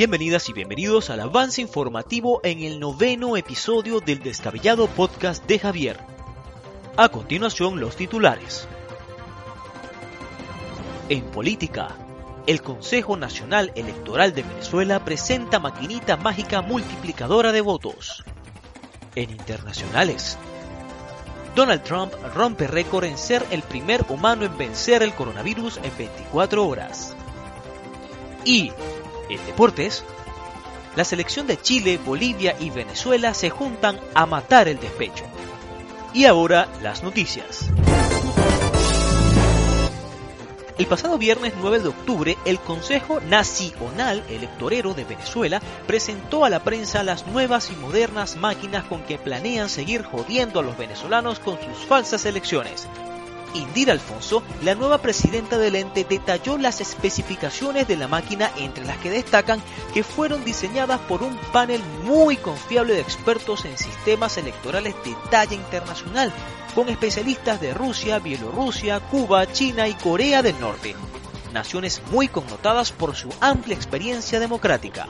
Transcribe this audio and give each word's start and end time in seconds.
Bienvenidas 0.00 0.48
y 0.48 0.54
bienvenidos 0.54 1.10
al 1.10 1.20
avance 1.20 1.60
informativo 1.60 2.40
en 2.42 2.62
el 2.62 2.80
noveno 2.80 3.36
episodio 3.36 4.00
del 4.00 4.20
descabellado 4.20 4.86
podcast 4.86 5.44
de 5.44 5.58
Javier. 5.58 6.00
A 6.96 7.10
continuación 7.10 7.78
los 7.80 7.96
titulares. 7.96 8.66
En 11.10 11.22
política, 11.24 11.98
el 12.46 12.62
Consejo 12.62 13.18
Nacional 13.18 13.72
Electoral 13.74 14.34
de 14.34 14.42
Venezuela 14.42 15.04
presenta 15.04 15.58
maquinita 15.58 16.16
mágica 16.16 16.62
multiplicadora 16.62 17.52
de 17.52 17.60
votos. 17.60 18.24
En 19.14 19.28
internacionales, 19.28 20.38
Donald 21.54 21.82
Trump 21.82 22.14
rompe 22.34 22.66
récord 22.66 23.04
en 23.04 23.18
ser 23.18 23.44
el 23.50 23.60
primer 23.60 24.06
humano 24.08 24.46
en 24.46 24.56
vencer 24.56 25.02
el 25.02 25.12
coronavirus 25.12 25.76
en 25.76 25.94
24 25.98 26.66
horas. 26.66 27.14
Y, 28.46 28.72
en 29.34 29.44
deportes, 29.46 30.04
la 30.96 31.04
selección 31.04 31.46
de 31.46 31.60
Chile, 31.60 31.98
Bolivia 32.04 32.56
y 32.58 32.70
Venezuela 32.70 33.32
se 33.34 33.50
juntan 33.50 33.98
a 34.14 34.26
matar 34.26 34.68
el 34.68 34.80
despecho. 34.80 35.24
Y 36.12 36.24
ahora 36.24 36.68
las 36.82 37.02
noticias. 37.02 37.70
El 40.80 40.86
pasado 40.86 41.18
viernes 41.18 41.52
9 41.60 41.80
de 41.80 41.88
octubre, 41.88 42.38
el 42.46 42.58
Consejo 42.58 43.20
Nacional 43.20 44.24
Electorero 44.30 44.94
de 44.94 45.04
Venezuela 45.04 45.60
presentó 45.86 46.46
a 46.46 46.48
la 46.48 46.64
prensa 46.64 47.02
las 47.02 47.26
nuevas 47.26 47.70
y 47.70 47.76
modernas 47.76 48.36
máquinas 48.36 48.84
con 48.84 49.02
que 49.02 49.18
planean 49.18 49.68
seguir 49.68 50.02
jodiendo 50.02 50.58
a 50.58 50.62
los 50.62 50.78
venezolanos 50.78 51.38
con 51.38 51.58
sus 51.60 51.84
falsas 51.84 52.24
elecciones. 52.24 52.88
Indira 53.54 53.92
Alfonso, 53.92 54.42
la 54.62 54.74
nueva 54.74 54.98
presidenta 54.98 55.58
del 55.58 55.76
ente, 55.76 56.04
detalló 56.08 56.58
las 56.58 56.80
especificaciones 56.80 57.88
de 57.88 57.96
la 57.96 58.08
máquina 58.08 58.50
entre 58.56 58.84
las 58.84 58.98
que 58.98 59.10
destacan 59.10 59.62
que 59.92 60.02
fueron 60.02 60.44
diseñadas 60.44 61.00
por 61.00 61.22
un 61.22 61.36
panel 61.52 61.82
muy 62.04 62.36
confiable 62.36 62.94
de 62.94 63.00
expertos 63.00 63.64
en 63.64 63.76
sistemas 63.76 64.36
electorales 64.36 64.94
de 65.04 65.16
talla 65.30 65.54
internacional 65.54 66.32
con 66.74 66.88
especialistas 66.88 67.60
de 67.60 67.74
Rusia, 67.74 68.18
Bielorrusia, 68.18 69.00
Cuba, 69.00 69.50
China 69.52 69.88
y 69.88 69.94
Corea 69.94 70.42
del 70.42 70.58
Norte, 70.60 70.94
naciones 71.52 72.02
muy 72.10 72.28
connotadas 72.28 72.92
por 72.92 73.14
su 73.14 73.32
amplia 73.40 73.74
experiencia 73.74 74.40
democrática. 74.40 75.08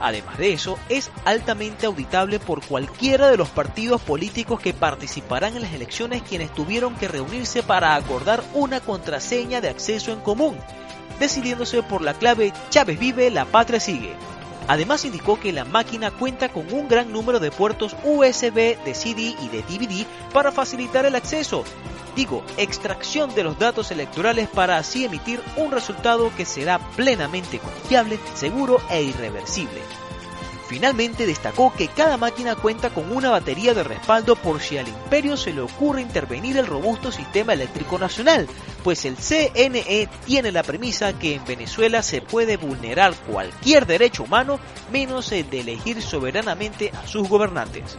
Además 0.00 0.36
de 0.38 0.52
eso, 0.52 0.78
es 0.88 1.10
altamente 1.24 1.86
auditable 1.86 2.38
por 2.38 2.64
cualquiera 2.64 3.30
de 3.30 3.36
los 3.36 3.48
partidos 3.48 4.00
políticos 4.02 4.60
que 4.60 4.74
participarán 4.74 5.56
en 5.56 5.62
las 5.62 5.72
elecciones 5.72 6.22
quienes 6.22 6.52
tuvieron 6.52 6.94
que 6.96 7.08
reunirse 7.08 7.62
para 7.62 7.94
acordar 7.94 8.42
una 8.52 8.80
contraseña 8.80 9.60
de 9.60 9.70
acceso 9.70 10.12
en 10.12 10.20
común, 10.20 10.56
decidiéndose 11.18 11.82
por 11.82 12.02
la 12.02 12.14
clave 12.14 12.52
Chávez 12.68 12.98
vive, 12.98 13.30
la 13.30 13.46
patria 13.46 13.80
sigue, 13.80 14.14
Además 14.68 15.04
indicó 15.04 15.38
que 15.38 15.52
la 15.52 15.64
máquina 15.64 16.10
cuenta 16.10 16.48
con 16.48 16.72
un 16.72 16.88
gran 16.88 17.12
número 17.12 17.40
de 17.40 17.50
puertos 17.50 17.96
USB 18.04 18.82
de 18.84 18.94
CD 18.94 19.34
y 19.40 19.48
de 19.48 19.62
DVD 19.62 20.06
para 20.32 20.52
facilitar 20.52 21.06
el 21.06 21.14
acceso. 21.14 21.64
Digo, 22.16 22.42
extracción 22.56 23.34
de 23.34 23.44
los 23.44 23.58
datos 23.58 23.90
electorales 23.90 24.48
para 24.48 24.78
así 24.78 25.04
emitir 25.04 25.40
un 25.56 25.70
resultado 25.70 26.32
que 26.34 26.46
será 26.46 26.78
plenamente 26.96 27.58
confiable, 27.58 28.18
seguro 28.34 28.80
e 28.90 29.02
irreversible. 29.02 30.05
Finalmente 30.68 31.26
destacó 31.26 31.72
que 31.72 31.86
cada 31.86 32.16
máquina 32.16 32.56
cuenta 32.56 32.90
con 32.90 33.12
una 33.12 33.30
batería 33.30 33.72
de 33.72 33.84
respaldo 33.84 34.34
por 34.34 34.60
si 34.60 34.76
al 34.78 34.88
imperio 34.88 35.36
se 35.36 35.52
le 35.52 35.60
ocurre 35.60 36.02
intervenir 36.02 36.56
el 36.56 36.66
robusto 36.66 37.12
sistema 37.12 37.52
eléctrico 37.52 37.98
nacional, 37.98 38.48
pues 38.82 39.04
el 39.04 39.16
CNE 39.16 40.08
tiene 40.24 40.50
la 40.50 40.64
premisa 40.64 41.16
que 41.16 41.34
en 41.36 41.44
Venezuela 41.44 42.02
se 42.02 42.20
puede 42.20 42.56
vulnerar 42.56 43.14
cualquier 43.14 43.86
derecho 43.86 44.24
humano 44.24 44.58
menos 44.90 45.30
el 45.30 45.48
de 45.48 45.60
elegir 45.60 46.02
soberanamente 46.02 46.90
a 46.92 47.06
sus 47.06 47.28
gobernantes. 47.28 47.96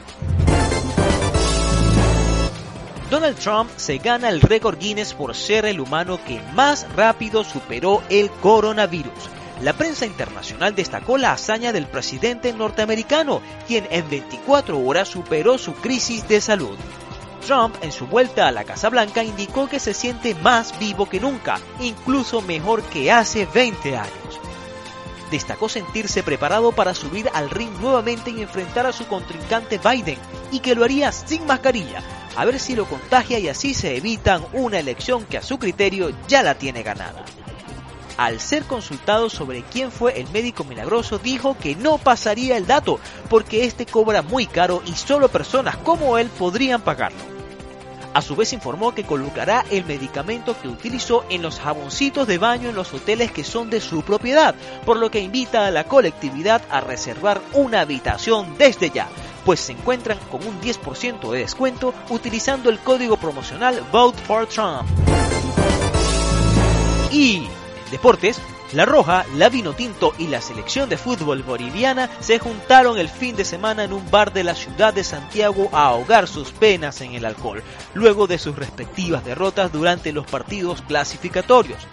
Donald 3.10 3.38
Trump 3.38 3.70
se 3.78 4.00
gana 4.00 4.28
el 4.28 4.42
récord 4.42 4.78
Guinness 4.78 5.14
por 5.14 5.34
ser 5.34 5.66
el 5.66 5.80
humano 5.80 6.20
que 6.26 6.42
más 6.54 6.86
rápido 6.94 7.46
superó 7.46 8.04
el 8.10 8.30
coronavirus 8.30 9.37
la 9.62 9.74
prensa 9.74 10.06
internacional 10.06 10.76
destacó 10.76 11.18
la 11.18 11.32
hazaña 11.32 11.74
del 11.74 11.88
presidente 11.88 12.54
norteamericano, 12.54 13.42
quien 13.68 13.88
en 13.90 14.08
24 14.10 14.80
horas 14.80 15.08
superó 15.08 15.58
su 15.58 15.74
crisis 15.74 16.28
de 16.28 16.42
salud. 16.42 16.78
Trump, 17.46 17.76
en 17.82 17.92
su 17.92 18.06
vuelta 18.08 18.48
a 18.48 18.52
la 18.52 18.66
Casa 18.66 18.90
Blanca, 18.90 19.24
indicó 19.24 19.68
que 19.68 19.80
se 19.80 19.94
siente 19.94 20.36
más 20.36 20.78
vivo 20.80 21.08
que 21.08 21.20
nunca, 21.20 21.60
incluso 21.80 22.42
mejor 22.42 22.84
que 22.84 23.12
hace 23.12 23.48
20 23.52 23.98
años. 23.98 24.40
Destacó 25.32 25.70
sentirse 25.70 26.24
preparado 26.24 26.72
para 26.72 26.94
subir 26.94 27.30
al 27.34 27.50
ring 27.50 27.72
nuevamente 27.82 28.30
y 28.30 28.42
enfrentar 28.42 28.86
a 28.86 28.94
su 28.94 29.08
contrincante 29.08 29.80
Biden, 29.80 30.20
y 30.52 30.60
que 30.60 30.76
lo 30.76 30.84
haría 30.84 31.12
sin 31.12 31.46
mascarilla, 31.46 32.04
a 32.36 32.46
ver 32.46 32.60
si 32.60 32.76
lo 32.76 32.86
contagia 32.86 33.40
y 33.40 33.50
así 33.50 33.74
se 33.74 33.96
evitan 33.98 34.46
una 34.54 34.78
elección 34.78 35.26
que 35.26 35.38
a 35.38 35.42
su 35.42 35.58
criterio 35.58 36.12
ya 36.28 36.44
la 36.44 36.56
tiene 36.56 36.84
ganada 36.84 37.26
al 38.18 38.40
ser 38.40 38.64
consultado 38.64 39.30
sobre 39.30 39.64
quién 39.64 39.92
fue 39.92 40.20
el 40.20 40.28
médico 40.32 40.64
milagroso, 40.64 41.20
dijo 41.20 41.56
que 41.58 41.76
no 41.76 41.98
pasaría 41.98 42.58
el 42.58 42.68
dato, 42.68 43.00
porque 43.30 43.64
este 43.64 43.86
cobra 43.86 44.22
muy 44.22 44.48
caro 44.48 44.82
y 44.86 44.94
solo 44.94 45.30
personas 45.30 45.78
como 45.78 46.18
él 46.18 46.28
podrían 46.28 46.82
pagarlo. 46.82 47.38
A 48.14 48.22
su 48.24 48.36
vez 48.36 48.52
informó 48.52 48.96
que 48.96 49.04
colocará 49.04 49.64
el 49.70 49.86
medicamento 49.86 50.60
que 50.60 50.68
utilizó 50.68 51.24
en 51.30 51.44
los 51.44 51.60
jaboncitos 51.60 52.26
de 52.26 52.40
baño 52.40 52.70
en 52.70 52.76
los 52.76 52.92
hoteles 52.92 53.32
que 53.32 53.44
son 53.44 53.70
de 53.70 53.80
su 53.80 54.02
propiedad, 54.02 54.56
por 54.88 54.98
lo 54.98 55.12
que 55.12 55.20
invita 55.20 55.68
a 55.68 55.72
la 55.72 55.84
colectividad 55.84 56.64
a 56.72 56.82
reservar 56.82 57.40
una 57.54 57.82
habitación 57.82 58.58
desde 58.58 58.90
ya, 58.90 59.08
pues 59.46 59.60
se 59.60 59.74
encuentran 59.74 60.18
con 60.32 60.44
un 60.44 60.60
10% 60.60 61.32
de 61.32 61.40
descuento 61.40 61.94
utilizando 62.10 62.72
el 62.72 62.80
código 62.80 63.18
promocional 63.18 63.84
Vote 63.92 64.18
for 64.24 64.48
Trump. 64.48 64.90
Y 67.12 67.48
deportes, 67.92 68.40
La 68.74 68.86
Roja, 68.86 69.26
la 69.36 69.50
Vino 69.50 69.74
Tinto 69.74 70.14
y 70.18 70.28
la 70.28 70.42
selección 70.42 70.90
de 70.90 70.98
fútbol 70.98 71.44
boliviana 71.44 72.10
se 72.20 72.40
juntaron 72.40 72.98
el 72.98 73.10
fin 73.10 73.36
de 73.36 73.46
semana 73.46 73.84
en 73.84 73.94
un 73.94 74.10
bar 74.12 74.34
de 74.34 74.44
la 74.44 74.56
ciudad 74.56 74.94
de 74.94 75.04
Santiago 75.04 75.70
a 75.72 75.88
ahogar 75.88 76.28
sus 76.28 76.52
penas 76.52 77.02
en 77.02 77.14
el 77.14 77.26
alcohol, 77.26 77.64
luego 77.94 78.28
de 78.28 78.38
sus 78.38 78.56
respectivas 78.56 79.24
derrotas 79.24 79.72
durante 79.72 80.12
los 80.12 80.26
partidos 80.26 80.82
clasificatorios 80.82 81.88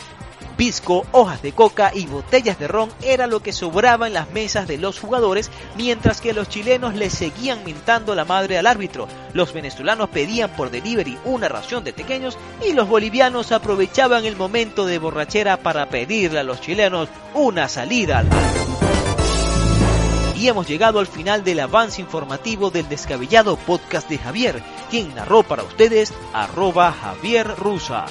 pisco, 0.54 1.06
hojas 1.12 1.42
de 1.42 1.52
coca 1.52 1.92
y 1.94 2.06
botellas 2.06 2.58
de 2.58 2.68
ron 2.68 2.90
era 3.02 3.26
lo 3.26 3.40
que 3.40 3.52
sobraba 3.52 4.06
en 4.06 4.14
las 4.14 4.30
mesas 4.30 4.66
de 4.66 4.78
los 4.78 4.98
jugadores, 4.98 5.50
mientras 5.76 6.20
que 6.20 6.32
los 6.32 6.48
chilenos 6.48 6.94
le 6.94 7.10
seguían 7.10 7.64
mintando 7.64 8.14
la 8.14 8.24
madre 8.24 8.58
al 8.58 8.66
árbitro. 8.66 9.08
Los 9.32 9.52
venezolanos 9.52 10.08
pedían 10.08 10.50
por 10.50 10.70
delivery 10.70 11.18
una 11.24 11.48
ración 11.48 11.84
de 11.84 11.92
pequeños 11.92 12.38
y 12.66 12.72
los 12.72 12.88
bolivianos 12.88 13.52
aprovechaban 13.52 14.24
el 14.24 14.36
momento 14.36 14.86
de 14.86 14.98
borrachera 14.98 15.58
para 15.58 15.88
pedirle 15.88 16.40
a 16.40 16.44
los 16.44 16.60
chilenos 16.60 17.08
una 17.34 17.68
salida 17.68 18.18
al. 18.18 18.28
Y 20.36 20.48
hemos 20.48 20.66
llegado 20.68 20.98
al 20.98 21.06
final 21.06 21.44
del 21.44 21.60
avance 21.60 22.00
informativo 22.00 22.70
del 22.70 22.88
descabellado 22.88 23.56
podcast 23.56 24.08
de 24.08 24.18
Javier, 24.18 24.62
quien 24.90 25.14
narró 25.14 25.42
para 25.42 25.62
ustedes 25.62 26.12
arroba 26.32 26.92
Javier 26.92 27.46
Rusa. 27.56 28.06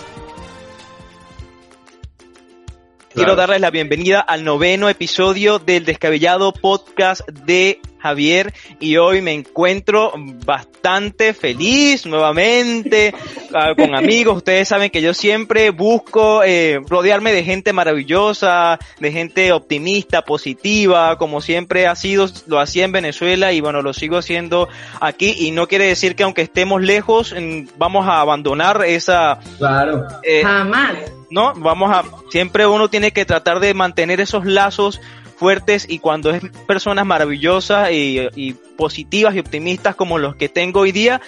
Quiero 3.14 3.36
darles 3.36 3.62
la 3.62 3.70
bienvenida 3.70 4.22
al 4.22 4.44
noveno 4.44 4.90
episodio 4.90 5.60
del 5.60 5.86
descabellado 5.86 6.52
podcast 6.52 7.22
de 7.30 7.80
Javier 8.04 8.54
y 8.82 8.98
hoy 8.98 9.22
me 9.22 9.32
encuentro 9.32 10.12
bastante 10.46 11.34
feliz 11.34 12.06
nuevamente 12.06 13.16
ah, 13.54 13.74
con 13.78 13.96
amigos. 13.96 14.36
Ustedes 14.36 14.68
saben 14.68 14.90
que 14.90 15.02
yo 15.02 15.14
siempre 15.14 15.70
busco 15.70 16.44
eh, 16.44 16.82
rodearme 16.86 17.32
de 17.32 17.46
gente 17.46 17.72
maravillosa, 17.72 18.78
de 19.00 19.12
gente 19.14 19.54
optimista, 19.54 20.24
positiva, 20.24 21.18
como 21.18 21.40
siempre 21.40 21.88
ha 21.88 21.96
sido, 21.96 22.28
lo 22.48 22.60
hacía 22.60 22.84
en 22.84 22.92
Venezuela 22.92 23.54
y 23.54 23.62
bueno, 23.62 23.82
lo 23.82 23.94
sigo 23.94 24.18
haciendo 24.18 24.68
aquí 25.00 25.34
y 25.40 25.52
no 25.52 25.68
quiere 25.68 25.88
decir 25.88 26.18
que 26.18 26.24
aunque 26.24 26.42
estemos 26.42 26.82
lejos 26.82 27.34
vamos 27.78 28.06
a 28.06 28.20
abandonar 28.20 28.84
esa... 28.86 29.40
Claro. 29.58 30.06
Eh, 30.24 30.42
Jamás 30.44 30.92
¿no? 31.34 31.54
Vamos 31.56 31.90
a, 31.92 32.04
siempre 32.30 32.68
uno 32.68 32.90
tiene 32.90 33.12
que 33.12 33.26
tratar 33.26 33.60
de 33.60 33.74
mantener 33.74 34.22
esos 34.22 34.46
lazos 34.46 35.02
fuertes 35.34 35.86
y 35.90 36.00
cuando 36.00 36.32
es 36.32 36.42
personas 36.68 37.06
maravillosas 37.06 37.90
y, 37.92 38.56
positivas 38.78 39.36
y 39.36 39.40
optimistas 39.40 39.96
como 39.96 40.18
los 40.18 40.36
que 40.36 40.50
tengo 40.50 40.82
hoy 40.82 40.92
día, 40.92 41.22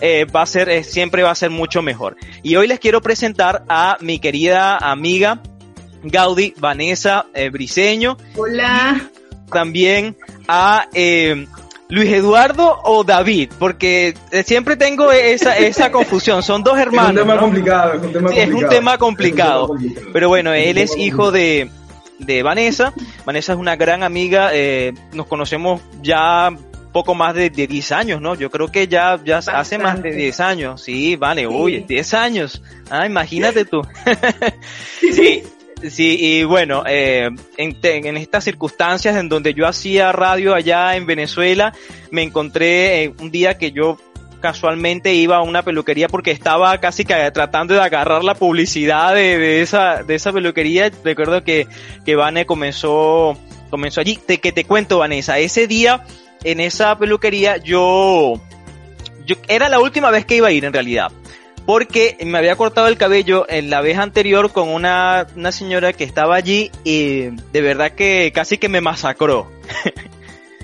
eh, 0.00 0.24
va 0.24 0.42
a 0.42 0.46
ser, 0.46 0.68
eh, 0.68 0.84
siempre 0.84 1.22
va 1.22 1.30
a 1.30 1.34
ser 1.34 1.50
mucho 1.50 1.82
mejor. 1.82 2.16
Y 2.42 2.56
hoy 2.56 2.66
les 2.66 2.78
quiero 2.78 3.00
presentar 3.00 3.64
a 3.68 3.96
mi 4.00 4.18
querida 4.18 4.76
amiga 4.76 5.40
Gaudi 6.02 6.54
Vanessa 6.58 7.26
eh, 7.34 7.50
Briseño. 7.50 8.16
Hola. 8.36 9.10
también 9.50 10.16
a 10.46 10.86
Luis 11.90 12.12
Eduardo 12.12 12.80
o 12.84 13.02
David, 13.02 13.50
porque 13.58 14.14
eh, 14.30 14.42
siempre 14.42 14.76
tengo 14.76 15.10
esa, 15.10 15.56
esa 15.56 15.90
confusión, 15.92 16.42
son 16.42 16.62
dos 16.62 16.78
hermanos. 16.78 17.12
Es 17.12 17.22
un 17.22 17.28
tema 17.28 17.38
complicado, 17.38 17.94
es 17.94 18.02
un 18.02 18.12
tema, 18.12 18.30
es 18.34 18.50
un 18.50 18.68
tema 18.68 18.98
complicado. 18.98 19.74
Pero 20.12 20.28
bueno, 20.28 20.52
él 20.52 20.76
es 20.76 20.96
hijo 20.96 21.32
de, 21.32 21.70
de 22.18 22.42
Vanessa. 22.42 22.92
Vanessa 23.24 23.52
es 23.52 23.58
una 23.58 23.76
gran 23.76 24.02
amiga, 24.02 24.50
eh, 24.52 24.94
nos 25.12 25.26
conocemos 25.26 25.80
ya 26.02 26.50
poco 26.92 27.14
más 27.14 27.34
de, 27.34 27.50
10 27.50 27.92
años, 27.92 28.20
¿no? 28.20 28.34
Yo 28.34 28.50
creo 28.50 28.68
que 28.68 28.88
ya, 28.88 29.20
ya 29.24 29.38
hace 29.38 29.78
más 29.78 30.02
de 30.02 30.12
10 30.12 30.40
años. 30.40 30.82
Sí, 30.82 31.16
vale, 31.16 31.46
uy, 31.46 31.84
10 31.86 32.14
años. 32.14 32.62
Ah, 32.90 33.06
imagínate 33.06 33.64
tú. 33.64 33.82
sí, 35.12 35.42
sí, 35.88 36.16
y 36.20 36.44
bueno, 36.44 36.82
eh, 36.86 37.28
en, 37.56 37.76
en, 37.82 38.16
estas 38.16 38.44
circunstancias 38.44 39.16
en 39.16 39.28
donde 39.28 39.54
yo 39.54 39.66
hacía 39.66 40.12
radio 40.12 40.54
allá 40.54 40.96
en 40.96 41.06
Venezuela, 41.06 41.72
me 42.10 42.22
encontré 42.22 43.04
eh, 43.04 43.14
un 43.20 43.30
día 43.30 43.58
que 43.58 43.70
yo 43.70 43.98
casualmente 44.40 45.14
iba 45.14 45.36
a 45.36 45.42
una 45.42 45.62
peluquería 45.62 46.08
porque 46.08 46.30
estaba 46.30 46.78
casi 46.78 47.04
que 47.04 47.30
tratando 47.32 47.74
de 47.74 47.80
agarrar 47.80 48.24
la 48.24 48.34
publicidad 48.34 49.14
de, 49.14 49.38
de 49.38 49.62
esa, 49.62 50.02
de 50.02 50.14
esa 50.14 50.32
peluquería. 50.32 50.90
Recuerdo 51.04 51.42
que, 51.44 51.66
que 52.04 52.16
Vane 52.16 52.46
comenzó, 52.46 53.38
comenzó 53.70 54.00
allí. 54.00 54.18
Te, 54.24 54.38
que 54.38 54.52
te 54.52 54.64
cuento, 54.64 54.98
Vanessa, 54.98 55.38
ese 55.38 55.66
día 55.66 56.04
en 56.44 56.60
esa 56.60 56.96
peluquería 56.98 57.56
yo, 57.56 58.40
yo, 59.24 59.36
era 59.48 59.68
la 59.68 59.80
última 59.80 60.10
vez 60.10 60.24
que 60.24 60.36
iba 60.36 60.48
a 60.48 60.52
ir 60.52 60.64
en 60.64 60.72
realidad. 60.72 61.10
Porque 61.66 62.16
me 62.24 62.38
había 62.38 62.56
cortado 62.56 62.88
el 62.88 62.96
cabello 62.96 63.44
en 63.46 63.68
la 63.68 63.82
vez 63.82 63.98
anterior 63.98 64.52
con 64.52 64.70
una, 64.70 65.26
una 65.36 65.52
señora 65.52 65.92
que 65.92 66.04
estaba 66.04 66.34
allí 66.34 66.70
y 66.82 67.24
de 67.52 67.60
verdad 67.60 67.92
que 67.92 68.32
casi 68.34 68.56
que 68.56 68.70
me 68.70 68.80
masacró. 68.80 69.50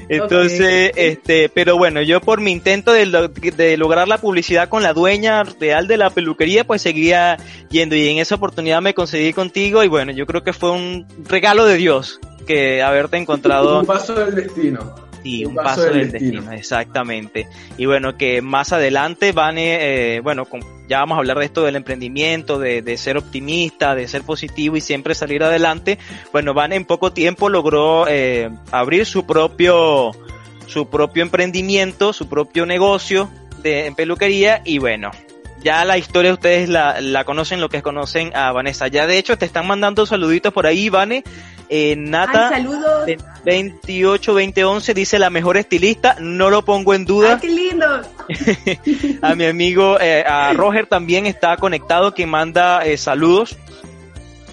Entonces, 0.08 0.92
este, 0.96 1.48
pero 1.48 1.76
bueno, 1.76 2.02
yo 2.02 2.20
por 2.20 2.40
mi 2.40 2.52
intento 2.52 2.92
de, 2.92 3.30
de, 3.56 3.76
lograr 3.76 4.08
la 4.08 4.18
publicidad 4.18 4.68
con 4.68 4.82
la 4.82 4.92
dueña 4.92 5.42
real 5.44 5.86
de 5.86 5.96
la 5.96 6.10
peluquería, 6.10 6.64
pues 6.64 6.82
seguía 6.82 7.36
yendo 7.70 7.96
y 7.96 8.08
en 8.08 8.18
esa 8.18 8.34
oportunidad 8.34 8.82
me 8.82 8.94
conseguí 8.94 9.32
contigo 9.32 9.82
y 9.82 9.88
bueno, 9.88 10.12
yo 10.12 10.26
creo 10.26 10.42
que 10.42 10.52
fue 10.52 10.70
un 10.70 11.06
regalo 11.26 11.64
de 11.66 11.76
Dios 11.76 12.20
que 12.46 12.82
haberte 12.82 13.16
encontrado. 13.16 13.80
Un 13.80 13.86
paso 13.86 14.14
del 14.14 14.34
destino. 14.34 14.94
Sí, 15.22 15.44
un, 15.44 15.54
paso, 15.54 15.84
del, 15.84 16.12
destino. 16.12 16.52
exactamente. 16.52 17.48
Y 17.78 17.86
bueno, 17.86 18.18
que 18.18 18.42
más 18.42 18.74
adelante 18.74 19.32
van, 19.32 19.56
eh, 19.56 20.20
bueno, 20.22 20.44
ya 20.88 20.98
vamos 21.00 21.16
a 21.16 21.18
hablar 21.18 21.38
de 21.38 21.46
esto 21.46 21.62
del 21.62 21.76
emprendimiento, 21.76 22.58
de, 22.58 22.82
de, 22.82 22.96
ser 22.96 23.16
optimista, 23.16 23.94
de 23.94 24.06
ser 24.08 24.22
positivo 24.22 24.76
y 24.76 24.80
siempre 24.80 25.14
salir 25.14 25.42
adelante. 25.42 25.98
Bueno, 26.32 26.54
Van 26.54 26.72
en 26.72 26.84
poco 26.84 27.12
tiempo 27.12 27.48
logró 27.48 28.06
eh, 28.08 28.50
abrir 28.70 29.06
su 29.06 29.26
propio, 29.26 30.12
su 30.66 30.88
propio 30.88 31.22
emprendimiento, 31.22 32.12
su 32.12 32.28
propio 32.28 32.66
negocio 32.66 33.30
de, 33.62 33.86
en 33.86 33.94
peluquería 33.94 34.62
y 34.64 34.78
bueno, 34.78 35.10
ya 35.62 35.84
la 35.86 35.96
historia 35.96 36.34
ustedes 36.34 36.68
la, 36.68 37.00
la 37.00 37.24
conocen, 37.24 37.60
lo 37.60 37.70
que 37.70 37.82
conocen 37.82 38.36
a 38.36 38.52
Vanessa. 38.52 38.88
Ya 38.88 39.06
de 39.06 39.16
hecho 39.16 39.38
te 39.38 39.46
están 39.46 39.66
mandando 39.66 40.04
saluditos 40.04 40.52
por 40.52 40.66
ahí, 40.66 40.90
Vane. 40.90 41.24
Eh, 41.68 41.96
Nata 41.96 42.50
Ay, 42.54 42.64
282011 43.44 44.94
dice 44.94 45.18
la 45.18 45.30
mejor 45.30 45.56
estilista, 45.56 46.16
no 46.20 46.50
lo 46.50 46.64
pongo 46.64 46.94
en 46.94 47.04
duda. 47.04 47.34
Ay, 47.34 47.38
qué 47.40 47.48
lindo. 47.48 47.86
a 49.22 49.34
mi 49.34 49.44
amigo, 49.44 49.98
eh, 50.00 50.24
a 50.26 50.52
Roger 50.52 50.86
también 50.86 51.26
está 51.26 51.56
conectado 51.56 52.14
que 52.14 52.26
manda 52.26 52.84
eh, 52.84 52.96
saludos. 52.96 53.56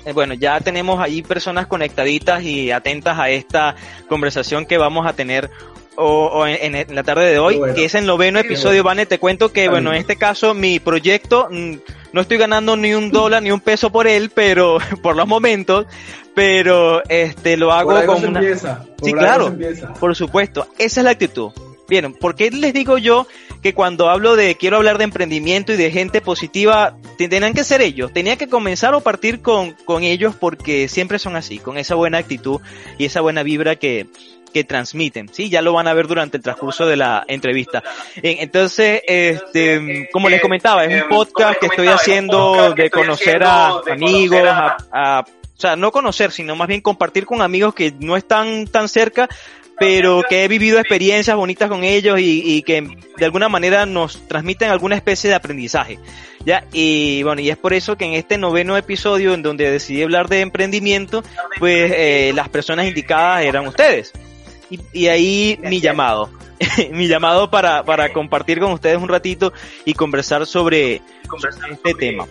Eh, 0.05 0.13
bueno, 0.13 0.33
ya 0.33 0.59
tenemos 0.59 0.99
ahí 0.99 1.21
personas 1.21 1.67
conectaditas 1.67 2.43
y 2.43 2.71
atentas 2.71 3.19
a 3.19 3.29
esta 3.29 3.75
conversación 4.09 4.65
que 4.65 4.77
vamos 4.77 5.05
a 5.05 5.13
tener 5.13 5.49
o, 5.95 6.25
o 6.27 6.47
en, 6.47 6.75
en, 6.75 6.95
la 6.95 7.03
tarde 7.03 7.29
de 7.29 7.37
hoy, 7.37 7.57
bueno. 7.57 7.75
que 7.75 7.85
es 7.85 7.95
el 7.95 8.05
noveno 8.05 8.39
episodio, 8.39 8.83
bueno. 8.83 9.01
Vane, 9.01 9.05
te 9.05 9.19
cuento 9.19 9.51
que, 9.51 9.69
bueno, 9.69 9.91
en 9.91 9.99
este 9.99 10.15
caso 10.15 10.53
mi 10.53 10.79
proyecto, 10.79 11.47
mm, 11.51 11.75
no 12.13 12.21
estoy 12.21 12.37
ganando 12.37 12.75
ni 12.75 12.93
un 12.93 13.11
dólar 13.11 13.43
ni 13.43 13.51
un 13.51 13.59
peso 13.59 13.91
por 13.91 14.07
él, 14.07 14.31
pero 14.33 14.77
por 15.01 15.15
los 15.15 15.27
momentos, 15.27 15.85
pero 16.35 17.03
este 17.09 17.57
lo 17.57 17.71
hago 17.71 17.91
por 17.91 18.05
con 18.05 18.25
una... 18.25 18.39
Empieza, 18.39 18.83
por 18.97 19.07
sí, 19.07 19.13
claro, 19.13 19.57
por 19.99 20.15
supuesto, 20.15 20.67
esa 20.77 21.01
es 21.01 21.03
la 21.03 21.11
actitud. 21.11 21.51
Bien, 21.87 22.13
¿por 22.13 22.35
qué 22.35 22.49
les 22.51 22.73
digo 22.73 22.97
yo 22.97 23.27
que 23.61 23.73
cuando 23.73 24.09
hablo 24.09 24.37
de, 24.37 24.55
quiero 24.55 24.77
hablar 24.77 24.97
de 24.97 25.03
emprendimiento 25.03 25.73
y 25.73 25.75
de 25.75 25.91
gente 25.91 26.21
positiva, 26.21 26.95
tenían 27.17 27.53
que 27.53 27.65
ser 27.65 27.81
ellos, 27.81 28.13
tenía 28.13 28.37
que 28.37 28.47
comenzar 28.47 28.95
o 28.95 29.01
partir 29.01 29.41
con, 29.41 29.73
con 29.83 30.03
ellos 30.03 30.33
porque 30.33 30.87
siempre 30.87 31.19
son 31.19 31.35
así, 31.35 31.59
con 31.59 31.77
esa 31.77 31.95
buena 31.95 32.17
actitud 32.17 32.61
y 32.97 33.05
esa 33.05 33.19
buena 33.19 33.43
vibra 33.43 33.75
que, 33.75 34.07
que 34.51 34.63
transmiten, 34.63 35.30
¿sí? 35.33 35.50
Ya 35.50 35.62
lo 35.62 35.74
van 35.74 35.88
a 35.88 35.94
ver 35.94 36.07
durante 36.07 36.38
el 36.38 36.44
transcurso 36.44 36.86
de 36.86 36.98
la 36.98 37.24
entrevista. 37.27 37.83
Entonces, 38.21 39.01
este, 39.07 40.09
como 40.12 40.30
les 40.30 40.42
comentaba, 40.42 40.86
es 40.86 41.03
un 41.03 41.09
podcast 41.09 41.59
que 41.59 41.68
estoy 41.68 41.88
haciendo 41.88 42.74
de 42.74 42.89
conocer 42.89 43.44
a 43.44 43.80
amigos, 43.92 44.42
a, 44.45 45.24
o 45.24 45.59
sea, 45.59 45.75
no 45.75 45.92
conocer, 45.92 46.31
sino 46.31 46.56
más 46.56 46.68
bien 46.68 46.81
compartir 46.81 47.25
con 47.25 47.42
amigos 47.42 47.74
que 47.74 47.94
no 48.00 48.18
están 48.18 48.68
tan 48.68 48.88
cerca, 48.88 49.30
pero 49.77 50.24
que 50.27 50.44
he 50.44 50.48
vivido 50.48 50.80
experiencias 50.80 51.36
bonitas 51.36 51.69
con 51.69 51.83
ellos 51.83 52.19
y, 52.19 52.44
y, 52.45 52.62
que 52.62 52.88
de 53.18 53.25
alguna 53.25 53.50
manera 53.50 53.86
nos 53.86 54.27
transmiten 54.27 54.69
alguna 54.69 54.95
especie 54.95 55.30
de 55.30 55.36
aprendizaje. 55.36 55.98
Ya, 56.45 56.65
y 56.71 57.24
bueno, 57.24 57.42
y 57.42 57.50
es 57.50 57.57
por 57.57 57.74
eso 57.74 57.95
que 57.95 58.06
en 58.06 58.13
este 58.13 58.38
noveno 58.38 58.75
episodio 58.77 59.33
en 59.33 59.44
donde 59.44 59.69
decidí 59.69 60.01
hablar 60.03 60.27
de 60.27 60.42
emprendimiento, 60.42 61.24
pues 61.59 61.92
eh, 61.95 62.31
las 62.36 62.50
personas 62.50 62.88
indicadas 62.88 63.44
eran 63.44 63.68
ustedes. 63.68 64.12
Y, 64.71 64.79
y 64.94 65.07
ahí 65.07 65.59
mi 65.62 65.79
llamado, 65.79 66.29
mi 66.91 67.07
llamado 67.07 67.51
para, 67.51 67.83
para 67.83 68.12
compartir 68.12 68.59
con 68.59 68.71
ustedes 68.71 68.97
un 68.97 69.09
ratito 69.09 69.53
y 69.85 69.94
conversar 69.94 70.47
sobre, 70.47 71.01
este 71.71 71.94
tema. 71.94 72.25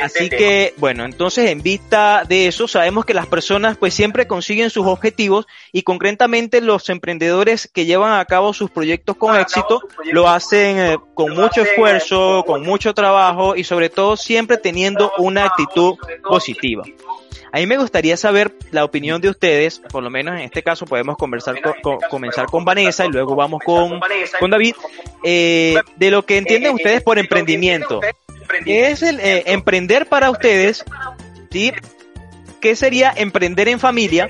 Así 0.00 0.24
este 0.24 0.36
que, 0.36 0.66
tema. 0.68 0.80
bueno, 0.80 1.04
entonces 1.04 1.50
en 1.50 1.62
vista 1.62 2.24
de 2.26 2.46
eso, 2.46 2.68
sabemos 2.68 3.04
que 3.04 3.12
las 3.12 3.26
personas 3.26 3.76
pues 3.76 3.92
siempre 3.92 4.26
consiguen 4.26 4.70
sus 4.70 4.86
objetivos 4.86 5.46
y 5.72 5.82
concretamente 5.82 6.60
los 6.60 6.88
emprendedores 6.88 7.68
que 7.72 7.84
llevan 7.84 8.18
a 8.18 8.24
cabo 8.24 8.52
sus 8.52 8.70
proyectos 8.70 9.16
con 9.16 9.36
éxito 9.36 9.80
lo 10.12 10.28
hacen 10.28 10.78
eh, 10.78 10.96
con 11.14 11.34
mucho 11.34 11.62
esfuerzo, 11.62 12.44
con 12.46 12.62
mucho 12.62 12.94
trabajo 12.94 13.56
y 13.56 13.64
sobre 13.64 13.90
todo 13.90 14.16
siempre 14.16 14.56
teniendo 14.56 15.12
una 15.18 15.46
actitud 15.46 15.96
positiva. 16.22 16.84
A 17.54 17.58
mí 17.58 17.68
me 17.68 17.78
gustaría 17.78 18.16
saber 18.16 18.52
la 18.72 18.82
opinión 18.82 19.20
de 19.20 19.28
ustedes, 19.28 19.78
por 19.78 20.02
lo 20.02 20.10
menos 20.10 20.34
en 20.34 20.40
este 20.40 20.64
caso 20.64 20.86
podemos 20.86 21.16
conversar 21.16 21.62
con, 21.62 21.74
con, 21.82 21.98
comenzar 22.10 22.46
con 22.46 22.64
Vanessa 22.64 23.06
y 23.06 23.10
luego 23.10 23.36
vamos 23.36 23.60
con, 23.64 24.00
con 24.40 24.50
David, 24.50 24.74
eh, 25.22 25.76
de 25.94 26.10
lo 26.10 26.26
que 26.26 26.38
entienden 26.38 26.74
ustedes 26.74 27.04
por 27.04 27.16
emprendimiento. 27.16 28.00
¿Qué 28.64 28.90
es 28.90 29.02
el 29.02 29.20
eh, 29.20 29.44
emprender 29.46 30.06
para 30.06 30.32
ustedes? 30.32 30.84
¿sí? 31.52 31.72
¿Qué 32.60 32.74
sería 32.74 33.14
emprender 33.14 33.68
en 33.68 33.78
familia? 33.78 34.28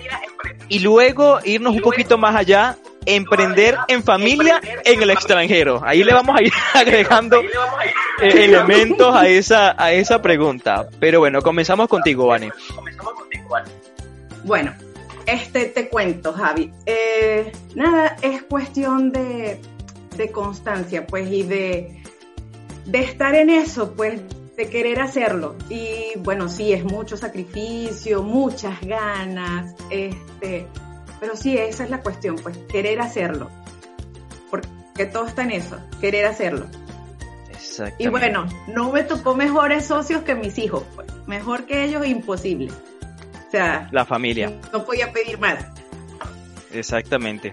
Y 0.69 0.81
luego 0.81 1.39
irnos 1.45 1.77
un 1.77 1.81
poquito 1.81 2.19
más 2.19 2.37
allá, 2.37 2.77
emprender 3.07 3.79
en 3.89 4.03
familia 4.03 4.61
en 4.85 5.03
el 5.03 5.09
extranjero. 5.09 5.81
Ahí 5.83 6.05
le 6.05 6.13
vamos 6.13 6.37
a 6.39 6.43
ir 6.43 6.53
agregando 6.75 7.41
eh, 7.41 8.45
elementos 8.45 9.15
a 9.15 9.29
esa, 9.29 9.75
a 9.83 9.93
esa 9.93 10.21
pregunta. 10.21 10.89
Pero 11.01 11.21
bueno, 11.21 11.41
comenzamos 11.41 11.89
contigo, 11.89 12.27
Vane. 12.27 12.53
Bueno, 14.45 14.73
este 15.27 15.67
te 15.67 15.89
cuento, 15.89 16.33
Javi. 16.33 16.73
Eh, 16.87 17.53
nada, 17.75 18.17
es 18.23 18.43
cuestión 18.43 19.11
de, 19.11 19.61
de 20.17 20.31
constancia, 20.31 21.07
pues, 21.07 21.31
y 21.31 21.43
de 21.43 22.05
de 22.87 23.01
estar 23.01 23.35
en 23.35 23.51
eso, 23.51 23.95
pues 23.95 24.21
de 24.57 24.69
querer 24.69 25.01
hacerlo. 25.01 25.57
Y 25.69 26.19
bueno, 26.19 26.49
sí, 26.49 26.73
es 26.73 26.85
mucho 26.85 27.17
sacrificio, 27.17 28.23
muchas 28.23 28.81
ganas, 28.83 29.75
este, 29.91 30.67
pero 31.21 31.37
sí, 31.37 31.57
esa 31.57 31.85
es 31.85 31.91
la 31.91 32.01
cuestión, 32.01 32.37
pues 32.37 32.57
querer 32.69 33.01
hacerlo. 33.01 33.51
Porque 34.51 35.07
todo 35.07 35.27
está 35.27 35.43
en 35.43 35.53
eso, 35.53 35.79
querer 36.01 36.27
hacerlo. 36.27 36.67
Y 37.99 38.07
bueno, 38.07 38.47
no 38.69 38.93
me 38.93 39.03
tocó 39.03 39.35
mejores 39.35 39.87
socios 39.87 40.23
que 40.23 40.37
mis 40.37 40.59
hijos, 40.59 40.85
pues. 40.95 41.09
mejor 41.27 41.65
que 41.65 41.85
ellos, 41.85 42.07
imposible. 42.07 42.71
Sea, 43.55 43.89
la 43.93 44.05
familia. 44.05 44.53
No 44.73 44.85
podía 44.85 45.13
pedir 45.13 45.39
más. 45.39 45.65
Exactamente. 46.73 47.53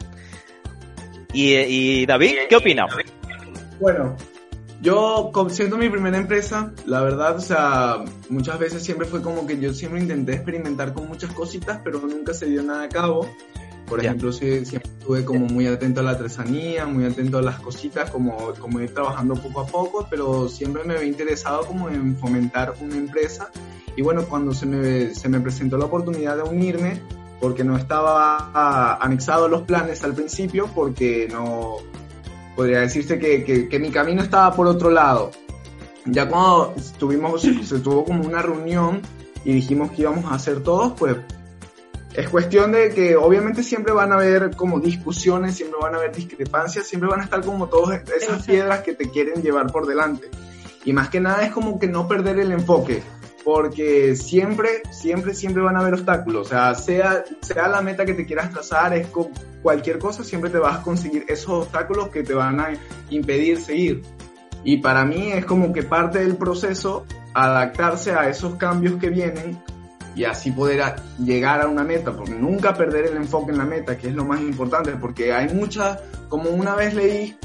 ¿Y, 1.32 1.54
y 1.54 2.06
David, 2.08 2.38
qué 2.50 2.56
opina? 2.56 2.88
Bueno, 3.80 4.18
yo, 4.82 5.32
siendo 5.50 5.78
mi 5.78 5.90
primera 5.90 6.18
empresa, 6.18 6.74
la 6.88 7.02
verdad, 7.02 7.36
o 7.36 7.40
sea, 7.40 8.04
muchas 8.30 8.58
veces 8.58 8.82
siempre 8.82 9.06
fue 9.06 9.22
como 9.22 9.46
que 9.46 9.60
yo 9.60 9.76
siempre 9.76 10.02
intenté 10.02 10.34
experimentar 10.34 10.92
con 10.92 11.08
muchas 11.08 11.32
cositas, 11.34 11.82
pero 11.84 12.00
nunca 12.00 12.34
se 12.34 12.48
dio 12.48 12.64
nada 12.64 12.86
a 12.86 12.90
cabo. 12.90 13.30
Por 13.86 14.02
yeah. 14.02 14.10
ejemplo, 14.10 14.34
sí, 14.34 14.66
siempre 14.66 14.90
estuve 14.98 15.24
como 15.24 15.46
muy 15.46 15.68
atento 15.68 16.00
a 16.00 16.04
la 16.04 16.12
artesanía, 16.12 16.88
muy 16.88 17.06
atento 17.06 17.38
a 17.38 17.44
las 17.44 17.60
cositas, 17.60 18.10
como, 18.10 18.56
como 18.56 18.80
ir 18.80 18.92
trabajando 18.92 19.36
poco 19.36 19.62
a 19.62 19.68
poco, 19.68 20.08
pero 20.10 20.50
siempre 20.50 20.84
me 20.84 20.96
había 20.96 21.08
interesado 21.08 21.64
como 21.64 21.88
en 21.90 22.18
fomentar 22.18 22.74
una 22.82 22.96
empresa. 22.96 23.52
Y 23.96 24.02
bueno, 24.02 24.24
cuando 24.24 24.54
se 24.54 24.66
me, 24.66 25.14
se 25.14 25.30
me 25.30 25.40
presentó 25.40 25.78
la 25.78 25.86
oportunidad 25.86 26.38
de 26.38 26.44
unirme, 26.44 27.02
porque 27.40 27.64
no 27.64 27.78
estaba 27.78 28.96
anexado 29.02 29.46
a 29.46 29.50
los 29.50 29.64
planes 29.64 30.04
al 30.04 30.14
principio, 30.14 30.70
porque 30.74 31.28
no, 31.32 31.78
podría 32.56 32.82
decirse 32.82 33.18
que, 33.20 33.44
que, 33.44 33.68
que, 33.68 33.80
mi 33.80 33.90
camino 33.90 34.22
estaba 34.22 34.56
por 34.56 34.68
otro 34.68 34.90
lado. 34.92 35.32
Ya 36.06 36.28
cuando 36.28 36.74
tuvimos, 36.98 37.42
se 37.42 37.80
tuvo 37.80 38.06
como 38.06 38.24
una 38.24 38.42
reunión 38.42 39.02
y 39.44 39.54
dijimos 39.54 39.92
que 39.92 40.04
íbamos 40.04 40.26
a 40.26 40.36
hacer 40.36 40.62
todos, 40.62 40.94
pues 40.98 41.18
es 42.14 42.28
cuestión 42.30 42.74
de 42.74 42.90
que 42.90 43.16
obviamente 43.16 43.64
siempre 43.64 43.94
van 43.94 44.12
a 44.12 44.16
haber 44.16 44.56
como 44.56 44.80
discusiones, 44.80 45.56
siempre 45.56 45.80
van 45.82 45.96
a 45.96 45.98
haber 45.98 46.14
discrepancias, 46.14 46.86
siempre 46.88 47.10
van 47.10 47.22
a 47.22 47.24
estar 47.24 47.44
como 47.44 47.68
todas 47.68 48.02
esas 48.10 48.46
piedras 48.46 48.82
que 48.82 48.94
te 48.94 49.10
quieren 49.10 49.42
llevar 49.42 49.72
por 49.72 49.88
delante. 49.88 50.30
Y 50.84 50.94
más 50.94 51.10
que 51.10 51.22
nada 51.22 51.44
es 51.44 51.52
como 51.52 51.80
que 51.80 51.88
no 51.88 52.08
perder 52.08 52.40
el 52.40 52.52
enfoque, 52.52 53.04
porque 53.44 54.16
siempre, 54.16 54.84
siempre, 54.92 55.34
siempre 55.34 55.64
van 55.64 55.76
a 55.76 55.80
haber 55.80 55.96
obstáculos. 55.96 56.48
O 56.48 56.50
sea, 56.50 56.76
sea, 56.76 57.24
sea 57.42 57.68
la 57.68 57.82
meta 57.82 58.06
que 58.06 58.14
te 58.14 58.26
quieras 58.26 58.52
trazar, 58.52 58.94
es 58.94 59.08
con 59.08 59.30
cualquier 59.62 60.00
cosa, 60.00 60.24
siempre 60.24 60.50
te 60.50 60.58
vas 60.58 60.80
a 60.80 60.84
conseguir 60.84 61.26
esos 61.28 61.66
obstáculos 61.66 62.10
que 62.10 62.24
te 62.24 62.34
van 62.34 62.60
a 62.60 62.70
impedir 63.10 63.60
seguir. 63.60 64.02
Y 64.64 64.78
para 64.78 65.06
mí 65.06 65.32
es 65.32 65.46
como 65.46 65.74
que 65.74 65.84
parte 65.84 66.20
del 66.20 66.36
proceso 66.36 67.06
adaptarse 67.34 68.12
a 68.12 68.30
esos 68.30 68.56
cambios 68.56 69.00
que 69.00 69.10
vienen 69.10 69.60
y 70.16 70.26
así 70.26 70.52
poder 70.52 70.96
llegar 71.20 71.62
a 71.62 71.68
una 71.68 71.84
meta, 71.84 72.12
porque 72.12 72.34
nunca 72.34 72.74
perder 72.74 73.06
el 73.06 73.18
enfoque 73.18 73.52
en 73.52 73.58
la 73.58 73.66
meta, 73.66 73.98
que 73.98 74.10
es 74.10 74.14
lo 74.14 74.26
más 74.26 74.42
importante, 74.42 74.92
porque 75.00 75.34
hay 75.34 75.54
muchas, 75.54 76.00
como 76.28 76.50
una 76.50 76.76
vez 76.76 76.94
leí, 76.94 77.38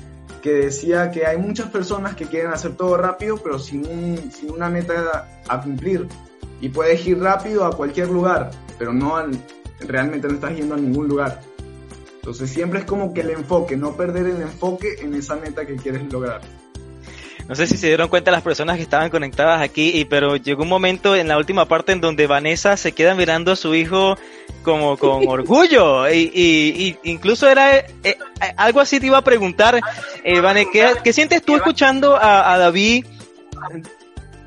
que 0.47 0.53
decía 0.53 1.11
que 1.11 1.27
hay 1.27 1.39
muchas 1.39 1.69
personas 1.71 2.15
que 2.15 2.27
quieren 2.27 2.53
hacer 2.53 2.77
todo 2.77 2.97
rápido, 2.97 3.37
pero 3.37 3.59
sin, 3.59 4.31
sin 4.31 4.53
una 4.53 4.69
meta 4.69 5.43
a 5.49 5.61
cumplir. 5.61 6.07
Y 6.61 6.69
puedes 6.69 7.05
ir 7.05 7.19
rápido 7.19 7.65
a 7.65 7.77
cualquier 7.77 8.11
lugar, 8.11 8.53
pero 8.79 8.93
no 8.93 9.17
realmente 9.81 10.29
no 10.29 10.35
estás 10.35 10.55
yendo 10.55 10.77
a 10.77 10.79
ningún 10.79 11.09
lugar. 11.09 11.43
Entonces 12.15 12.49
siempre 12.49 12.79
es 12.79 12.85
como 12.85 13.13
que 13.13 13.23
el 13.23 13.31
enfoque, 13.31 13.77
no 13.77 13.97
perder 13.97 14.27
el 14.27 14.41
enfoque 14.41 14.95
en 15.01 15.15
esa 15.15 15.35
meta 15.35 15.67
que 15.67 15.75
quieres 15.75 16.13
lograr. 16.13 16.43
No 17.49 17.55
sé 17.55 17.67
si 17.67 17.77
se 17.77 17.87
dieron 17.87 18.09
cuenta 18.09 18.31
las 18.31 18.43
personas 18.43 18.77
que 18.77 18.83
estaban 18.83 19.09
conectadas 19.09 19.63
aquí, 19.63 19.93
y, 19.95 20.05
pero 20.05 20.37
llegó 20.37 20.65
un 20.65 20.69
momento 20.69 21.15
en 21.15 21.29
la 21.29 21.39
última 21.39 21.67
parte 21.67 21.93
en 21.93 22.01
donde 22.01 22.27
Vanessa 22.27 22.77
se 22.77 22.93
queda 22.93 23.15
mirando 23.15 23.53
a 23.53 23.57
su 23.57 23.75
hijo 23.75 24.19
como 24.63 24.97
con 24.97 25.23
orgullo. 25.29 26.11
Y, 26.11 26.31
y, 26.35 26.99
incluso 27.05 27.49
era 27.49 27.77
eh, 27.79 27.87
eh, 28.03 28.17
algo 28.57 28.81
así 28.81 28.99
te 28.99 29.07
iba 29.07 29.19
a 29.19 29.23
preguntar, 29.23 29.81
eh, 30.25 30.41
Vanessa, 30.41 30.71
¿qué, 31.05 31.13
sientes 31.13 31.43
tú 31.43 31.55
escuchando 31.55 32.17
a, 32.21 32.59
David? 32.59 33.07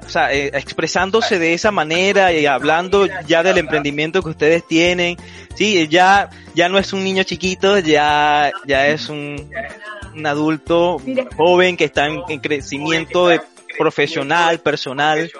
O 0.10 0.12
sea, 0.12 0.34
eh, 0.34 0.48
expresándose 0.56 1.38
de 1.38 1.54
esa 1.54 1.70
manera 1.70 2.34
y 2.34 2.48
hablando 2.48 3.06
ya 3.28 3.44
del 3.44 3.60
emprendimiento 3.60 4.24
que 4.24 4.30
ustedes 4.30 4.66
tienen. 4.66 5.18
Sí, 5.54 5.88
ya, 5.88 6.32
ya 6.56 6.68
no 6.68 6.80
es 6.80 6.94
un 6.94 7.04
niño 7.04 7.22
chiquito, 7.22 7.78
ya, 7.78 8.52
ya 8.66 8.88
es 8.88 9.08
un, 9.10 9.52
un 10.16 10.26
adulto 10.26 11.00
joven 11.38 11.78
que 11.78 11.84
está 11.84 12.08
en, 12.08 12.40
crecimiento 12.40 13.28
de 13.28 13.40
profesional, 13.78 14.60
personal. 14.62 15.32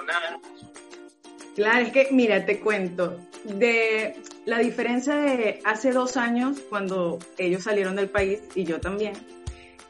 Claro, 1.56 1.84
es 1.84 1.92
que, 1.92 2.06
mira, 2.12 2.46
te 2.46 2.60
cuento, 2.60 3.18
de 3.42 4.14
la 4.44 4.58
diferencia 4.58 5.16
de 5.16 5.60
hace 5.64 5.90
dos 5.90 6.16
años, 6.16 6.58
cuando 6.68 7.18
ellos 7.38 7.64
salieron 7.64 7.96
del 7.96 8.08
país 8.08 8.38
y 8.54 8.62
yo 8.62 8.78
también, 8.78 9.14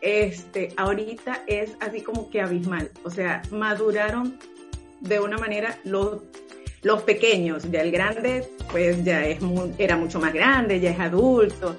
este, 0.01 0.73
ahorita 0.79 1.43
es 1.47 1.73
así 1.81 2.01
como 2.01 2.31
que 2.31 2.41
abismal. 2.41 2.91
O 3.05 3.11
sea, 3.11 3.43
maduraron 3.51 4.39
de 5.01 5.21
una 5.21 5.39
manera 5.39 5.79
los, 5.85 6.19
los 6.83 7.03
pequeños, 7.03 7.71
ya 7.71 7.83
el 7.83 7.91
grande, 7.91 8.49
pues 8.71 9.03
ya 9.05 9.25
es 9.25 9.39
era 9.79 9.97
mucho 9.97 10.21
más 10.21 10.33
grande, 10.33 10.81
ya 10.81 10.91
es 10.91 11.01
adulto. 11.01 11.77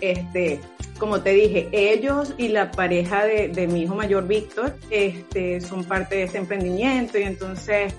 Este, 0.00 0.60
como 0.98 1.20
te 1.22 1.30
dije, 1.30 1.68
ellos 1.72 2.34
y 2.36 2.48
la 2.48 2.70
pareja 2.70 3.24
de, 3.24 3.68
mi 3.70 3.82
hijo 3.82 3.94
mayor 3.94 4.26
Víctor 4.26 4.76
este, 4.90 5.60
son 5.60 5.84
parte 5.84 6.16
de 6.16 6.22
este 6.24 6.38
emprendimiento 6.38 7.18
y 7.18 7.22
entonces, 7.22 7.94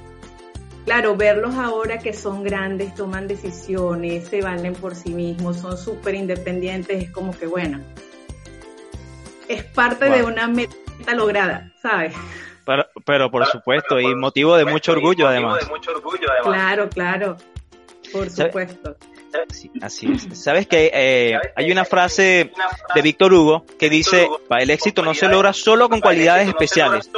claro, 0.85 1.15
verlos 1.15 1.55
ahora 1.55 1.99
que 1.99 2.13
son 2.13 2.43
grandes, 2.43 2.93
toman 2.95 3.27
decisiones, 3.27 4.27
se 4.27 4.41
valen 4.41 4.73
por 4.73 4.95
sí 4.95 5.13
mismos, 5.13 5.57
son 5.57 5.77
súper 5.77 6.15
independientes, 6.15 7.03
es 7.03 7.11
como 7.11 7.31
que 7.38 7.47
bueno, 7.47 7.79
es 9.47 9.63
parte 9.63 10.09
de 10.09 10.23
una 10.23 10.47
meta 10.47 11.13
lograda, 11.15 11.71
¿sabes? 11.81 12.13
Pero, 12.69 12.85
pero 13.03 13.31
por 13.31 13.47
supuesto, 13.47 13.99
y 13.99 14.13
motivo 14.13 14.55
de 14.55 14.63
mucho 14.63 14.91
orgullo 14.91 15.27
además. 15.27 15.67
Claro, 16.43 16.88
claro, 16.88 17.35
por 18.13 18.29
supuesto. 18.29 18.95
Así 19.81 20.11
es. 20.11 20.39
Sabes 20.39 20.67
que 20.67 20.91
eh, 20.93 21.39
hay 21.55 21.71
una 21.71 21.83
frase 21.83 22.51
de 22.93 23.01
Víctor 23.01 23.33
Hugo 23.33 23.65
que 23.79 23.89
dice, 23.89 24.29
el 24.51 24.69
éxito 24.69 25.01
no 25.01 25.15
se 25.15 25.27
logra 25.27 25.51
solo 25.51 25.89
con 25.89 25.99
cualidades 25.99 26.47
especiales, 26.47 27.09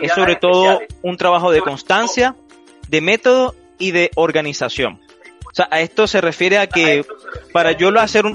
es 0.00 0.12
sobre 0.12 0.34
todo 0.34 0.80
un 1.02 1.16
trabajo 1.16 1.52
de 1.52 1.60
constancia, 1.60 2.34
de 2.88 3.00
método 3.00 3.54
y 3.78 3.92
de 3.92 4.10
organización. 4.16 5.00
O 5.56 5.62
sea, 5.64 5.68
a 5.70 5.80
esto 5.80 6.06
se 6.06 6.20
refiere 6.20 6.58
a 6.58 6.66
que 6.66 7.02
para 7.50 7.72
yo 7.72 7.90
lo 7.90 8.00
hacer, 8.00 8.26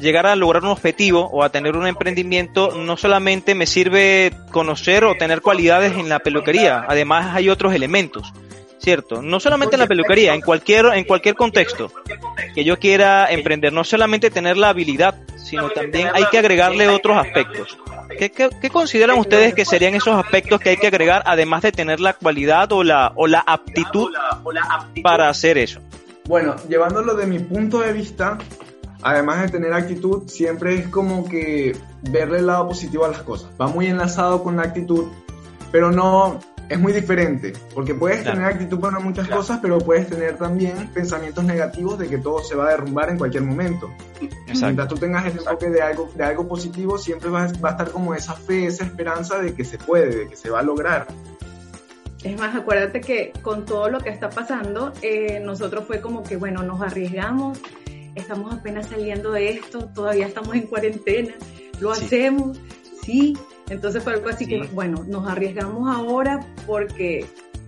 llegar 0.00 0.24
a 0.24 0.34
lograr 0.36 0.62
un 0.62 0.70
objetivo 0.70 1.28
o 1.30 1.42
a 1.42 1.50
tener 1.50 1.76
un 1.76 1.86
emprendimiento, 1.86 2.78
no 2.78 2.96
solamente 2.96 3.54
me 3.54 3.66
sirve 3.66 4.32
conocer 4.50 5.04
o 5.04 5.14
tener 5.14 5.42
cualidades 5.42 5.92
en 5.98 6.08
la 6.08 6.20
peluquería, 6.20 6.86
además 6.88 7.36
hay 7.36 7.50
otros 7.50 7.74
elementos. 7.74 8.32
¿cierto? 8.78 9.20
No 9.20 9.38
solamente 9.38 9.76
en 9.76 9.80
la 9.80 9.86
peluquería, 9.86 10.34
en 10.34 10.40
cualquier, 10.40 10.86
en 10.86 11.04
cualquier 11.04 11.34
contexto 11.34 11.92
que 12.54 12.64
yo 12.64 12.78
quiera 12.78 13.30
emprender, 13.30 13.70
no 13.70 13.84
solamente 13.84 14.30
tener 14.30 14.56
la 14.56 14.70
habilidad, 14.70 15.14
sino 15.36 15.68
también 15.68 16.08
hay 16.14 16.24
que 16.30 16.38
agregarle 16.38 16.88
otros 16.88 17.18
aspectos. 17.18 17.76
¿Qué, 18.18 18.30
qué, 18.30 18.70
consideran 18.70 19.18
ustedes 19.18 19.54
que 19.54 19.66
serían 19.66 19.94
esos 19.94 20.16
aspectos 20.16 20.58
que 20.58 20.70
hay 20.70 20.78
que 20.78 20.86
agregar, 20.86 21.22
además 21.26 21.62
de 21.62 21.70
tener 21.70 22.00
la 22.00 22.14
cualidad 22.14 22.72
o 22.72 22.82
la, 22.82 23.12
o 23.14 23.26
la 23.26 23.40
aptitud 23.40 24.10
para 25.02 25.28
hacer 25.28 25.58
eso? 25.58 25.80
Bueno, 26.26 26.56
llevándolo 26.68 27.14
de 27.14 27.26
mi 27.26 27.40
punto 27.40 27.80
de 27.80 27.92
vista, 27.92 28.38
además 29.02 29.42
de 29.42 29.48
tener 29.48 29.72
actitud, 29.72 30.28
siempre 30.28 30.76
es 30.76 30.88
como 30.88 31.28
que 31.28 31.76
verle 32.10 32.38
el 32.38 32.46
lado 32.46 32.68
positivo 32.68 33.04
a 33.04 33.08
las 33.08 33.22
cosas. 33.22 33.50
Va 33.60 33.66
muy 33.66 33.86
enlazado 33.86 34.42
con 34.42 34.56
la 34.56 34.62
actitud, 34.62 35.08
pero 35.70 35.90
no, 35.90 36.38
es 36.68 36.78
muy 36.78 36.92
diferente, 36.92 37.52
porque 37.74 37.94
puedes 37.94 38.24
tener 38.24 38.44
actitud 38.44 38.80
para 38.80 38.98
muchas 38.98 39.28
cosas, 39.28 39.58
pero 39.60 39.78
puedes 39.78 40.08
tener 40.08 40.38
también 40.38 40.88
pensamientos 40.94 41.44
negativos 41.44 41.98
de 41.98 42.08
que 42.08 42.18
todo 42.18 42.38
se 42.42 42.54
va 42.54 42.68
a 42.68 42.70
derrumbar 42.70 43.10
en 43.10 43.18
cualquier 43.18 43.42
momento. 43.42 43.90
Mientras 44.46 44.88
tú 44.88 44.94
tengas 44.94 45.26
el 45.26 45.32
enfoque 45.32 45.68
de 45.68 45.82
algo, 45.82 46.08
de 46.14 46.24
algo 46.24 46.48
positivo, 46.48 46.96
siempre 46.96 47.28
va, 47.28 47.46
va, 47.62 47.68
a 47.68 47.72
estar 47.72 47.90
como 47.90 48.14
esa 48.14 48.34
fe, 48.34 48.66
esa 48.66 48.84
esperanza 48.84 49.38
de 49.38 49.54
que 49.54 49.64
se 49.64 49.76
puede, 49.76 50.16
de 50.16 50.28
que 50.28 50.36
se 50.36 50.48
va 50.48 50.60
a 50.60 50.62
lograr. 50.62 51.08
Es 52.24 52.38
más, 52.38 52.54
acuérdate 52.54 53.00
que 53.00 53.32
con 53.42 53.64
todo 53.64 53.88
lo 53.88 53.98
que 53.98 54.10
está 54.10 54.30
pasando, 54.30 54.92
eh, 55.02 55.40
nosotros 55.40 55.84
fue 55.86 56.00
como 56.00 56.22
que, 56.22 56.36
bueno, 56.36 56.62
nos 56.62 56.80
arriesgamos, 56.80 57.58
estamos 58.14 58.54
apenas 58.54 58.88
saliendo 58.88 59.32
de 59.32 59.50
esto, 59.50 59.88
todavía 59.88 60.26
estamos 60.26 60.54
en 60.54 60.62
cuarentena, 60.62 61.34
lo 61.80 61.90
hacemos, 61.90 62.58
sí, 63.02 63.36
entonces 63.68 64.04
fue 64.04 64.12
algo 64.12 64.28
así 64.28 64.46
que, 64.46 64.58
bueno, 64.72 65.04
nos 65.08 65.28
arriesgamos 65.28 65.94
ahora 65.94 66.46
porque, 66.66 67.26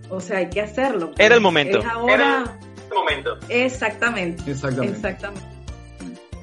o 0.09 0.21
sea, 0.21 0.37
hay 0.37 0.49
que 0.49 0.61
hacerlo. 0.61 1.11
Era 1.17 1.35
el 1.35 1.41
momento. 1.41 1.79
Es 1.79 1.85
ahora. 1.85 2.13
Era 2.13 2.57
el 2.89 2.95
momento. 2.95 3.37
Exactamente. 3.49 4.49
Exactamente. 4.49 4.95
Exactamente. 4.95 5.47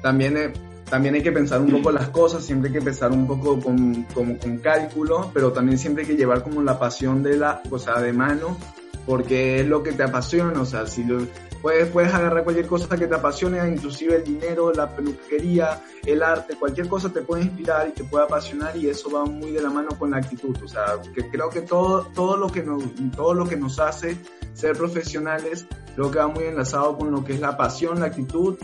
También, 0.03 0.37
eh, 0.37 0.53
también 0.89 1.15
hay 1.15 1.23
que 1.23 1.31
pensar 1.31 1.61
un 1.61 1.71
poco 1.71 1.91
las 1.91 2.09
cosas, 2.09 2.43
siempre 2.43 2.69
hay 2.69 2.73
que 2.73 2.81
pensar 2.81 3.11
un 3.11 3.27
poco 3.27 3.59
con, 3.59 4.03
con, 4.13 4.35
con 4.35 4.57
cálculo, 4.59 5.31
pero 5.33 5.51
también 5.51 5.77
siempre 5.77 6.03
hay 6.03 6.09
que 6.09 6.15
llevar 6.15 6.43
como 6.43 6.61
la 6.61 6.79
pasión 6.79 7.23
de 7.23 7.37
la, 7.37 7.61
o 7.69 7.79
sea, 7.79 7.99
de 7.99 8.13
mano, 8.13 8.57
porque 9.05 9.61
es 9.61 9.67
lo 9.67 9.83
que 9.83 9.91
te 9.91 10.03
apasiona, 10.03 10.61
o 10.61 10.65
sea, 10.65 10.87
si 10.87 11.03
lo, 11.03 11.19
Puedes, 11.63 11.87
puedes 11.87 12.13
agarrar 12.13 12.43
cualquier 12.43 12.67
cosa 12.67 12.97
que 12.97 13.07
te 13.07 13.15
apasione, 13.15 13.65
inclusive 13.69 14.17
el 14.17 14.25
dinero, 14.25 14.73
la 14.73 14.93
peluquería, 14.93 15.81
el 16.05 16.21
arte, 16.21 16.57
cualquier 16.57 16.89
cosa 16.89 17.07
te 17.07 17.21
puede 17.21 17.43
inspirar 17.43 17.87
y 17.87 17.91
te 17.93 18.03
puede 18.03 18.25
apasionar 18.25 18.75
y 18.75 18.89
eso 18.89 19.09
va 19.09 19.23
muy 19.23 19.51
de 19.51 19.61
la 19.61 19.69
mano 19.69 19.97
con 19.97 20.11
la 20.11 20.17
actitud. 20.17 20.57
O 20.61 20.67
sea, 20.67 20.99
que 21.15 21.29
creo 21.29 21.49
que 21.49 21.61
todo, 21.61 22.07
todo, 22.13 22.35
lo, 22.35 22.49
que 22.49 22.63
nos, 22.63 22.83
todo 23.15 23.33
lo 23.33 23.47
que 23.47 23.55
nos 23.55 23.79
hace 23.79 24.17
ser 24.53 24.75
profesionales, 24.75 25.65
creo 25.95 26.11
que 26.11 26.19
va 26.19 26.27
muy 26.27 26.43
enlazado 26.43 26.97
con 26.97 27.11
lo 27.11 27.23
que 27.23 27.31
es 27.31 27.39
la 27.39 27.55
pasión, 27.55 28.01
la 28.01 28.07
actitud 28.07 28.57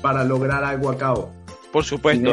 para 0.00 0.24
lograr 0.24 0.64
algo 0.64 0.88
a 0.88 0.96
cabo. 0.96 1.32
Por 1.76 1.84
supuesto. 1.84 2.32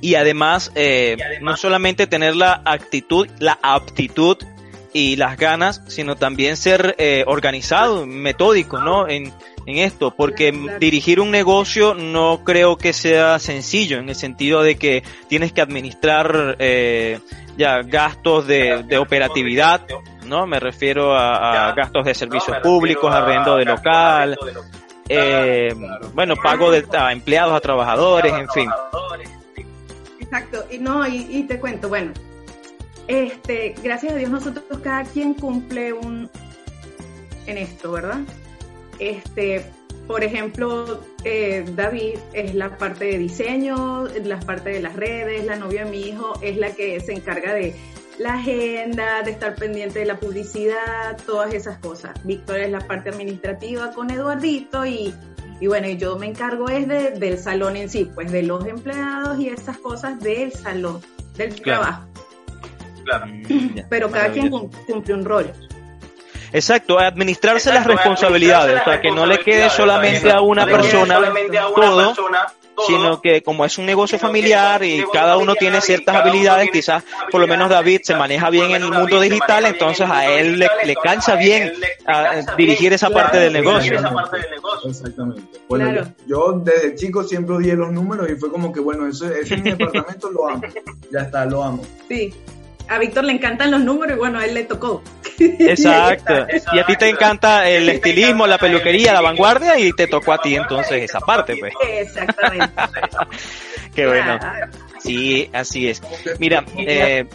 Y 0.00 0.14
además, 0.14 0.72
eh, 0.74 1.18
no 1.42 1.58
solamente 1.58 2.06
tener 2.06 2.34
la 2.34 2.62
actitud, 2.64 3.28
la 3.38 3.58
aptitud 3.62 4.38
y 4.94 5.16
las 5.16 5.36
ganas, 5.36 5.82
sino 5.88 6.16
también 6.16 6.56
ser 6.56 6.94
eh, 6.96 7.22
organizado, 7.26 8.06
metódico, 8.06 8.80
¿no? 8.80 9.10
En, 9.10 9.30
en 9.66 9.76
esto, 9.76 10.14
porque 10.16 10.52
dirigir 10.80 11.20
un 11.20 11.30
negocio 11.30 11.92
no 11.92 12.44
creo 12.44 12.78
que 12.78 12.94
sea 12.94 13.38
sencillo, 13.38 13.98
en 13.98 14.08
el 14.08 14.14
sentido 14.14 14.62
de 14.62 14.76
que 14.76 15.02
tienes 15.28 15.52
que 15.52 15.60
administrar 15.60 16.56
eh, 16.60 17.20
ya 17.58 17.82
gastos 17.82 18.46
de, 18.46 18.84
de, 18.84 18.96
operatividad, 18.96 19.82
¿no? 20.24 20.46
Me 20.46 20.58
refiero 20.58 21.14
a, 21.14 21.74
gastos 21.74 22.06
de 22.06 22.14
servicios 22.14 22.56
públicos, 22.62 23.14
arrendo 23.14 23.56
de 23.56 23.66
local, 23.66 24.38
eh, 25.08 25.74
bueno, 26.14 26.34
pago 26.36 26.70
de 26.70 26.84
a 26.96 27.12
empleados, 27.12 27.54
a 27.54 27.60
trabajadores, 27.60 28.32
en 28.32 28.48
fin. 28.50 28.70
Exacto, 30.20 30.64
y 30.70 30.78
no, 30.78 31.06
y, 31.06 31.26
y 31.30 31.42
te 31.44 31.60
cuento, 31.60 31.88
bueno, 31.88 32.12
este, 33.08 33.74
gracias 33.82 34.14
a 34.14 34.16
Dios 34.16 34.30
nosotros 34.30 34.64
cada 34.82 35.04
quien 35.04 35.34
cumple 35.34 35.92
un 35.92 36.30
en 37.46 37.58
esto, 37.58 37.92
¿verdad? 37.92 38.20
Este, 38.98 39.64
por 40.06 40.22
ejemplo, 40.24 41.00
eh, 41.24 41.64
David 41.74 42.18
es 42.32 42.54
la 42.54 42.76
parte 42.76 43.06
de 43.06 43.18
diseño, 43.18 44.04
la 44.24 44.40
parte 44.40 44.70
de 44.70 44.80
las 44.80 44.94
redes, 44.94 45.44
la 45.44 45.56
novia 45.56 45.84
de 45.84 45.90
mi 45.90 46.00
hijo 46.00 46.34
es 46.42 46.56
la 46.56 46.72
que 46.72 47.00
se 47.00 47.12
encarga 47.12 47.52
de 47.52 47.74
la 48.18 48.34
agenda, 48.34 49.22
de 49.22 49.30
estar 49.30 49.54
pendiente 49.54 50.00
de 50.00 50.06
la 50.06 50.16
publicidad, 50.18 51.16
todas 51.26 51.54
esas 51.54 51.78
cosas. 51.78 52.12
Víctor 52.24 52.58
es 52.58 52.70
la 52.70 52.80
parte 52.80 53.10
administrativa 53.10 53.92
con 53.92 54.10
Eduardito 54.10 54.84
y, 54.84 55.14
y 55.60 55.66
bueno, 55.66 55.88
yo 55.88 56.16
me 56.18 56.26
encargo 56.26 56.68
es 56.68 56.86
de, 56.88 57.10
del 57.12 57.38
salón 57.38 57.76
en 57.76 57.88
sí, 57.88 58.10
pues 58.14 58.30
de 58.30 58.42
los 58.42 58.66
empleados 58.66 59.38
y 59.40 59.48
esas 59.48 59.78
cosas 59.78 60.20
del 60.20 60.52
salón, 60.52 61.00
del 61.36 61.60
trabajo. 61.60 62.06
Claro. 63.04 63.26
Pero 63.88 64.10
cada 64.10 64.30
quien 64.30 64.50
cumple 64.50 65.14
un 65.14 65.24
rol. 65.24 65.52
Exacto, 66.52 66.98
administrarse 66.98 67.72
las 67.72 67.86
responsabilidades, 67.86 68.82
o 68.82 68.84
sea, 68.84 69.00
que 69.00 69.10
no 69.10 69.24
le 69.24 69.38
quede 69.38 69.70
solamente 69.70 70.30
a 70.30 70.42
una 70.42 70.66
persona 70.66 71.18
todo, 71.74 72.14
sino 72.86 73.20
que 73.20 73.42
como 73.42 73.64
es 73.64 73.78
un 73.78 73.86
negocio 73.86 74.18
familiar 74.18 74.82
y 74.82 75.04
cada 75.12 75.36
uno 75.36 75.54
tiene 75.54 75.80
ciertas 75.80 76.16
habilidades, 76.16 76.70
quizás 76.70 77.04
por 77.30 77.40
lo 77.40 77.46
menos 77.46 77.68
David 77.68 78.00
se 78.02 78.14
maneja 78.14 78.50
bien 78.50 78.70
en 78.70 78.82
el 78.82 78.90
mundo 78.90 79.20
digital, 79.20 79.64
entonces 79.66 80.08
a 80.08 80.26
él 80.26 80.58
le, 80.58 80.68
le 80.84 80.94
cansa 80.96 81.36
bien 81.36 81.72
dirigir 82.56 82.92
esa 82.92 83.10
parte 83.10 83.38
del 83.38 83.52
negocio. 83.52 84.00
Exactamente. 84.84 85.42
Bueno, 85.68 86.12
yo 86.26 86.60
desde 86.64 86.94
chico 86.96 87.22
siempre 87.22 87.56
odié 87.56 87.74
los 87.74 87.92
números 87.92 88.28
y 88.30 88.36
fue 88.36 88.50
como 88.50 88.72
que, 88.72 88.80
bueno, 88.80 89.06
eso, 89.06 89.26
ese 89.26 89.54
es 89.54 89.62
mi 89.62 89.70
departamento, 89.70 90.30
lo 90.30 90.48
amo. 90.48 90.62
Ya 91.10 91.20
está, 91.20 91.44
lo 91.44 91.62
amo. 91.62 91.84
Sí 92.08 92.32
a 92.88 92.98
Víctor 92.98 93.24
le 93.24 93.32
encantan 93.32 93.70
los 93.70 93.80
números 93.80 94.16
y 94.16 94.18
bueno, 94.18 94.38
a 94.38 94.44
él 94.44 94.54
le 94.54 94.64
tocó. 94.64 95.02
Exacto. 95.38 96.46
Y 96.72 96.78
a 96.78 96.86
ti 96.86 96.96
te 96.96 97.08
encanta 97.08 97.68
el 97.68 97.88
estilismo, 97.88 98.46
la 98.46 98.58
peluquería, 98.58 99.12
la 99.12 99.20
vanguardia 99.20 99.78
y 99.78 99.92
te 99.92 100.06
tocó 100.06 100.32
a 100.32 100.38
ti 100.38 100.54
entonces 100.54 101.02
esa 101.02 101.20
parte, 101.20 101.56
pues. 101.56 101.72
Exactamente. 101.88 102.74
Qué 103.94 104.06
bueno. 104.06 104.38
Sí, 105.00 105.50
así 105.52 105.88
es. 105.88 106.00
Mira, 106.38 106.64
eh, 106.76 107.26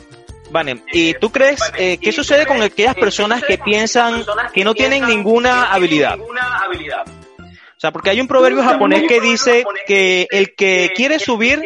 Vale, 0.49 0.81
¿y 0.93 1.13
tú 1.15 1.29
crees 1.29 1.59
eh, 1.77 1.97
qué 1.97 2.11
sucede 2.11 2.45
con 2.45 2.61
aquellas 2.61 2.95
personas 2.95 3.43
que 3.43 3.57
piensan 3.57 4.23
que 4.53 4.63
no 4.63 4.73
tienen 4.73 5.05
ninguna 5.05 5.65
habilidad? 5.73 6.17
O 6.19 7.79
sea, 7.79 7.91
porque 7.91 8.09
hay 8.09 8.21
un 8.21 8.27
proverbio 8.27 8.63
japonés 8.63 9.03
que 9.07 9.21
dice 9.21 9.63
que 9.85 10.27
el 10.31 10.55
que 10.55 10.91
quiere 10.95 11.19
subir 11.19 11.61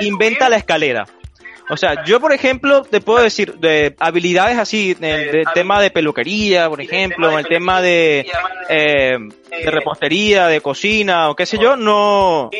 inventa 0.00 0.48
la 0.48 0.56
escalera. 0.56 1.06
O 1.70 1.76
sea, 1.76 2.04
yo 2.04 2.20
por 2.20 2.32
ejemplo 2.32 2.82
te 2.82 3.00
puedo 3.00 3.22
decir 3.22 3.54
de 3.54 3.94
habilidades 3.98 4.58
así, 4.58 4.94
del 4.94 5.44
tema 5.54 5.80
de 5.80 5.90
peluquería, 5.90 6.68
por 6.68 6.80
ejemplo, 6.80 7.32
en 7.32 7.38
el 7.38 7.46
tema 7.46 7.82
de, 7.82 8.26
eh, 8.68 9.18
de 9.50 9.70
repostería, 9.70 10.46
de 10.46 10.60
cocina 10.60 11.30
o 11.30 11.36
qué 11.36 11.46
sé 11.46 11.58
yo, 11.58 11.76
no, 11.76 12.50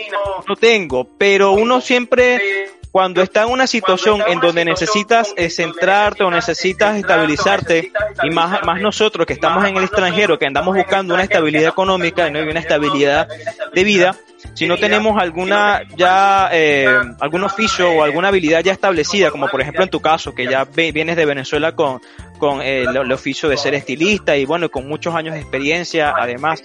no. 0.47 0.57
tengo. 0.57 1.09
Pero 1.17 1.53
uno 1.53 1.81
siempre 1.81 2.69
cuando 2.91 3.23
está 3.23 3.43
en 3.43 3.51
una 3.51 3.67
situación 3.67 4.23
en 4.27 4.41
donde 4.41 4.65
necesitas 4.65 5.33
eh, 5.37 5.51
centrarte 5.51 6.25
o 6.25 6.31
necesitas 6.31 6.97
estabilizarte, 6.97 7.93
y 8.23 8.31
más, 8.31 8.63
más 8.65 8.81
nosotros 8.81 9.27
que 9.27 9.35
estamos 9.35 9.65
en 9.67 9.77
el 9.77 9.85
extranjero, 9.85 10.39
que 10.39 10.47
andamos 10.47 10.75
buscando 10.75 11.15
una 11.15 11.23
estabilidad 11.23 11.69
económica 11.69 12.29
y 12.29 12.33
no 12.33 12.39
hay 12.41 12.49
una 12.49 12.61
estabilidad 12.61 13.29
de 13.73 13.85
vida, 13.85 14.17
si 14.59 14.67
no 14.67 14.77
tenemos 14.77 15.17
alguna 15.23 15.83
ya 15.97 16.49
eh, 16.51 16.89
algún 17.21 17.45
oficio 17.45 17.93
o 17.93 18.03
alguna 18.03 18.27
habilidad 18.27 18.65
ya 18.65 18.73
establecida, 18.73 19.31
como 19.31 19.47
por 19.47 19.61
ejemplo 19.61 19.85
en 19.85 19.89
tu 19.89 20.01
caso, 20.01 20.35
que 20.35 20.47
ya 20.47 20.65
vienes 20.65 21.15
de 21.15 21.25
Venezuela 21.25 21.77
con, 21.77 22.01
con 22.39 22.61
el, 22.61 23.13
oficio 23.13 23.49
de 23.49 23.57
ser 23.57 23.75
estilista 23.75 24.37
y 24.37 24.47
bueno, 24.47 24.69
con 24.69 24.89
muchos 24.89 25.15
años 25.15 25.35
de 25.35 25.41
experiencia 25.43 26.13
además. 26.19 26.61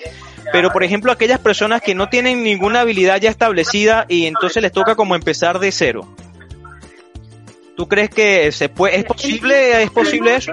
Pero 0.52 0.72
por 0.72 0.84
ejemplo 0.84 1.12
aquellas 1.12 1.38
personas 1.38 1.84
que 1.84 1.94
no 1.94 2.10
tienen 2.10 2.44
ninguna 2.44 2.82
habilidad 2.82 3.22
ya 3.22 3.30
establecida 3.30 4.08
y 4.10 4.26
entonces 4.26 4.64
les 4.64 4.72
toca 4.72 4.96
como 4.96 5.14
empezar 5.14 5.60
de 5.60 5.72
cero. 5.72 6.16
¿Tú 7.78 7.88
crees 7.88 8.10
que 8.10 8.52
se 8.52 8.70
puede, 8.70 8.98
es 8.98 9.04
posible, 9.04 9.84
es 9.84 9.92
posible 9.92 10.38
eso? 10.38 10.52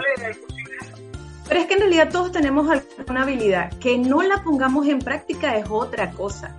Pero 1.49 1.61
es 1.61 1.67
que 1.67 1.73
en 1.73 1.81
realidad 1.81 2.11
todos 2.13 2.33
tenemos 2.33 2.71
alguna 2.71 3.23
habilidad. 3.23 3.73
Que 3.79 3.97
no 3.97 4.21
la 4.21 4.43
pongamos 4.43 4.87
en 4.89 4.99
práctica 4.99 5.57
es 5.57 5.65
otra 5.71 6.11
cosa 6.11 6.55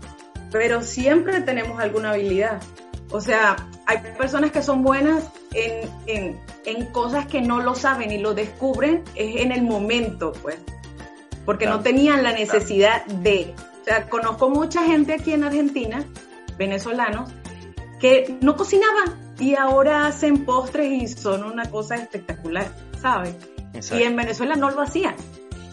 pero 0.51 0.81
siempre 0.81 1.41
tenemos 1.41 1.79
alguna 1.79 2.11
habilidad. 2.11 2.61
O 3.09 3.19
sea, 3.19 3.55
hay 3.85 3.97
personas 4.17 4.51
que 4.51 4.61
son 4.61 4.83
buenas 4.83 5.29
en, 5.53 5.89
en, 6.07 6.39
en 6.65 6.85
cosas 6.87 7.25
que 7.25 7.41
no 7.41 7.61
lo 7.61 7.75
saben 7.75 8.11
y 8.11 8.17
lo 8.17 8.33
descubren 8.33 9.03
es 9.15 9.41
en 9.41 9.51
el 9.51 9.63
momento, 9.63 10.33
pues, 10.41 10.57
porque 11.45 11.65
no 11.65 11.81
tenían 11.81 12.23
la 12.23 12.31
necesidad 12.31 13.05
de. 13.05 13.53
O 13.81 13.83
sea, 13.83 14.07
conozco 14.07 14.49
mucha 14.49 14.83
gente 14.83 15.13
aquí 15.13 15.33
en 15.33 15.43
Argentina, 15.43 16.05
venezolanos, 16.57 17.31
que 17.99 18.37
no 18.41 18.55
cocinaban 18.55 19.33
y 19.39 19.55
ahora 19.55 20.05
hacen 20.07 20.45
postres 20.45 20.91
y 20.91 21.07
son 21.07 21.43
una 21.43 21.69
cosa 21.69 21.95
espectacular, 21.95 22.67
¿sabes? 23.01 23.35
Y 23.91 24.03
en 24.03 24.15
Venezuela 24.15 24.55
no 24.55 24.69
lo 24.69 24.81
hacían. 24.81 25.15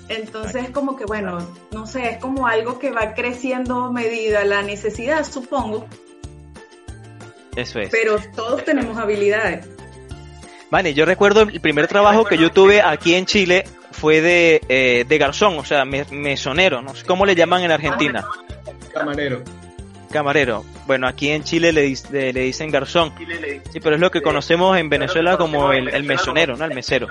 Entonces 0.09 0.65
es 0.65 0.71
como 0.71 0.97
que, 0.97 1.05
bueno, 1.05 1.39
no 1.71 1.87
sé, 1.87 2.11
es 2.11 2.19
como 2.19 2.47
algo 2.47 2.79
que 2.79 2.91
va 2.91 3.15
creciendo 3.15 3.93
medida 3.93 4.45
la 4.45 4.63
necesidad, 4.63 5.25
supongo. 5.25 5.87
Eso 7.57 7.81
es. 7.81 7.91
Pero 7.91 8.19
todos 8.35 8.65
tenemos 8.65 8.97
habilidades. 8.97 9.69
Vale, 10.71 10.95
yo 10.95 11.05
recuerdo 11.05 11.43
el 11.43 11.61
primer 11.61 11.89
trabajo 11.89 12.25
que 12.25 12.39
yo 12.39 12.51
tuve 12.51 12.81
aquí 12.81 13.15
en 13.15 13.27
Chile 13.27 13.65
fue 13.91 14.21
de, 14.21 14.61
eh, 14.69 15.05
de 15.09 15.19
garzón, 15.19 15.59
o 15.59 15.65
sea, 15.65 15.85
mesonero, 15.85 16.83
no 16.83 16.95
sé 16.95 17.05
cómo 17.05 17.27
le 17.27 17.35
llaman 17.35 17.63
en 17.63 17.71
Argentina. 17.71 18.25
Camarero. 18.93 19.43
Camarero. 20.11 20.65
Bueno, 20.87 21.07
aquí 21.07 21.31
en 21.31 21.43
Chile 21.43 21.73
le, 21.73 21.95
le, 22.11 22.41
dicen 22.41 22.71
garzón. 22.71 23.13
Sí, 23.73 23.81
pero 23.81 23.97
es 23.97 24.01
lo 24.01 24.11
que 24.11 24.23
conocemos 24.23 24.79
en 24.79 24.89
Venezuela 24.89 25.37
como 25.37 25.73
el, 25.73 25.89
el 25.89 26.05
mesonero, 26.05 26.57
¿no? 26.57 26.65
El 26.65 26.75
mesero 26.75 27.09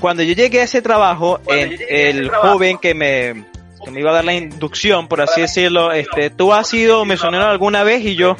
cuando 0.00 0.22
yo 0.22 0.34
llegué 0.34 0.60
a 0.60 0.64
ese 0.64 0.82
trabajo, 0.82 1.40
el, 1.46 2.30
joven 2.30 2.78
que 2.78 2.94
me, 2.94 3.44
que 3.84 3.90
me 3.90 4.00
iba 4.00 4.10
a 4.10 4.14
dar 4.14 4.24
la 4.24 4.34
inducción, 4.34 5.08
por 5.08 5.20
así 5.20 5.40
decirlo, 5.40 5.92
este, 5.92 6.30
tú 6.30 6.52
has 6.52 6.68
sido 6.68 7.04
mesonero 7.04 7.46
alguna 7.46 7.82
vez 7.82 8.04
y 8.04 8.14
yo, 8.14 8.36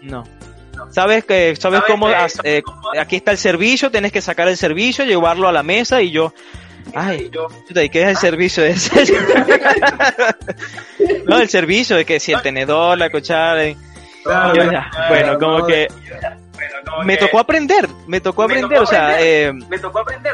no. 0.00 0.24
Sabes 0.90 1.24
que, 1.24 1.54
sabes 1.56 1.82
cómo, 1.86 2.08
eh, 2.10 2.62
aquí 2.98 3.16
está 3.16 3.30
el 3.30 3.38
servicio, 3.38 3.90
tienes 3.90 4.10
que 4.10 4.20
sacar 4.20 4.48
el 4.48 4.56
servicio, 4.56 5.04
llevarlo 5.04 5.46
a 5.46 5.52
la 5.52 5.62
mesa 5.62 6.02
y 6.02 6.10
yo, 6.10 6.32
ay, 6.94 7.30
¿qué 7.90 8.02
es 8.02 8.08
el 8.08 8.16
servicio 8.16 8.62
de 8.62 8.70
ese? 8.70 9.04
no, 11.26 11.38
el 11.38 11.48
servicio 11.48 11.96
de 11.96 12.04
que 12.04 12.18
si 12.18 12.32
el 12.32 12.42
tenedor, 12.42 12.98
la 12.98 13.10
cuchara, 13.10 13.74
bueno, 15.08 15.38
como 15.38 15.66
que 15.66 15.88
me 17.04 17.16
tocó 17.16 17.38
aprender, 17.38 17.88
me 18.06 18.20
tocó 18.20 18.44
aprender, 18.44 18.78
o 18.78 18.86
sea, 18.86 19.20
eh, 19.20 19.52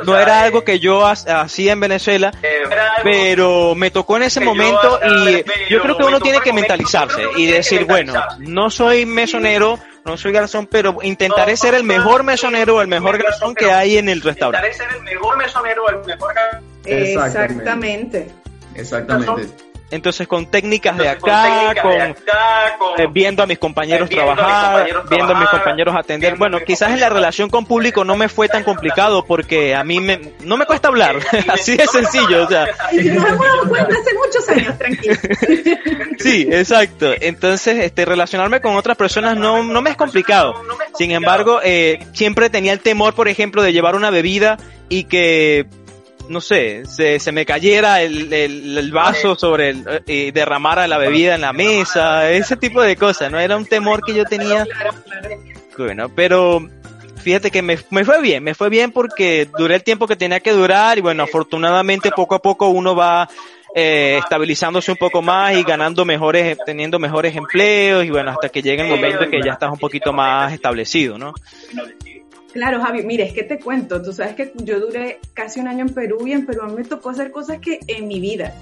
no 0.04 0.18
era 0.18 0.42
algo 0.42 0.64
que 0.64 0.78
yo 0.78 1.06
hacía 1.06 1.72
en 1.72 1.80
Venezuela, 1.80 2.32
eh, 2.42 2.62
pero 3.02 3.74
me 3.74 3.90
tocó 3.90 4.16
en 4.16 4.24
ese 4.24 4.40
momento 4.40 5.00
y 5.02 5.44
yo 5.70 5.80
creo 5.82 5.96
que 5.96 6.04
uno 6.04 6.20
tiene 6.20 6.40
que 6.40 6.52
mentalizarse 6.52 7.22
y 7.36 7.46
decir, 7.46 7.84
bueno, 7.84 8.12
no 8.38 8.70
soy 8.70 9.06
mesonero, 9.06 9.78
no 10.04 10.16
soy 10.16 10.32
garzón, 10.32 10.66
pero 10.66 10.96
intentaré 11.02 11.56
ser 11.56 11.74
el 11.74 11.84
mejor 11.84 12.22
mesonero 12.22 12.76
o 12.76 12.80
el 12.80 12.88
mejor 12.88 13.22
garzón 13.22 13.54
que 13.54 13.70
hay 13.70 13.98
en 13.98 14.08
el 14.08 14.22
restaurante. 14.22 14.68
Exactamente. 16.84 18.28
Exactamente. 18.74 19.67
Entonces 19.90 20.28
con 20.28 20.46
técnicas 20.46 20.98
de 20.98 21.08
acá, 21.08 21.74
con, 21.80 21.92
eh, 22.98 23.08
viendo 23.10 23.42
a 23.42 23.46
mis 23.46 23.58
compañeros 23.58 24.10
trabajar, 24.10 24.86
viendo 25.08 25.34
a 25.34 25.40
mis 25.40 25.48
compañeros 25.48 25.96
atender. 25.96 26.36
Bueno, 26.36 26.58
quizás 26.60 26.90
en 26.90 27.00
la 27.00 27.08
relación 27.08 27.48
con 27.48 27.64
público 27.64 28.04
no 28.04 28.16
me 28.16 28.28
fue 28.28 28.48
tan 28.48 28.64
complicado 28.64 29.24
porque 29.24 29.74
a 29.74 29.84
mí 29.84 30.00
me, 30.00 30.20
no 30.40 30.58
me 30.58 30.66
cuesta 30.66 30.88
hablar, 30.88 31.16
así 31.48 31.76
de 31.76 31.86
sencillo. 31.86 32.44
O 32.44 32.48
sea. 32.48 32.64
hace 32.64 34.14
muchos 34.14 34.48
años, 34.48 34.78
tranquilo. 34.78 35.16
sí, 36.18 36.46
exacto. 36.50 37.12
Entonces, 37.18 37.78
este, 37.78 38.04
relacionarme 38.04 38.60
con 38.60 38.76
otras 38.76 38.96
personas 38.96 39.36
no, 39.36 39.62
no 39.62 39.80
me 39.80 39.90
es 39.90 39.96
complicado. 39.96 40.54
Sin 40.98 41.12
embargo, 41.12 41.60
eh, 41.62 42.06
siempre 42.12 42.50
tenía 42.50 42.72
el 42.72 42.80
temor, 42.80 43.14
por 43.14 43.28
ejemplo, 43.28 43.62
de 43.62 43.72
llevar 43.72 43.96
una 43.96 44.10
bebida 44.10 44.58
y 44.90 45.04
que 45.04 45.66
no 46.28 46.40
sé, 46.40 46.84
se, 46.86 47.18
se 47.18 47.32
me 47.32 47.46
cayera 47.46 48.02
el, 48.02 48.32
el, 48.32 48.92
vaso 48.92 49.34
sobre 49.34 49.70
el, 49.70 50.02
y 50.06 50.30
derramara 50.30 50.86
la 50.86 50.98
bebida 50.98 51.34
en 51.34 51.40
la 51.40 51.52
mesa, 51.52 52.30
ese 52.30 52.56
tipo 52.56 52.82
de 52.82 52.96
cosas, 52.96 53.30
¿no? 53.30 53.38
Era 53.38 53.56
un 53.56 53.66
temor 53.66 54.02
que 54.04 54.14
yo 54.14 54.24
tenía. 54.24 54.66
Bueno, 55.76 56.08
pero 56.14 56.68
fíjate 57.18 57.50
que 57.50 57.62
me, 57.62 57.78
me 57.90 58.04
fue 58.04 58.20
bien, 58.20 58.42
me 58.42 58.54
fue 58.54 58.68
bien 58.68 58.92
porque 58.92 59.48
duré 59.58 59.76
el 59.76 59.82
tiempo 59.82 60.06
que 60.06 60.16
tenía 60.16 60.40
que 60.40 60.52
durar 60.52 60.98
y 60.98 61.00
bueno, 61.00 61.22
afortunadamente 61.22 62.10
poco 62.10 62.34
a 62.34 62.42
poco 62.42 62.68
uno 62.68 62.94
va 62.94 63.28
eh, 63.74 64.18
estabilizándose 64.18 64.90
un 64.90 64.96
poco 64.96 65.20
más 65.20 65.54
y 65.56 65.62
ganando 65.62 66.04
mejores, 66.04 66.56
teniendo 66.64 66.98
mejores 66.98 67.36
empleos 67.36 68.04
y 68.04 68.10
bueno, 68.10 68.30
hasta 68.30 68.48
que 68.48 68.62
llegue 68.62 68.82
el 68.82 68.88
momento 68.88 69.24
en 69.24 69.30
que 69.30 69.42
ya 69.44 69.52
estás 69.52 69.70
un 69.70 69.78
poquito 69.78 70.12
más 70.12 70.52
establecido, 70.52 71.18
¿no? 71.18 71.34
Claro, 72.52 72.80
Javi, 72.80 73.02
mire, 73.02 73.24
es 73.24 73.32
que 73.32 73.42
te 73.42 73.58
cuento, 73.58 74.00
tú 74.00 74.12
sabes 74.12 74.34
que 74.34 74.52
yo 74.56 74.80
duré 74.80 75.20
casi 75.34 75.60
un 75.60 75.68
año 75.68 75.84
en 75.86 75.94
Perú 75.94 76.26
y 76.26 76.32
en 76.32 76.46
Perú 76.46 76.62
a 76.62 76.66
mí 76.66 76.76
me 76.76 76.84
tocó 76.84 77.10
hacer 77.10 77.30
cosas 77.30 77.58
que 77.58 77.78
en 77.86 78.08
mi 78.08 78.20
vida. 78.20 78.54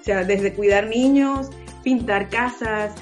O 0.00 0.04
sea, 0.04 0.24
desde 0.24 0.54
cuidar 0.54 0.86
niños, 0.86 1.50
pintar 1.82 2.28
casas, 2.30 2.92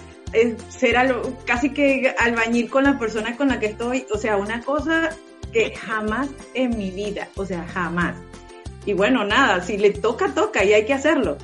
ser 0.69 0.97
casi 1.45 1.71
que 1.71 2.15
albañil 2.19 2.71
con 2.71 2.85
la 2.85 2.99
persona 2.99 3.37
con 3.37 3.49
la 3.49 3.61
que 3.61 3.67
estoy, 3.67 4.07
o 4.13 4.19
sea, 4.19 4.37
una 4.37 4.63
cosa 4.63 5.11
que 5.53 5.75
jamás 5.75 6.29
en 6.55 6.77
mi 6.77 6.91
vida, 6.91 7.29
o 7.37 7.45
sea, 7.45 7.67
jamás. 7.67 8.17
Y 8.85 8.95
bueno, 8.95 9.25
nada, 9.25 9.63
si 9.63 9.79
le 9.79 9.91
toca, 9.91 10.35
toca 10.35 10.65
y 10.65 10.73
hay 10.73 10.87
que 10.87 10.95
hacerlo. 10.95 11.39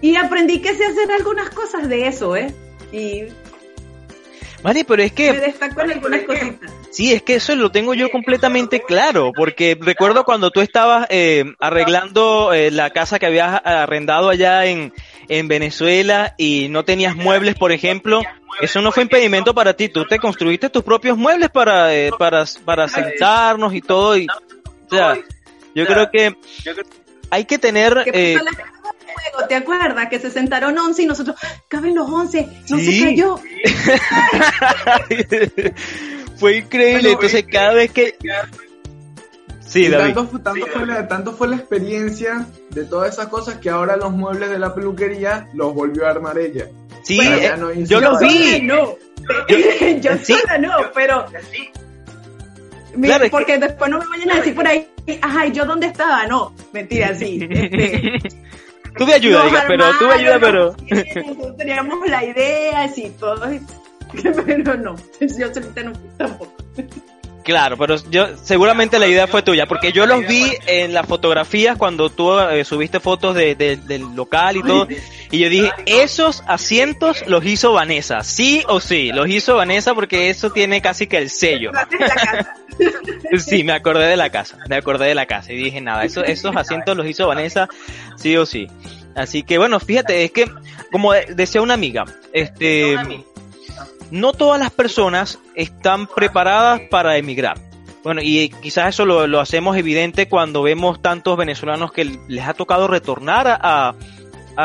Y 0.00 0.16
aprendí 0.16 0.60
que 0.60 0.74
sé 0.74 0.84
hacer 0.84 1.10
algunas 1.12 1.50
cosas 1.50 1.88
de 1.88 2.08
eso, 2.08 2.36
¿eh? 2.36 2.52
Y 2.92 3.24
Vale, 4.64 4.86
pero 4.86 5.02
es 5.02 5.12
que... 5.12 5.30
Me 5.30 5.40
destaco 5.40 5.82
en 5.82 5.92
algunas 5.92 6.22
cositas. 6.22 6.72
Sí, 6.90 7.12
es 7.12 7.20
que 7.20 7.34
eso 7.34 7.54
lo 7.54 7.70
tengo 7.70 7.92
yo 7.92 8.10
completamente 8.10 8.80
claro, 8.80 9.30
porque 9.36 9.76
recuerdo 9.78 10.24
cuando 10.24 10.50
tú 10.50 10.62
estabas 10.62 11.06
eh, 11.10 11.44
arreglando 11.60 12.54
eh, 12.54 12.70
la 12.70 12.88
casa 12.88 13.18
que 13.18 13.26
habías 13.26 13.60
arrendado 13.62 14.30
allá 14.30 14.64
en, 14.64 14.94
en 15.28 15.48
Venezuela 15.48 16.34
y 16.38 16.68
no 16.70 16.82
tenías 16.82 17.14
muebles, 17.14 17.56
por 17.56 17.72
ejemplo, 17.72 18.22
eso 18.58 18.80
no 18.80 18.90
fue 18.90 19.02
impedimento 19.02 19.52
para 19.52 19.74
ti, 19.74 19.90
tú 19.90 20.06
te 20.06 20.18
construiste 20.18 20.70
tus 20.70 20.82
propios 20.82 21.18
muebles 21.18 21.50
para, 21.50 21.94
eh, 21.94 22.10
para, 22.18 22.46
para 22.64 22.88
sentarnos 22.88 23.74
y 23.74 23.82
todo, 23.82 24.16
y, 24.16 24.26
o 24.26 24.88
sea, 24.88 25.18
yo 25.74 25.84
creo 25.84 26.10
que 26.10 26.34
hay 27.28 27.44
que 27.44 27.58
tener... 27.58 28.02
Eh, 28.14 28.38
¿Te 29.48 29.56
acuerdas? 29.56 30.08
Que 30.08 30.18
se 30.18 30.30
sentaron 30.30 30.78
11 30.78 31.02
y 31.02 31.06
nosotros, 31.06 31.36
caben 31.68 31.94
los 31.94 32.10
11, 32.10 32.48
no 32.68 32.78
se 32.78 33.02
cayó. 33.02 33.36
fue 36.36 36.58
increíble, 36.58 37.12
entonces 37.12 37.44
cada 37.50 37.74
vez 37.74 37.90
que... 37.90 38.16
Sí, 39.66 39.88
David. 39.88 40.14
Tanto, 40.14 40.66
fue 40.66 40.86
la, 40.86 41.08
tanto 41.08 41.32
fue 41.32 41.48
la 41.48 41.56
experiencia 41.56 42.46
de 42.70 42.84
todas 42.84 43.14
esas 43.14 43.28
cosas 43.28 43.56
que 43.56 43.70
ahora 43.70 43.96
los 43.96 44.12
muebles 44.12 44.50
de 44.50 44.58
la 44.58 44.74
peluquería 44.74 45.48
los 45.54 45.74
volvió 45.74 46.06
a 46.06 46.10
armar 46.10 46.38
ella. 46.38 46.68
Sí, 47.02 47.18
eh, 47.20 47.54
yo 47.84 48.00
los 48.00 48.20
vi. 48.20 48.60
No, 48.62 48.96
yo, 50.00 50.10
sola 50.22 50.58
no, 50.58 50.70
pero... 50.94 51.26
porque 53.30 53.58
después 53.58 53.90
no 53.90 53.98
me 53.98 54.06
vayan 54.06 54.30
a 54.30 54.36
decir 54.36 54.54
por 54.54 54.66
ahí, 54.66 54.88
ajá, 55.20 55.46
¿y 55.46 55.52
yo 55.52 55.64
dónde 55.64 55.88
estaba? 55.88 56.26
No, 56.26 56.54
mentira, 56.72 57.14
sí. 57.14 57.46
Este, 57.50 58.18
tuve 58.96 59.14
ayuda, 59.14 59.44
diga, 59.44 59.64
pero 59.66 59.84
tuve 59.98 60.14
ayuda, 60.14 60.38
pero... 60.40 60.76
teníamos 61.56 62.08
la 62.08 62.24
idea, 62.24 62.88
sí, 62.88 63.12
todo, 63.18 63.40
pero 64.46 64.76
no, 64.76 64.96
yo 65.20 65.54
solita 65.54 65.82
no 65.82 65.92
tampoco. 66.16 66.52
Claro, 67.44 67.76
pero 67.76 67.96
yo 68.10 68.26
seguramente 68.42 68.98
la 68.98 69.06
idea 69.06 69.26
fue 69.26 69.42
tuya, 69.42 69.66
porque 69.66 69.92
yo 69.92 70.06
los 70.06 70.26
vi 70.26 70.50
en 70.66 70.94
las 70.94 71.06
fotografías 71.06 71.76
cuando 71.76 72.08
tú 72.08 72.38
eh, 72.38 72.64
subiste 72.64 73.00
fotos 73.00 73.34
de, 73.34 73.54
del 73.54 74.16
local 74.16 74.56
y 74.56 74.62
todo, 74.62 74.88
y 75.30 75.38
yo 75.38 75.50
dije, 75.50 75.70
esos 75.84 76.42
asientos 76.46 77.22
los 77.26 77.44
hizo 77.44 77.74
Vanessa, 77.74 78.22
sí 78.22 78.64
o 78.66 78.80
sí, 78.80 79.12
los 79.12 79.28
hizo 79.28 79.56
Vanessa 79.56 79.94
porque 79.94 80.30
eso 80.30 80.50
tiene 80.50 80.80
casi 80.80 81.06
que 81.06 81.18
el 81.18 81.28
sello. 81.28 81.70
sí, 83.38 83.62
me 83.62 83.74
acordé 83.74 84.06
de 84.06 84.16
la 84.16 84.30
casa, 84.30 84.56
me 84.66 84.76
acordé 84.76 85.08
de 85.08 85.14
la 85.14 85.26
casa 85.26 85.52
y 85.52 85.56
dije, 85.56 85.82
nada, 85.82 86.04
esos, 86.04 86.26
esos 86.26 86.56
asientos 86.56 86.96
los 86.96 87.06
hizo 87.06 87.28
Vanessa, 87.28 87.68
sí 88.16 88.34
o 88.38 88.46
sí. 88.46 88.68
Así 89.14 89.42
que 89.42 89.58
bueno, 89.58 89.78
fíjate, 89.80 90.24
es 90.24 90.32
que, 90.32 90.50
como 90.90 91.12
decía 91.12 91.60
una 91.60 91.74
amiga, 91.74 92.04
este 92.32 92.96
no 94.14 94.32
todas 94.32 94.60
las 94.60 94.70
personas 94.70 95.40
están 95.56 96.06
preparadas 96.06 96.82
para 96.88 97.16
emigrar. 97.16 97.58
Bueno, 98.04 98.20
y 98.22 98.48
quizás 98.62 98.90
eso 98.90 99.04
lo, 99.04 99.40
hacemos 99.40 99.76
evidente 99.76 100.28
cuando 100.28 100.62
vemos 100.62 101.02
tantos 101.02 101.36
venezolanos 101.36 101.90
que 101.90 102.16
les 102.28 102.46
ha 102.46 102.54
tocado 102.54 102.86
retornar 102.86 103.58
a, 103.60 103.94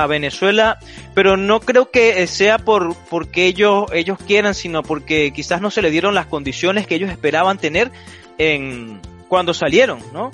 Venezuela, 0.08 0.78
pero 1.16 1.36
no 1.36 1.62
creo 1.62 1.90
que 1.90 2.28
sea 2.28 2.60
por 2.60 2.96
porque 3.10 3.48
ellos 3.48 3.86
ellos 3.92 4.20
quieran, 4.20 4.54
sino 4.54 4.84
porque 4.84 5.32
quizás 5.34 5.62
no 5.62 5.72
se 5.72 5.82
le 5.82 5.90
dieron 5.90 6.14
las 6.14 6.28
condiciones 6.28 6.86
que 6.86 6.94
ellos 6.94 7.10
esperaban 7.10 7.58
tener 7.58 7.92
en 8.38 9.02
cuando 9.28 9.52
salieron, 9.56 9.98
¿no? 10.14 10.30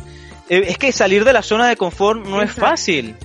Eh, 0.49 0.65
es 0.67 0.77
que 0.77 0.91
salir 0.91 1.23
de 1.23 1.31
la 1.31 1.41
zona 1.41 1.69
de 1.69 1.77
confort 1.77 2.25
no 2.25 2.41
es 2.41 2.51
fácil. 2.51 3.15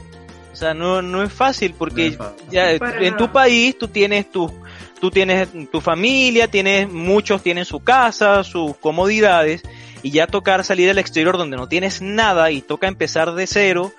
O 0.52 0.56
sea, 0.56 0.72
no, 0.72 1.02
no 1.02 1.24
es 1.24 1.32
fácil 1.32 1.74
porque 1.76 2.16
ya 2.48 2.70
en 2.70 3.16
tu 3.16 3.32
país 3.32 3.76
tú 3.76 3.88
tienes 3.88 4.30
tus 4.30 4.52
tú 5.00 5.10
tienes 5.10 5.48
tu 5.70 5.80
familia, 5.80 6.48
tienes 6.48 6.88
muchos 6.88 7.42
tienen 7.42 7.64
su 7.64 7.80
casa, 7.80 8.44
sus 8.44 8.76
comodidades 8.76 9.62
y 10.02 10.10
ya 10.10 10.26
tocar 10.26 10.64
salir 10.64 10.90
al 10.90 10.98
exterior 10.98 11.36
donde 11.36 11.56
no 11.56 11.68
tienes 11.68 12.02
nada 12.02 12.50
y 12.50 12.62
toca 12.62 12.86
empezar 12.86 13.34
de 13.34 13.46
cero 13.46 13.92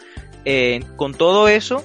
eh, 0.45 0.83
con 0.95 1.13
todo 1.13 1.47
eso 1.47 1.83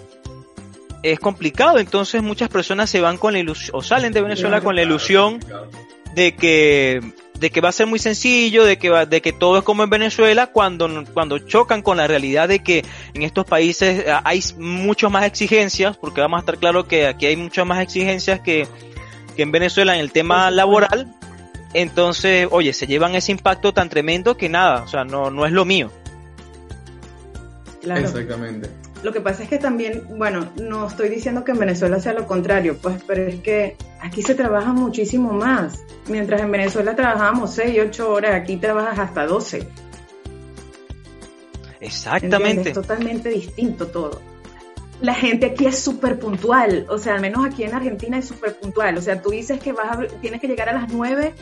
es 1.03 1.21
complicado. 1.21 1.79
Entonces 1.79 2.23
muchas 2.23 2.49
personas 2.49 2.91
se 2.91 3.01
van 3.01 3.19
con 3.19 3.33
la 3.33 3.39
ilusión 3.39 3.77
o 3.77 3.83
salen 3.83 4.13
de 4.13 4.21
Venezuela 4.21 4.61
con 4.61 4.77
la 4.77 4.83
ilusión 4.83 5.41
de 6.15 6.35
que 6.35 7.01
de 7.39 7.51
que 7.51 7.61
va 7.61 7.69
a 7.69 7.73
ser 7.73 7.87
muy 7.87 7.99
sencillo, 7.99 8.65
de 8.65 8.79
que 8.79 8.91
de 8.91 9.21
que 9.21 9.33
todo 9.33 9.59
es 9.59 9.65
como 9.65 9.85
en 9.85 9.91
Venezuela 9.91 10.47
cuando 10.47 11.05
cuando 11.13 11.39
chocan 11.39 11.83
con 11.83 11.99
la 11.99 12.07
realidad 12.07 12.49
de 12.49 12.61
que 12.61 12.85
en 13.13 13.23
estos 13.23 13.45
países 13.45 14.07
hay 14.25 14.43
muchas 14.59 15.11
más 15.11 15.25
exigencias, 15.25 15.97
porque 15.99 16.23
vamos 16.23 16.39
a 16.39 16.41
estar 16.41 16.57
claro 16.57 16.89
que 16.89 17.07
aquí 17.07 17.27
hay 17.27 17.37
muchas 17.37 17.67
más 17.67 17.83
exigencias 17.83 18.41
que 18.41 18.67
que 19.37 19.43
en 19.43 19.53
Venezuela 19.53 19.95
en 19.95 20.01
el 20.01 20.11
tema 20.11 20.51
laboral, 20.51 21.15
entonces, 21.75 22.49
oye, 22.51 22.73
se 22.73 22.87
llevan 22.87 23.15
ese 23.15 23.33
impacto 23.33 23.73
tan 23.73 23.89
tremendo 23.89 24.37
que 24.37 24.49
nada, 24.49 24.83
o 24.83 24.89
sea, 24.89 25.05
no, 25.05 25.31
no 25.31 25.47
es 25.47 25.53
lo 25.53 25.65
mío. 25.65 25.91
Claro. 27.83 28.01
Exactamente. 28.01 28.71
Lo 29.03 29.13
que 29.13 29.21
pasa 29.21 29.43
es 29.43 29.49
que 29.49 29.59
también, 29.59 30.05
bueno, 30.17 30.49
no 30.61 30.89
estoy 30.89 31.09
diciendo 31.09 31.45
que 31.45 31.53
en 31.53 31.59
Venezuela 31.59 32.01
sea 32.01 32.15
lo 32.15 32.27
contrario, 32.27 32.79
pues, 32.81 33.03
pero 33.07 33.25
es 33.25 33.41
que 33.41 33.77
aquí 34.01 34.23
se 34.23 34.35
trabaja 34.35 34.73
muchísimo 34.73 35.33
más. 35.33 35.85
Mientras 36.09 36.41
en 36.41 36.51
Venezuela 36.51 36.97
trabajamos 36.97 37.55
6, 37.55 37.79
8 37.89 38.11
horas, 38.11 38.35
aquí 38.35 38.57
trabajas 38.57 38.99
hasta 38.99 39.27
12. 39.27 39.69
Exactamente. 41.81 42.71
Es 42.71 42.75
totalmente 42.75 43.29
distinto 43.29 43.87
todo 43.89 44.36
la 45.01 45.15
gente 45.15 45.47
aquí 45.47 45.67
es 45.67 45.79
súper 45.79 46.19
puntual, 46.19 46.87
o 46.89 46.99
sea, 46.99 47.15
al 47.15 47.21
menos 47.21 47.45
aquí 47.45 47.65
en 47.65 47.75
Argentina 47.75 48.19
es 48.19 48.27
súper 48.27 48.57
puntual, 48.57 48.97
o 48.97 49.03
sea, 49.03 49.21
tú 49.21 49.31
dices 49.31 49.61
que 49.61 49.73
vas 49.73 49.99
a, 49.99 50.07
tienes 50.21 50.41
que 50.41 50.49
llegar 50.49 50.69
a 50.69 50.73
las 50.73 50.93
nueve 50.93 51.35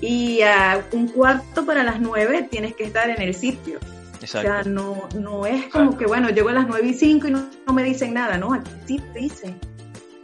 y 0.00 0.42
a 0.42 0.84
un 0.92 1.08
cuarto 1.08 1.64
para 1.64 1.82
las 1.82 2.00
nueve 2.00 2.46
tienes 2.50 2.74
que 2.74 2.84
estar 2.84 3.08
en 3.08 3.20
el 3.20 3.34
sitio. 3.34 3.78
Exacto. 4.20 4.48
O 4.48 4.52
sea, 4.52 4.62
no, 4.64 5.08
no 5.18 5.46
es 5.46 5.66
como 5.66 5.98
que, 5.98 6.06
bueno, 6.06 6.30
llego 6.30 6.48
a 6.48 6.52
las 6.52 6.66
nueve 6.66 6.88
y 6.88 6.94
cinco 6.94 7.28
y 7.28 7.30
no, 7.30 7.48
me 7.72 7.82
dicen 7.82 8.14
nada, 8.14 8.38
¿no? 8.38 8.54
Aquí 8.54 8.70
sí 8.86 9.02
te 9.12 9.18
dicen. 9.18 9.58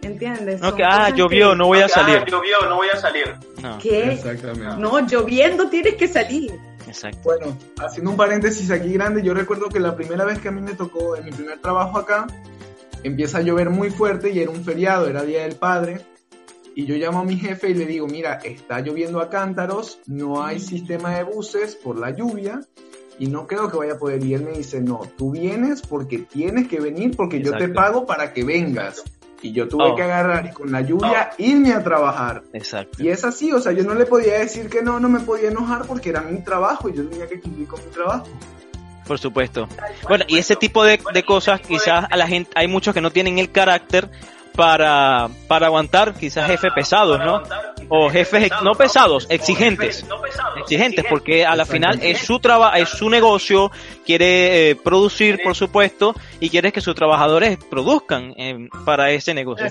¿Entiendes? 0.03 0.63
No, 0.63 0.75
que, 0.75 0.83
ah, 0.83 1.11
llovió, 1.11 1.55
no 1.55 1.67
voy 1.67 1.81
a 1.81 1.89
salir. 1.89 2.21
Ah, 2.23 2.25
llovió, 2.27 2.57
no 2.67 2.77
voy 2.77 2.89
a 2.89 2.97
salir. 2.97 3.35
No. 3.63 3.79
¿Qué? 3.79 4.13
Exactamente. 4.13 4.77
No, 4.79 5.07
lloviendo 5.07 5.69
tienes 5.69 5.97
que 5.97 6.09
salir. 6.09 6.59
Exacto. 6.87 7.21
Bueno, 7.23 7.59
haciendo 7.79 8.11
un 8.11 8.17
paréntesis 8.17 8.71
aquí 8.71 8.95
grande, 8.95 9.23
yo 9.23 9.35
recuerdo 9.35 9.69
que 9.69 9.79
la 9.79 9.95
primera 9.95 10.25
vez 10.25 10.39
que 10.39 10.49
a 10.49 10.53
mí 10.53 10.63
me 10.63 10.73
tocó 10.73 11.17
en 11.17 11.27
mi 11.27 11.33
primer 11.33 11.59
trabajo 11.59 11.99
acá, 11.99 12.27
empieza 13.03 13.39
a 13.39 13.43
llover 13.43 13.71
muy 13.71 13.91
fuerte 13.91 14.31
y 14.31 14.41
era 14.41 14.51
un 14.51 14.65
feriado, 14.65 15.09
era 15.09 15.23
Día 15.23 15.43
del 15.43 15.57
Padre. 15.57 16.01
Y 16.75 16.87
yo 16.87 16.95
llamo 16.97 17.21
a 17.21 17.25
mi 17.25 17.37
jefe 17.37 17.71
y 17.71 17.75
le 17.75 17.85
digo, 17.85 18.07
mira, 18.07 18.35
está 18.45 18.81
lloviendo 18.81 19.21
a 19.21 19.29
cántaros, 19.29 19.99
no 20.07 20.45
hay 20.45 20.61
sistema 20.61 21.17
de 21.17 21.25
buses 21.25 21.75
por 21.75 21.99
la 21.99 22.11
lluvia 22.11 22.61
y 23.19 23.27
no 23.27 23.47
creo 23.47 23.71
que 23.71 23.77
vaya 23.77 23.95
a 23.95 23.99
poder. 23.99 24.25
Y 24.25 24.35
él 24.35 24.45
me 24.45 24.53
dice, 24.53 24.81
no, 24.81 25.01
tú 25.17 25.33
vienes 25.33 25.83
porque 25.83 26.19
tienes 26.19 26.69
que 26.69 26.81
venir 26.81 27.17
porque 27.17 27.43
yo 27.43 27.53
te 27.57 27.69
pago 27.69 28.07
para 28.07 28.33
que 28.33 28.45
vengas. 28.45 29.03
Y 29.43 29.53
yo 29.53 29.69
tuve 29.69 29.85
oh. 29.91 29.95
que 29.95 30.03
agarrar 30.03 30.47
y 30.47 30.51
con 30.51 30.71
la 30.71 30.83
lluvia 30.83 31.31
oh. 31.33 31.35
irme 31.39 31.73
a 31.73 31.83
trabajar. 31.83 32.43
Exacto. 32.53 33.03
Y 33.03 33.09
es 33.09 33.25
así, 33.25 33.53
o 33.53 33.61
sea, 33.61 33.73
yo 33.73 33.85
no 33.85 33.95
le 33.95 34.07
podía 34.07 34.39
decir 34.39 34.69
que 34.69 34.83
no, 34.83 35.01
no 35.01 35.09
me 35.09 35.21
podía 35.21 35.49
enojar 35.49 35.87
porque 35.87 36.11
era 36.11 36.21
mi 36.21 36.43
trabajo 36.43 36.89
y 36.89 36.95
yo 36.95 37.09
tenía 37.09 37.27
que 37.27 37.41
cumplir 37.41 37.67
con 37.67 37.81
mi 37.85 37.91
trabajo. 37.91 38.27
Por 39.11 39.19
supuesto. 39.19 39.69
Bueno, 40.09 40.25
y 40.29 40.39
ese 40.39 40.55
tipo 40.55 40.85
de, 40.85 41.01
cosas 41.27 41.61
quizás 41.61 42.07
a 42.09 42.17
la 42.17 42.29
gente, 42.29 42.53
hay 42.55 42.69
muchos 42.69 42.95
que 42.95 43.01
no 43.01 43.11
tienen 43.11 43.41
el 43.41 43.51
carácter 43.51 44.09
para, 44.55 45.29
para 45.49 45.67
aguantar 45.67 46.15
quizás 46.15 46.47
jefes 46.47 46.73
pesados, 46.73 47.19
¿no? 47.19 47.43
O 47.89 48.09
jefes 48.09 48.53
no 48.63 48.77
pesados, 48.77 49.27
exigentes. 49.29 50.07
Exigentes, 50.61 51.05
porque 51.11 51.45
a 51.45 51.57
la 51.57 51.67
final 51.67 51.99
es 52.01 52.21
su 52.21 52.39
trabajo, 52.39 52.77
es 52.77 52.89
su 52.89 53.11
negocio, 53.11 53.73
quiere 54.07 54.71
eh, 54.71 54.77
producir, 54.77 55.43
por 55.43 55.57
supuesto, 55.57 56.15
y 56.39 56.49
quiere 56.49 56.71
que 56.71 56.81
sus 56.81 56.95
trabajadores 56.95 57.59
produzcan 57.69 58.33
eh, 58.37 58.69
para 58.85 59.11
ese 59.11 59.35
negocio. 59.35 59.67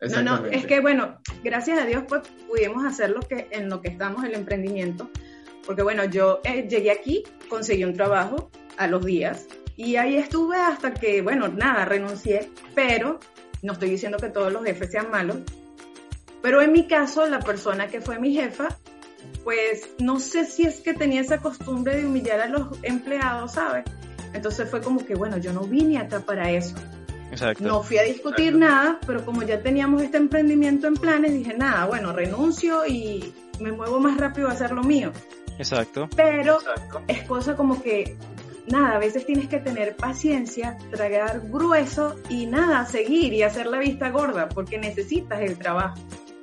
No, 0.00 0.22
no, 0.22 0.46
es 0.46 0.66
que 0.66 0.80
bueno, 0.80 1.20
gracias 1.44 1.78
a 1.78 1.84
Dios 1.86 2.02
pues 2.08 2.22
pudimos 2.48 2.84
hacer 2.84 3.10
lo 3.10 3.20
que 3.20 3.46
en 3.52 3.68
lo 3.68 3.80
que 3.80 3.88
estamos 3.88 4.24
el 4.24 4.34
emprendimiento 4.34 5.08
porque 5.68 5.82
bueno, 5.82 6.06
yo 6.06 6.40
eh, 6.44 6.66
llegué 6.66 6.90
aquí, 6.90 7.24
conseguí 7.50 7.84
un 7.84 7.92
trabajo 7.92 8.50
a 8.78 8.86
los 8.86 9.04
días 9.04 9.46
y 9.76 9.96
ahí 9.96 10.16
estuve 10.16 10.56
hasta 10.56 10.94
que, 10.94 11.20
bueno, 11.20 11.48
nada, 11.48 11.84
renuncié, 11.84 12.50
pero 12.74 13.20
no 13.62 13.74
estoy 13.74 13.90
diciendo 13.90 14.16
que 14.16 14.30
todos 14.30 14.50
los 14.50 14.64
jefes 14.64 14.90
sean 14.90 15.10
malos, 15.10 15.36
pero 16.40 16.62
en 16.62 16.72
mi 16.72 16.86
caso, 16.86 17.26
la 17.26 17.40
persona 17.40 17.88
que 17.88 18.00
fue 18.00 18.18
mi 18.18 18.32
jefa, 18.32 18.68
pues 19.44 19.90
no 19.98 20.18
sé 20.20 20.46
si 20.46 20.62
es 20.62 20.80
que 20.80 20.94
tenía 20.94 21.20
esa 21.20 21.36
costumbre 21.36 21.98
de 21.98 22.06
humillar 22.06 22.40
a 22.40 22.46
los 22.46 22.68
empleados, 22.82 23.52
¿sabes? 23.52 23.84
Entonces 24.32 24.70
fue 24.70 24.80
como 24.80 25.04
que, 25.04 25.16
bueno, 25.16 25.36
yo 25.36 25.52
no 25.52 25.64
vine 25.64 25.98
acá 25.98 26.20
para 26.20 26.50
eso. 26.50 26.76
Exacto. 27.30 27.62
No 27.62 27.82
fui 27.82 27.98
a 27.98 28.04
discutir 28.04 28.56
nada, 28.56 28.98
pero 29.06 29.22
como 29.22 29.42
ya 29.42 29.60
teníamos 29.60 30.00
este 30.00 30.16
emprendimiento 30.16 30.86
en 30.86 30.94
planes, 30.94 31.34
dije, 31.34 31.52
nada, 31.58 31.84
bueno, 31.84 32.14
renuncio 32.14 32.86
y 32.86 33.34
me 33.60 33.70
muevo 33.70 34.00
más 34.00 34.16
rápido 34.16 34.48
a 34.48 34.52
hacer 34.52 34.70
lo 34.72 34.82
mío. 34.82 35.12
Exacto. 35.58 36.08
Pero 36.16 36.58
es 37.06 37.22
cosa 37.24 37.56
como 37.56 37.82
que, 37.82 38.16
nada, 38.68 38.96
a 38.96 38.98
veces 38.98 39.26
tienes 39.26 39.48
que 39.48 39.58
tener 39.58 39.96
paciencia, 39.96 40.78
tragar 40.90 41.42
grueso 41.44 42.16
y 42.28 42.46
nada, 42.46 42.86
seguir 42.86 43.32
y 43.32 43.42
hacer 43.42 43.66
la 43.66 43.78
vista 43.78 44.10
gorda, 44.10 44.48
porque 44.48 44.78
necesitas 44.78 45.40
el 45.40 45.58
trabajo. 45.58 45.98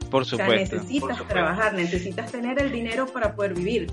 Por 0.09 0.25
supuesto. 0.25 0.75
necesitas 0.75 1.27
trabajar, 1.27 1.73
necesitas 1.73 2.31
tener 2.31 2.61
el 2.61 2.71
dinero 2.71 3.07
para 3.07 3.35
poder 3.35 3.53
vivir. 3.53 3.87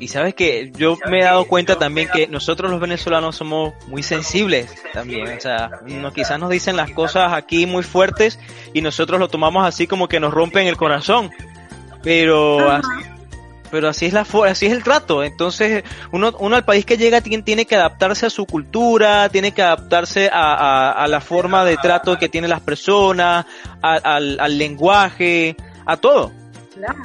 Y 0.00 0.08
sabes 0.08 0.34
que 0.34 0.72
yo 0.74 0.96
me 1.10 1.20
he 1.20 1.24
dado 1.24 1.44
cuenta 1.44 1.78
también 1.78 2.08
que 2.08 2.26
nosotros 2.26 2.70
los 2.70 2.80
venezolanos 2.80 3.36
somos 3.36 3.74
muy 3.86 4.02
sensibles 4.02 4.74
también. 4.94 5.28
O 5.36 5.40
sea, 5.40 5.70
quizás 6.14 6.38
nos 6.40 6.48
dicen 6.48 6.74
las 6.74 6.90
cosas 6.92 7.34
aquí 7.34 7.66
muy 7.66 7.82
fuertes 7.82 8.38
y 8.72 8.80
nosotros 8.80 9.20
lo 9.20 9.28
tomamos 9.28 9.66
así 9.66 9.86
como 9.86 10.08
que 10.08 10.18
nos 10.18 10.32
rompen 10.32 10.66
el 10.66 10.78
corazón. 10.78 11.30
Pero 12.02 12.70
así, 12.70 12.88
pero 13.70 13.88
así 13.88 14.06
es 14.06 14.12
la 14.12 14.26
así 14.46 14.66
es 14.66 14.72
el 14.72 14.82
trato. 14.82 15.22
Entonces, 15.22 15.84
uno, 16.12 16.32
uno 16.38 16.56
al 16.56 16.64
país 16.64 16.84
que 16.84 16.96
llega 16.96 17.20
tiene, 17.20 17.42
tiene 17.42 17.66
que 17.66 17.76
adaptarse 17.76 18.26
a 18.26 18.30
su 18.30 18.46
cultura, 18.46 19.28
tiene 19.28 19.52
que 19.52 19.62
adaptarse 19.62 20.28
a, 20.32 20.92
a, 20.92 21.06
la 21.08 21.20
forma 21.20 21.64
de 21.64 21.76
trato 21.76 22.18
que 22.18 22.28
tienen 22.28 22.50
las 22.50 22.60
personas, 22.60 23.46
al, 23.82 24.38
al 24.40 24.58
lenguaje, 24.58 25.56
a 25.86 25.96
todo. 25.96 26.32
Claro, 26.74 26.98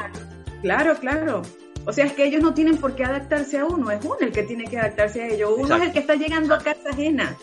claro, 0.61 0.99
claro. 0.99 1.41
O 1.85 1.93
sea, 1.93 2.05
es 2.05 2.13
que 2.13 2.25
ellos 2.25 2.41
no 2.41 2.53
tienen 2.53 2.77
por 2.77 2.95
qué 2.95 3.03
adaptarse 3.03 3.59
a 3.59 3.65
uno, 3.65 3.91
es 3.91 4.03
uno 4.03 4.17
el 4.19 4.31
que 4.31 4.43
tiene 4.43 4.65
que 4.65 4.79
adaptarse 4.79 5.21
a 5.21 5.27
ellos. 5.27 5.51
Uno 5.55 5.75
es 5.75 5.83
el 5.83 5.91
que 5.91 5.99
está 5.99 6.15
llegando 6.15 6.55
a 6.55 6.59
casa 6.59 6.89
ajena. 6.89 7.35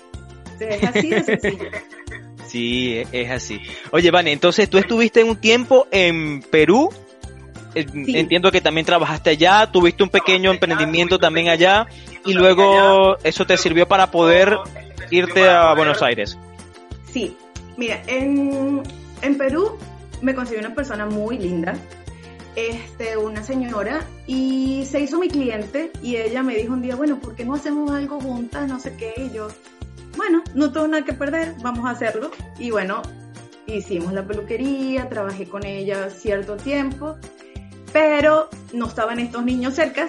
es 0.58 0.82
así 0.85 1.08
de 1.08 1.24
sencillo. 1.24 1.70
Sí, 2.48 3.02
es 3.12 3.30
así. 3.30 3.62
Oye, 3.92 4.11
Vane, 4.11 4.30
entonces 4.30 4.68
tú 4.68 4.76
estuviste 4.76 5.24
un 5.24 5.37
tiempo 5.37 5.87
en 5.90 6.42
Perú. 6.42 6.90
Entiendo 7.74 8.52
que 8.52 8.61
también 8.61 8.85
trabajaste 8.85 9.30
allá, 9.30 9.70
tuviste 9.70 10.02
un 10.02 10.11
pequeño 10.11 10.50
emprendimiento 10.50 11.18
también 11.18 11.48
allá 11.48 11.87
y 12.24 12.35
luego 12.35 13.16
eso 13.24 13.46
te 13.46 13.56
sirvió 13.56 13.88
para 13.88 14.11
poder 14.11 14.58
irte 15.11 15.48
a 15.48 15.74
Buenos 15.74 16.02
Aires. 16.02 16.38
Sí, 17.11 17.37
mira, 17.76 18.02
en, 18.06 18.82
en 19.22 19.38
Perú 19.38 19.78
me 20.20 20.35
conseguí 20.35 20.61
una 20.61 20.74
persona 20.74 21.06
muy 21.06 21.38
linda, 21.38 21.74
este, 22.56 23.16
una 23.16 23.42
señora 23.42 24.06
y 24.26 24.85
se 24.87 25.00
hizo 25.00 25.18
mi 25.18 25.28
cliente 25.28 25.90
y 26.02 26.16
ella 26.16 26.42
me 26.42 26.54
dijo 26.54 26.72
un 26.72 26.82
día, 26.82 26.96
bueno, 26.96 27.18
¿por 27.18 27.35
qué 27.35 27.44
no 27.44 27.54
hacemos 27.54 27.90
algo 27.90 28.20
juntas? 28.20 28.68
No 28.68 28.78
sé 28.78 28.94
qué. 28.96 29.14
Y 29.16 29.35
yo, 29.35 29.48
bueno, 30.16 30.42
no 30.54 30.72
tengo 30.72 30.88
nada 30.88 31.04
que 31.04 31.12
perder, 31.12 31.54
vamos 31.62 31.87
a 31.87 31.90
hacerlo. 31.90 32.30
Y 32.58 32.70
bueno, 32.70 33.02
hicimos 33.66 34.12
la 34.12 34.26
peluquería, 34.26 35.08
trabajé 35.08 35.46
con 35.46 35.64
ella 35.64 36.11
cierto 36.11 36.56
tiempo, 36.56 37.16
pero 37.92 38.48
no 38.72 38.87
estaban 38.87 39.18
estos 39.18 39.44
niños 39.44 39.74
cerca 39.74 40.09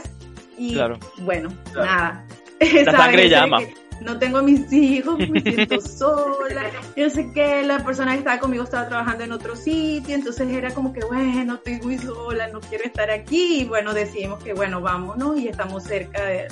y 0.57 0.77
bueno, 1.19 1.49
nada. 1.75 2.25
La 2.85 2.91
sangre 2.91 3.29
llama 3.29 3.59
no 4.03 4.19
tengo 4.19 4.39
a 4.39 4.41
mis 4.41 4.71
hijos, 4.71 5.17
me 5.17 5.41
siento 5.41 5.81
sola, 5.97 6.69
yo 6.95 7.09
sé 7.09 7.31
que 7.33 7.63
la 7.63 7.83
persona 7.83 8.11
que 8.13 8.19
estaba 8.19 8.39
conmigo 8.39 8.63
estaba 8.63 8.87
trabajando 8.87 9.23
en 9.23 9.31
otro 9.31 9.55
sitio, 9.55 10.15
entonces 10.15 10.49
era 10.49 10.73
como 10.73 10.93
que, 10.93 11.01
bueno, 11.05 11.55
estoy 11.55 11.79
muy 11.81 11.97
sola, 11.97 12.47
no 12.47 12.59
quiero 12.59 12.83
estar 12.83 13.09
aquí, 13.09 13.61
y 13.61 13.65
bueno, 13.65 13.93
decidimos 13.93 14.43
que, 14.43 14.53
bueno, 14.53 14.81
vámonos 14.81 15.37
y 15.39 15.47
estamos 15.47 15.83
cerca 15.83 16.23
de, 16.23 16.47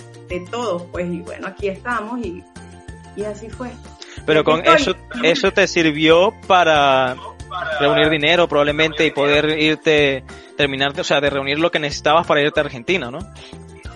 todos, 0.50 0.84
pues, 0.92 1.12
y 1.12 1.22
bueno, 1.22 1.48
aquí 1.48 1.68
estamos 1.68 2.20
y, 2.26 2.44
y 3.16 3.24
así 3.24 3.50
fue. 3.50 3.70
Pero 4.26 4.44
con 4.44 4.66
eso, 4.66 4.96
eso 5.24 5.52
te 5.52 5.68
sirvió 5.68 6.34
para 6.48 7.16
reunir 7.80 8.10
dinero 8.10 8.48
probablemente 8.48 9.06
y 9.06 9.12
poder 9.12 9.60
irte, 9.60 10.24
terminar, 10.58 11.00
o 11.00 11.04
sea, 11.04 11.22
de 11.22 11.30
reunir 11.30 11.60
lo 11.60 11.72
que 11.72 11.80
necesitabas 11.80 12.26
para 12.28 12.42
irte 12.42 12.60
a 12.60 12.64
Argentina, 12.64 13.12
¿no? 13.12 13.20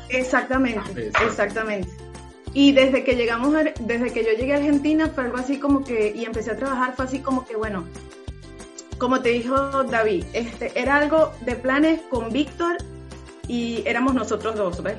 Exactamente, 0.10 1.12
exactamente. 1.26 1.90
Y 2.54 2.72
desde 2.72 3.04
que 3.04 3.16
llegamos, 3.16 3.54
desde 3.80 4.14
que 4.14 4.24
yo 4.24 4.32
llegué 4.32 4.54
a 4.54 4.58
Argentina 4.58 5.10
fue 5.14 5.26
algo 5.26 5.38
así 5.38 5.60
como 5.60 5.84
que, 5.84 6.14
y 6.16 6.24
empecé 6.24 6.52
a 6.52 6.56
trabajar, 6.56 6.96
fue 6.96 7.06
así 7.06 7.20
como 7.20 7.46
que, 7.46 7.56
bueno, 7.58 7.86
como 8.98 9.22
te 9.22 9.30
dijo 9.30 9.84
David, 9.84 10.24
este, 10.34 10.72
era 10.80 10.96
algo 10.96 11.34
de 11.42 11.56
planes 11.56 12.00
con 12.10 12.32
Víctor 12.32 12.78
y 13.48 13.84
éramos 13.86 14.14
nosotros 14.14 14.56
dos, 14.56 14.82
¿ves? 14.82 14.96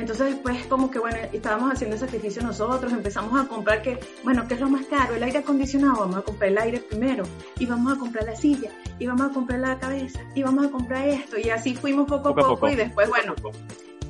Entonces 0.00 0.30
después 0.30 0.66
como 0.66 0.90
que, 0.90 0.98
bueno, 0.98 1.18
estábamos 1.32 1.72
haciendo 1.72 1.98
sacrificio 1.98 2.42
nosotros, 2.42 2.90
empezamos 2.92 3.38
a 3.38 3.46
comprar 3.46 3.82
que, 3.82 4.00
bueno, 4.24 4.48
¿qué 4.48 4.54
es 4.54 4.60
lo 4.60 4.68
más 4.70 4.86
caro? 4.86 5.14
El 5.14 5.22
aire 5.22 5.38
acondicionado, 5.38 6.00
vamos 6.00 6.16
a 6.16 6.22
comprar 6.22 6.50
el 6.50 6.58
aire 6.58 6.80
primero, 6.80 7.24
y 7.58 7.66
vamos 7.66 7.92
a 7.92 7.98
comprar 7.98 8.24
la 8.24 8.34
silla, 8.34 8.70
y 9.00 9.06
vamos 9.06 9.30
a 9.30 9.34
comprar 9.34 9.58
la 9.58 9.78
cabeza, 9.78 10.20
y 10.34 10.42
vamos 10.44 10.66
a 10.66 10.70
comprar 10.70 11.08
esto, 11.08 11.36
y 11.38 11.50
así 11.50 11.74
fuimos 11.74 12.06
poco 12.06 12.28
a 12.28 12.34
poco, 12.36 12.68
y 12.68 12.76
después, 12.76 13.08
bueno, 13.08 13.34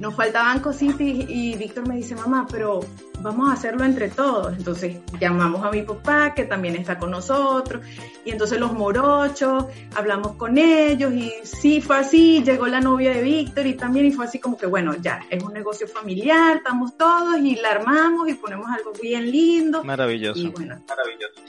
nos 0.01 0.15
faltaban 0.15 0.61
cositas 0.61 1.01
y, 1.01 1.55
Víctor 1.57 1.87
me 1.87 1.97
dice, 1.97 2.15
mamá, 2.17 2.47
pero 2.51 2.81
vamos 3.21 3.51
a 3.51 3.53
hacerlo 3.53 3.85
entre 3.85 4.09
todos. 4.09 4.57
Entonces 4.57 4.97
llamamos 5.21 5.63
a 5.63 5.71
mi 5.71 5.83
papá, 5.83 6.35
que 6.35 6.45
también 6.45 6.75
está 6.75 6.99
con 6.99 7.11
nosotros, 7.11 7.85
y 8.25 8.31
entonces 8.31 8.59
los 8.59 8.73
morochos, 8.73 9.67
hablamos 9.95 10.37
con 10.37 10.57
ellos, 10.57 11.13
y 11.13 11.31
sí, 11.43 11.83
fue 11.83 11.99
así, 11.99 12.43
llegó 12.43 12.67
la 12.67 12.81
novia 12.81 13.13
de 13.13 13.23
Víctor 13.23 13.67
y 13.67 13.75
también, 13.75 14.07
y 14.07 14.11
fue 14.11 14.25
así 14.25 14.39
como 14.39 14.57
que, 14.57 14.67
bueno, 14.67 14.95
ya, 15.01 15.21
es 15.29 15.43
un 15.43 15.53
negocio 15.53 15.87
familiar, 15.87 16.57
estamos 16.57 16.97
todos 16.97 17.39
y 17.39 17.57
la 17.57 17.71
armamos 17.71 18.27
y 18.29 18.35
ponemos 18.35 18.69
algo 18.71 18.93
bien 19.01 19.31
lindo. 19.31 19.85
Maravilloso. 19.85 20.41
Y 20.41 20.49
bueno, 20.49 20.83
maravilloso. 20.89 21.43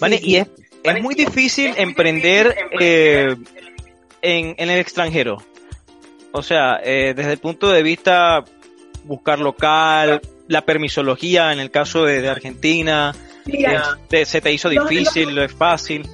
Vale, 0.00 0.20
y 0.22 0.36
es, 0.36 0.48
es 0.86 1.02
muy 1.02 1.14
difícil 1.14 1.74
emprender 1.76 2.54
eh, 2.80 3.36
en, 4.22 4.54
en 4.58 4.70
el 4.70 4.78
extranjero. 4.78 5.38
O 6.32 6.42
sea, 6.42 6.80
eh, 6.84 7.14
desde 7.16 7.32
el 7.32 7.38
punto 7.38 7.70
de 7.70 7.82
vista 7.82 8.44
buscar 9.04 9.38
local, 9.38 10.20
la 10.48 10.62
permisología 10.62 11.52
en 11.52 11.60
el 11.60 11.70
caso 11.70 12.04
de, 12.04 12.28
Argentina, 12.28 13.14
eh, 13.46 14.24
se 14.24 14.40
te 14.40 14.52
hizo 14.52 14.68
difícil, 14.68 15.38
es 15.38 15.52
fácil. 15.52 16.08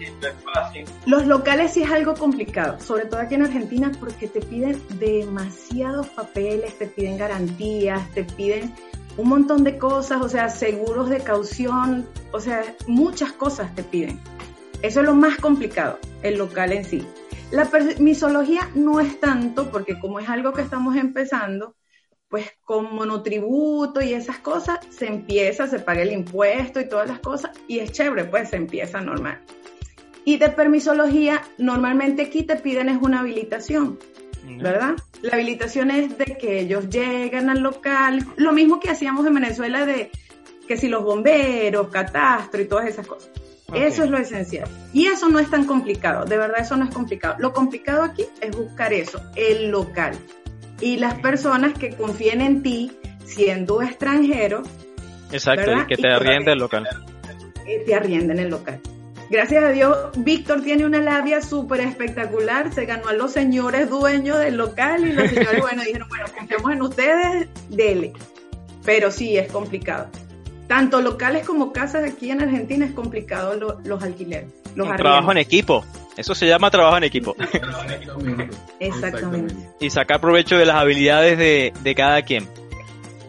Los 1.06 1.26
locales 1.26 1.72
sí 1.72 1.82
es 1.82 1.90
algo 1.90 2.14
complicado, 2.14 2.78
sobre 2.80 3.06
todo 3.06 3.20
aquí 3.20 3.34
en 3.34 3.42
Argentina, 3.42 3.90
porque 3.98 4.28
te 4.28 4.40
piden 4.40 4.80
demasiados 4.90 6.06
papeles, 6.08 6.78
te 6.78 6.86
piden 6.86 7.18
garantías, 7.18 8.08
te 8.12 8.24
piden 8.24 8.72
un 9.16 9.28
montón 9.28 9.64
de 9.64 9.76
cosas, 9.76 10.22
o 10.22 10.28
sea, 10.28 10.48
seguros 10.48 11.10
de 11.10 11.18
caución, 11.18 12.06
o 12.32 12.40
sea, 12.40 12.62
muchas 12.86 13.32
cosas 13.32 13.74
te 13.74 13.82
piden. 13.82 14.20
Eso 14.82 15.00
es 15.00 15.06
lo 15.06 15.14
más 15.14 15.36
complicado, 15.36 15.98
el 16.22 16.38
local 16.38 16.72
en 16.72 16.84
sí. 16.84 17.06
La 17.52 17.66
permisología 17.66 18.68
no 18.74 18.98
es 18.98 19.20
tanto, 19.20 19.70
porque 19.70 19.98
como 20.00 20.18
es 20.18 20.28
algo 20.28 20.52
que 20.52 20.62
estamos 20.62 20.96
empezando, 20.96 21.76
pues 22.28 22.50
con 22.64 22.94
monotributo 22.94 24.00
y 24.00 24.14
esas 24.14 24.38
cosas, 24.38 24.80
se 24.90 25.06
empieza, 25.06 25.68
se 25.68 25.78
paga 25.78 26.02
el 26.02 26.12
impuesto 26.12 26.80
y 26.80 26.88
todas 26.88 27.06
las 27.06 27.20
cosas, 27.20 27.52
y 27.68 27.78
es 27.78 27.92
chévere, 27.92 28.24
pues 28.24 28.50
se 28.50 28.56
empieza 28.56 29.00
normal. 29.00 29.40
Y 30.24 30.38
de 30.38 30.48
permisología, 30.48 31.42
normalmente 31.58 32.22
aquí 32.22 32.42
te 32.42 32.56
piden 32.56 32.88
es 32.88 32.98
una 33.00 33.20
habilitación, 33.20 33.98
¿verdad? 34.58 34.96
La 35.20 35.34
habilitación 35.34 35.90
es 35.90 36.18
de 36.18 36.24
que 36.24 36.58
ellos 36.58 36.88
llegan 36.88 37.50
al 37.50 37.60
local, 37.60 38.26
lo 38.36 38.52
mismo 38.52 38.80
que 38.80 38.90
hacíamos 38.90 39.26
en 39.26 39.34
Venezuela 39.34 39.86
de 39.86 40.10
que 40.66 40.76
si 40.76 40.88
los 40.88 41.04
bomberos, 41.04 41.88
catastro 41.88 42.62
y 42.62 42.64
todas 42.66 42.88
esas 42.88 43.06
cosas. 43.06 43.30
Eso 43.74 44.04
es 44.04 44.10
lo 44.10 44.18
esencial. 44.18 44.68
Y 44.92 45.06
eso 45.06 45.28
no 45.28 45.38
es 45.38 45.50
tan 45.50 45.64
complicado, 45.64 46.24
de 46.24 46.36
verdad 46.36 46.60
eso 46.60 46.76
no 46.76 46.84
es 46.84 46.94
complicado. 46.94 47.36
Lo 47.38 47.52
complicado 47.52 48.02
aquí 48.02 48.24
es 48.40 48.56
buscar 48.56 48.92
eso, 48.92 49.20
el 49.36 49.70
local. 49.70 50.14
Y 50.80 50.96
las 50.96 51.14
personas 51.20 51.74
que 51.78 51.90
confíen 51.90 52.40
en 52.40 52.62
ti, 52.62 52.92
siendo 53.24 53.82
extranjero. 53.82 54.62
Exacto, 55.30 55.72
y 55.72 55.86
que 55.86 55.96
te 55.96 56.08
arrienden 56.08 56.54
el 56.54 56.58
local. 56.58 56.88
Que 57.64 57.78
te 57.86 57.94
arrienden 57.94 58.38
el 58.38 58.50
local. 58.50 58.80
Gracias 59.30 59.64
a 59.64 59.70
Dios, 59.70 59.96
Víctor 60.18 60.62
tiene 60.62 60.84
una 60.84 61.00
labia 61.00 61.40
súper 61.40 61.80
espectacular, 61.80 62.70
se 62.74 62.84
ganó 62.84 63.08
a 63.08 63.14
los 63.14 63.32
señores 63.32 63.88
dueños 63.88 64.38
del 64.38 64.58
local 64.58 65.06
y 65.06 65.12
los 65.12 65.30
señores, 65.30 65.60
bueno, 65.60 65.82
dijeron, 65.82 66.08
bueno, 66.08 66.26
confiamos 66.36 66.72
en 66.72 66.82
ustedes, 66.82 67.48
dele. 67.70 68.12
Pero 68.84 69.10
sí, 69.10 69.38
es 69.38 69.50
complicado 69.50 70.08
tanto 70.66 71.00
locales 71.00 71.46
como 71.46 71.72
casas 71.72 72.04
aquí 72.04 72.30
en 72.30 72.42
Argentina 72.42 72.84
es 72.84 72.92
complicado 72.92 73.80
los 73.84 74.02
alquileres. 74.02 74.50
Los 74.74 74.94
trabajo 74.96 75.32
en 75.32 75.38
equipo. 75.38 75.84
Eso 76.16 76.34
se 76.34 76.46
llama 76.46 76.70
trabajo 76.70 76.96
en 76.96 77.04
equipo. 77.04 77.36
Exactamente. 78.80 79.54
Y 79.80 79.90
sacar 79.90 80.20
provecho 80.20 80.56
de 80.56 80.66
las 80.66 80.76
habilidades 80.76 81.38
de, 81.38 81.94
cada 81.94 82.22
quien. 82.22 82.48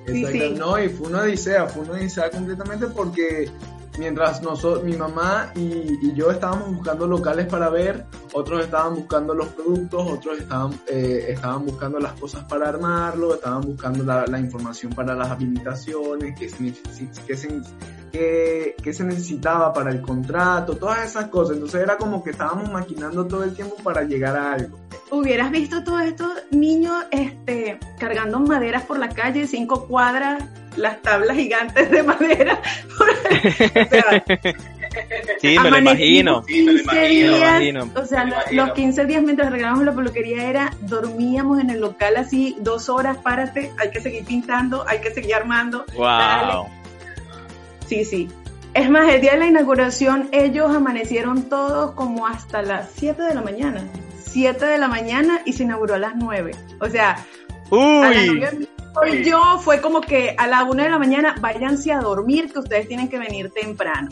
Exacto. 0.08 0.60
No, 0.60 0.84
y 0.84 0.90
fue 0.90 1.08
una 1.08 1.22
odisea, 1.22 1.68
fue 1.68 1.84
una 1.84 1.94
odisea 1.94 2.30
completamente 2.30 2.88
porque 2.88 3.50
mientras 3.98 4.42
nosotros, 4.42 4.84
mi 4.84 4.96
mamá 4.96 5.52
y, 5.56 6.14
yo 6.14 6.32
estábamos 6.32 6.76
buscando 6.76 7.08
locales 7.08 7.48
para 7.48 7.70
ver, 7.70 8.06
otros 8.34 8.64
estaban 8.64 8.96
buscando 8.96 9.34
los 9.34 9.48
productos, 9.50 10.12
otros 10.12 10.40
estaban, 10.40 10.74
eh, 10.88 11.26
estaban 11.30 11.66
buscando 11.66 12.00
las 12.00 12.14
cosas 12.14 12.44
para 12.46 12.70
armarlo, 12.70 13.36
estaban 13.36 13.62
buscando 13.62 14.04
la, 14.04 14.40
información 14.40 14.94
para 14.94 15.16
las 15.16 15.30
habilitaciones, 15.30 16.38
qué 16.38 16.50
se, 16.50 16.74
qué, 18.82 18.94
se, 18.94 19.04
necesitaba 19.04 19.72
para 19.72 19.92
el 19.92 20.02
contrato, 20.02 20.76
todas 20.76 21.06
esas 21.06 21.28
cosas. 21.28 21.56
Entonces 21.56 21.82
era 21.82 21.98
como 21.98 22.24
que 22.24 22.32
estábamos 22.32 22.72
maquinando 22.72 23.26
todo 23.26 23.44
el 23.44 23.56
tiempo 23.56 23.76
para 23.84 24.04
llegar 24.04 24.36
a 24.36 24.54
algo. 24.54 24.80
Hubieras 25.12 25.52
visto 25.52 25.84
todos 25.84 26.02
estos 26.02 26.32
niños 26.52 26.96
este, 27.12 27.80
cargando 28.00 28.40
maderas 28.40 28.84
por 28.84 28.98
la 28.98 29.10
calle, 29.10 29.48
cinco 29.48 29.88
cuadras 29.88 30.44
las 30.76 31.02
tablas 31.04 31.38
gigantes 31.38 31.92
de 31.92 32.04
madera. 32.04 32.60
sí, 35.42 35.58
me 35.60 35.70
lo 35.70 35.78
imagino. 35.78 36.44
O 37.96 38.06
sea, 38.06 38.46
los 38.52 38.72
15 38.74 39.06
días 39.06 39.24
mientras 39.24 39.48
arreglábamos 39.48 39.86
la 39.86 39.94
peluquería 39.94 40.50
era, 40.50 40.74
dormíamos 40.82 41.60
en 41.60 41.70
el 41.70 41.82
local 41.82 42.18
así 42.18 42.56
dos 42.60 42.90
horas, 42.90 43.18
párate, 43.18 43.72
hay 43.80 43.92
que 43.92 44.02
seguir 44.02 44.26
pintando, 44.26 44.86
hay 44.88 45.00
que 45.00 45.12
seguir 45.12 45.36
armando. 45.36 45.86
Wow. 45.96 46.68
Sí, 47.88 48.06
sí. 48.06 48.30
Es 48.74 48.90
más, 48.90 49.12
el 49.14 49.22
día 49.22 49.34
de 49.34 49.40
la 49.40 49.48
inauguración 49.48 50.30
ellos 50.32 50.76
amanecieron 50.76 51.44
todos 51.44 51.92
como 51.92 52.26
hasta 52.26 52.62
las 52.62 52.90
7 52.96 53.22
de 53.22 53.36
la 53.36 53.42
mañana. 53.42 53.84
7 54.32 54.66
de 54.66 54.78
la 54.80 54.88
mañana 54.88 55.42
y 55.46 55.54
se 55.54 55.64
inauguró 55.64 55.94
a 55.94 56.00
las 56.00 56.16
9. 56.16 56.56
O 56.80 56.90
sea, 56.90 57.24
Uy 57.70 58.42
yo 59.26 59.60
fue 59.60 59.82
como 59.82 60.02
que 60.02 60.36
a 60.38 60.48
la 60.48 60.64
una 60.64 60.84
de 60.84 60.90
la 60.90 61.00
mañana 61.00 61.36
váyanse 61.40 61.92
a 61.92 62.00
dormir, 62.00 62.52
que 62.52 62.60
ustedes 62.60 62.88
tienen 62.88 63.10
que 63.10 63.18
venir 63.18 63.52
temprano. 63.52 64.10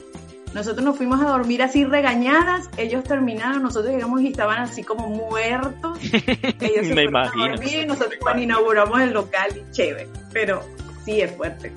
Nosotros 0.53 0.83
nos 0.83 0.97
fuimos 0.97 1.21
a 1.21 1.29
dormir 1.29 1.61
así 1.63 1.85
regañadas, 1.85 2.69
ellos 2.77 3.03
terminaron, 3.03 3.63
nosotros 3.63 3.93
llegamos 3.93 4.21
y 4.21 4.27
estaban 4.27 4.59
así 4.59 4.83
como 4.83 5.07
muertos. 5.07 5.97
Ellos 6.59 6.87
se 6.87 6.93
Me 6.93 7.03
imagino. 7.03 7.55
y 7.55 7.85
nosotros 7.85 8.19
inauguramos 8.37 8.99
el 8.99 9.13
local 9.13 9.49
y 9.55 9.71
chévere. 9.71 10.09
Pero 10.33 10.61
sí 11.05 11.21
es 11.21 11.31
fuerte. 11.35 11.71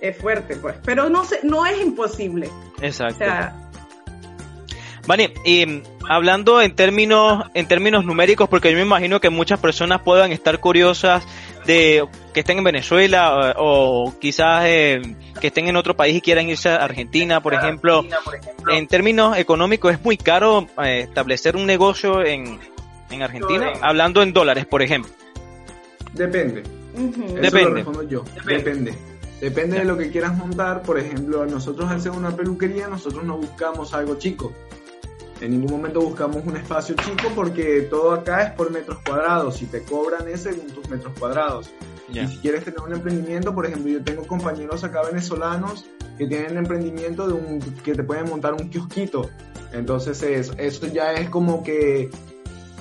Es 0.00 0.16
fuerte, 0.16 0.54
pues. 0.56 0.76
Pero 0.84 1.10
no, 1.10 1.24
sé, 1.24 1.40
no 1.42 1.66
es 1.66 1.80
imposible. 1.80 2.48
Exacto. 2.80 3.16
O 3.16 3.18
sea, 3.26 3.68
Vale, 5.08 5.32
y 5.46 5.82
hablando 6.06 6.60
en 6.60 6.76
términos, 6.76 7.46
en 7.54 7.66
términos 7.66 8.04
numéricos, 8.04 8.46
porque 8.46 8.70
yo 8.70 8.76
me 8.76 8.82
imagino 8.84 9.20
que 9.20 9.30
muchas 9.30 9.58
personas 9.58 10.02
puedan 10.02 10.32
estar 10.32 10.60
curiosas 10.60 11.24
de 11.68 12.08
que 12.32 12.40
estén 12.40 12.56
en 12.56 12.64
Venezuela 12.64 13.54
o, 13.58 14.14
quizás 14.18 14.64
eh, 14.66 15.02
que 15.38 15.48
estén 15.48 15.68
en 15.68 15.76
otro 15.76 15.94
país 15.94 16.16
y 16.16 16.22
quieran 16.22 16.48
irse 16.48 16.70
a 16.70 16.76
Argentina, 16.76 17.42
por 17.42 17.52
ejemplo. 17.52 18.06
En 18.72 18.86
términos 18.86 19.36
económicos 19.36 19.92
es 19.92 20.02
muy 20.02 20.16
caro 20.16 20.66
eh, 20.82 21.00
establecer 21.00 21.56
un 21.56 21.66
negocio 21.66 22.24
en, 22.24 22.58
en 23.10 23.22
Argentina, 23.22 23.72
hablando 23.82 24.22
en 24.22 24.32
dólares, 24.32 24.64
por 24.64 24.80
ejemplo. 24.80 25.12
Depende. 26.14 26.62
Depende. 27.38 27.84
yo. 28.08 28.24
Depende. 28.46 28.94
Depende 29.38 29.78
de 29.78 29.84
lo 29.84 29.98
que 29.98 30.10
quieras 30.10 30.34
montar. 30.38 30.82
Por 30.82 30.98
ejemplo, 30.98 31.44
nosotros 31.44 31.90
al 31.90 32.00
ser 32.00 32.12
una 32.12 32.34
peluquería, 32.34 32.88
nosotros 32.88 33.24
no 33.24 33.36
buscamos 33.36 33.92
algo 33.92 34.16
chico. 34.16 34.54
En 35.40 35.52
ningún 35.52 35.70
momento 35.70 36.00
buscamos 36.00 36.44
un 36.44 36.56
espacio 36.56 36.94
chico 36.96 37.30
porque 37.34 37.82
todo 37.82 38.12
acá 38.12 38.42
es 38.42 38.52
por 38.52 38.70
metros 38.72 38.98
cuadrados 39.06 39.62
y 39.62 39.66
te 39.66 39.82
cobran 39.84 40.28
ese 40.28 40.52
según 40.52 40.68
tus 40.68 40.88
metros 40.88 41.12
cuadrados. 41.18 41.70
Y 42.08 42.26
si 42.26 42.38
quieres 42.38 42.64
tener 42.64 42.80
un 42.80 42.92
emprendimiento, 42.92 43.54
por 43.54 43.66
ejemplo, 43.66 43.90
yo 43.92 44.02
tengo 44.02 44.26
compañeros 44.26 44.82
acá 44.82 45.02
venezolanos 45.02 45.86
que 46.16 46.26
tienen 46.26 46.56
emprendimiento 46.56 47.28
de 47.28 47.34
un 47.34 47.60
que 47.84 47.94
te 47.94 48.02
pueden 48.02 48.28
montar 48.28 48.54
un 48.54 48.70
kiosquito. 48.70 49.30
Entonces 49.72 50.22
eso, 50.22 50.54
eso 50.56 50.86
ya 50.86 51.12
es 51.12 51.28
como 51.28 51.62
que 51.62 52.10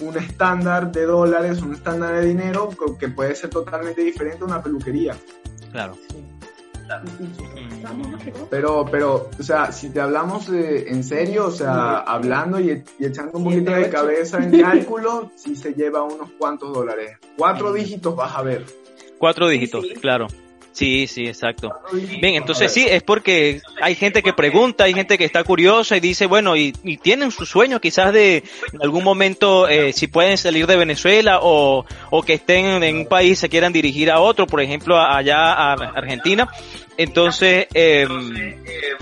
un 0.02 0.18
estándar 0.18 0.92
de 0.92 1.06
dólares, 1.06 1.62
un 1.62 1.74
estándar 1.74 2.16
de 2.16 2.26
dinero 2.26 2.70
que 3.00 3.10
puede 3.10 3.36
ser 3.36 3.50
totalmente 3.50 4.02
diferente 4.02 4.44
a 4.44 4.46
una 4.46 4.64
peluquería. 4.64 5.16
Claro. 5.72 5.96
Pero, 8.50 8.86
pero, 8.90 9.30
o 9.40 9.44
sea, 9.44 9.72
si 9.72 9.90
te 9.90 10.00
hablamos 10.00 10.50
en 10.50 11.04
serio, 11.04 11.48
o 11.48 11.52
sea, 11.52 11.98
hablando 12.00 12.60
y, 12.60 12.84
echando 13.00 13.38
un 13.38 13.44
poquito 13.46 13.72
de 13.72 13.90
cabeza 13.90 14.38
en 14.44 14.62
cálculo, 14.62 15.32
si 15.36 15.56
se 15.56 15.74
lleva 15.74 16.04
unos 16.04 16.32
cuantos 16.38 16.74
dólares. 16.74 17.18
Cuatro 17.38 17.74
dígitos 17.74 18.16
vas 18.16 18.36
a 18.36 18.42
ver. 18.42 18.66
Cuatro 19.18 19.48
dígitos, 19.48 19.86
claro. 20.02 20.28
Sí, 20.78 21.08
sí, 21.08 21.24
exacto. 21.26 21.72
Bien, 21.92 22.36
entonces 22.36 22.72
sí, 22.72 22.86
es 22.88 23.02
porque 23.02 23.62
hay 23.82 23.96
gente 23.96 24.22
que 24.22 24.32
pregunta, 24.32 24.84
hay 24.84 24.94
gente 24.94 25.18
que 25.18 25.26
está 25.26 25.44
curiosa 25.44 25.98
y 25.98 26.00
dice, 26.00 26.28
bueno, 26.28 26.56
y, 26.56 26.72
tienen 27.02 27.32
su 27.32 27.48
sueño 27.48 27.82
quizás 27.82 28.14
de 28.14 28.44
en 28.72 28.82
algún 28.84 29.04
momento 29.04 29.68
eh, 29.68 29.92
si 29.92 30.06
pueden 30.06 30.38
salir 30.38 30.68
de 30.68 30.78
Venezuela 30.78 31.40
o, 31.42 31.84
o 32.12 32.22
que 32.22 32.34
estén 32.36 32.84
en 32.84 32.98
un 32.98 33.06
país 33.08 33.40
se 33.40 33.50
quieran 33.50 33.74
dirigir 33.74 34.12
a 34.12 34.20
otro, 34.20 34.46
por 34.46 34.62
ejemplo, 34.62 35.00
allá 35.00 35.52
a 35.52 35.74
Argentina. 35.74 36.48
Entonces, 36.96 37.66
eh, 37.74 38.08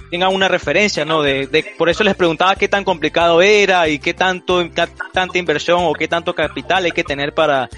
tengan 0.10 0.34
una 0.34 0.48
referencia, 0.48 1.04
¿no? 1.04 1.22
De, 1.22 1.48
de, 1.48 1.74
por 1.78 1.90
eso 1.90 2.06
les 2.06 2.16
preguntaba 2.16 2.56
qué 2.56 2.70
tan 2.70 2.86
complicado 2.86 3.42
era 3.42 3.90
y 3.90 4.00
qué 4.00 4.14
tanto, 4.14 4.66
tanta 5.12 5.38
inversión 5.38 5.80
o 5.82 5.92
qué 5.92 6.08
tanto 6.08 6.34
capital 6.34 6.86
hay 6.86 6.92
que 6.92 7.04
tener 7.04 7.34
para, 7.34 7.70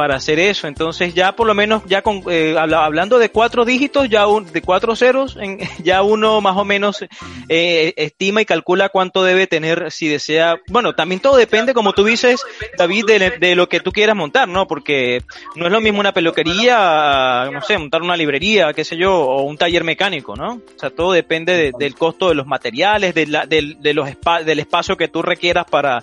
para 0.00 0.16
hacer 0.16 0.38
eso. 0.38 0.66
Entonces 0.66 1.12
ya 1.12 1.36
por 1.36 1.46
lo 1.46 1.52
menos 1.52 1.82
ya 1.84 2.00
con, 2.00 2.22
eh, 2.30 2.56
hablando 2.56 3.18
de 3.18 3.28
cuatro 3.28 3.66
dígitos, 3.66 4.08
ya 4.08 4.24
de 4.50 4.62
cuatro 4.62 4.96
ceros, 4.96 5.36
en, 5.36 5.58
ya 5.84 6.00
uno 6.00 6.40
más 6.40 6.56
o 6.56 6.64
menos 6.64 7.04
eh, 7.50 7.92
estima 7.98 8.40
y 8.40 8.46
calcula 8.46 8.88
cuánto 8.88 9.22
debe 9.22 9.46
tener 9.46 9.92
si 9.92 10.08
desea. 10.08 10.58
Bueno, 10.68 10.94
también 10.94 11.20
todo 11.20 11.36
depende, 11.36 11.74
como 11.74 11.92
tú 11.92 12.02
dices, 12.02 12.40
David, 12.78 13.04
de, 13.38 13.54
lo 13.54 13.68
que 13.68 13.80
tú 13.80 13.92
quieras 13.92 14.16
montar, 14.16 14.48
¿no? 14.48 14.66
Porque 14.66 15.22
no 15.54 15.66
es 15.66 15.72
lo 15.72 15.82
mismo 15.82 16.00
una 16.00 16.14
peluquería, 16.14 17.50
no 17.52 17.60
sé, 17.60 17.76
montar 17.76 18.00
una 18.00 18.16
librería, 18.16 18.72
qué 18.72 18.86
sé 18.86 18.96
yo, 18.96 19.14
o 19.14 19.42
un 19.42 19.58
taller 19.58 19.84
mecánico, 19.84 20.34
¿no? 20.34 20.54
O 20.54 20.78
sea, 20.78 20.88
todo 20.88 21.12
depende 21.12 21.72
del 21.78 21.94
costo 21.94 22.30
de 22.30 22.36
los 22.36 22.46
materiales, 22.46 23.12
de, 23.12 23.26
la, 23.26 23.44
de, 23.44 23.92
los 23.92 24.08
del 24.46 24.60
espacio 24.60 24.96
que 24.96 25.08
tú 25.08 25.20
requieras 25.20 25.66
para, 25.70 26.02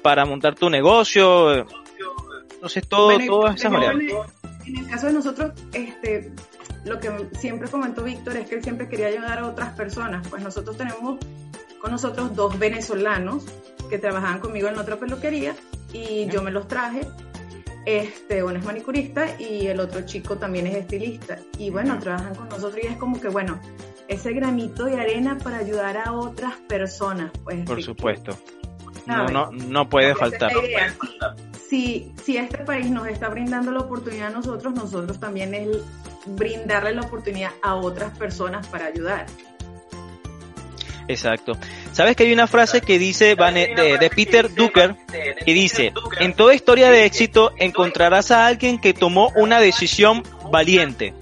para 0.00 0.24
montar 0.24 0.54
tu 0.54 0.70
negocio 0.70 1.66
entonces 2.64 2.88
todo, 2.88 3.18
todo 3.26 3.48
es 3.48 3.62
En 3.62 4.78
el 4.78 4.88
caso 4.88 5.08
de 5.08 5.12
nosotros, 5.12 5.52
este, 5.74 6.32
lo 6.86 6.98
que 6.98 7.10
siempre 7.38 7.68
comentó 7.68 8.04
Víctor 8.04 8.38
es 8.38 8.48
que 8.48 8.54
él 8.54 8.62
siempre 8.62 8.88
quería 8.88 9.08
ayudar 9.08 9.40
a 9.40 9.46
otras 9.46 9.74
personas. 9.74 10.26
Pues 10.28 10.42
nosotros 10.42 10.78
tenemos 10.78 11.18
con 11.78 11.90
nosotros 11.90 12.34
dos 12.34 12.58
venezolanos 12.58 13.44
que 13.90 13.98
trabajaban 13.98 14.38
conmigo 14.38 14.68
en 14.68 14.78
otra 14.78 14.96
peluquería 14.96 15.54
y 15.92 16.26
yo 16.28 16.40
me 16.42 16.50
los 16.50 16.66
traje. 16.66 17.02
Este, 17.84 18.42
uno 18.42 18.58
es 18.58 18.64
manicurista 18.64 19.38
y 19.38 19.66
el 19.66 19.78
otro 19.78 20.06
chico 20.06 20.38
también 20.38 20.66
es 20.66 20.76
estilista. 20.76 21.38
Y 21.58 21.68
bueno, 21.68 21.98
trabajan 21.98 22.34
con 22.34 22.48
nosotros 22.48 22.82
y 22.82 22.86
es 22.86 22.96
como 22.96 23.20
que, 23.20 23.28
bueno, 23.28 23.60
ese 24.08 24.32
granito 24.32 24.86
de 24.86 24.98
arena 24.98 25.36
para 25.36 25.58
ayudar 25.58 25.98
a 25.98 26.12
otras 26.12 26.54
personas. 26.66 27.30
Pues, 27.44 27.66
Por 27.66 27.82
supuesto. 27.82 28.38
No, 29.04 29.26
no, 29.28 29.50
no 29.52 29.86
puede 29.86 30.14
faltar. 30.14 30.50
Si, 31.74 32.12
si 32.22 32.36
este 32.36 32.58
país 32.58 32.88
nos 32.88 33.08
está 33.08 33.28
brindando 33.28 33.72
la 33.72 33.80
oportunidad 33.80 34.28
a 34.28 34.30
nosotros, 34.30 34.72
nosotros 34.74 35.18
también 35.18 35.52
es 35.54 35.78
brindarle 36.24 36.94
la 36.94 37.00
oportunidad 37.00 37.50
a 37.64 37.74
otras 37.74 38.16
personas 38.16 38.64
para 38.68 38.86
ayudar. 38.86 39.26
Exacto. 41.08 41.58
¿Sabes 41.90 42.14
que 42.14 42.22
hay 42.22 42.32
una 42.32 42.46
frase 42.46 42.80
que 42.80 42.96
dice 43.00 43.34
de, 43.34 43.98
de 43.98 44.10
Peter 44.14 44.54
Drucker 44.54 44.94
que 45.44 45.52
dice, 45.52 45.92
en 46.20 46.34
toda 46.34 46.54
historia 46.54 46.92
de 46.92 47.06
éxito 47.06 47.50
encontrarás 47.58 48.30
a 48.30 48.46
alguien 48.46 48.80
que 48.80 48.94
tomó 48.94 49.32
una 49.34 49.58
decisión 49.58 50.22
valiente. 50.52 51.12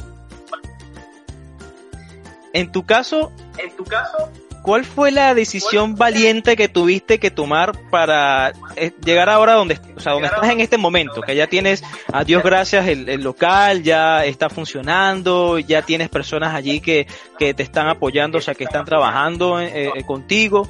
En 2.53 2.71
tu 2.71 2.85
caso, 2.85 3.33
en 3.57 3.75
tu 3.75 3.85
caso, 3.85 4.31
¿Cuál 4.63 4.85
fue 4.85 5.11
la 5.11 5.35
decisión 5.35 5.97
valiente 5.97 6.57
que 6.57 6.69
tuviste 6.69 7.19
que 7.19 7.33
tomar 7.33 7.73
para 7.91 8.53
eh, 8.77 8.93
llegar 9.05 9.29
ahora 9.29 9.55
donde, 9.55 9.81
o 9.97 10.01
sea, 10.01 10.13
donde 10.13 10.29
estás 10.29 10.49
en 10.51 10.61
este 10.61 10.79
momento? 10.79 11.21
Que 11.21 11.35
ya 11.35 11.49
tienes, 11.49 11.83
a 12.13 12.23
Dios 12.23 12.45
gracias, 12.45 12.87
el, 12.87 13.23
local 13.23 13.83
ya 13.83 14.25
está 14.25 14.49
funcionando, 14.49 15.59
ya 15.59 15.83
tienes 15.83 16.09
personas 16.09 16.55
allí 16.55 16.81
que, 16.81 17.09
que 17.39 17.55
te 17.55 17.65
están 17.65 17.89
apoyando, 17.89 18.39
o 18.39 18.41
sea, 18.41 18.55
que 18.55 18.65
están 18.65 18.85
trabajando 18.85 19.61
eh, 19.61 19.91
eh, 19.95 20.05
contigo. 20.05 20.69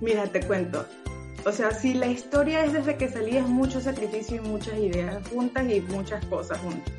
Mira, 0.00 0.24
te 0.26 0.40
cuento. 0.40 0.86
O 1.44 1.52
sea, 1.52 1.72
si 1.72 1.94
la 1.94 2.06
historia 2.06 2.64
es 2.64 2.72
desde 2.72 2.96
que 2.96 3.08
salí, 3.08 3.36
es 3.36 3.46
mucho 3.46 3.80
sacrificio 3.80 4.36
y 4.36 4.40
muchas 4.40 4.78
ideas 4.78 5.16
juntas 5.28 5.64
y 5.68 5.80
muchas 5.80 6.24
cosas 6.26 6.58
juntas. 6.58 6.92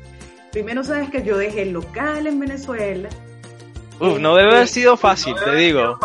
Primero 0.52 0.84
sabes 0.84 1.10
que 1.10 1.22
yo 1.22 1.36
dejé 1.36 1.62
el 1.62 1.72
local 1.72 2.26
en 2.26 2.40
Venezuela, 2.40 3.08
no 4.00 4.36
debe 4.36 4.52
haber 4.52 4.68
sido 4.68 4.96
fácil, 4.96 5.34
te 5.44 5.54
digo. 5.56 5.98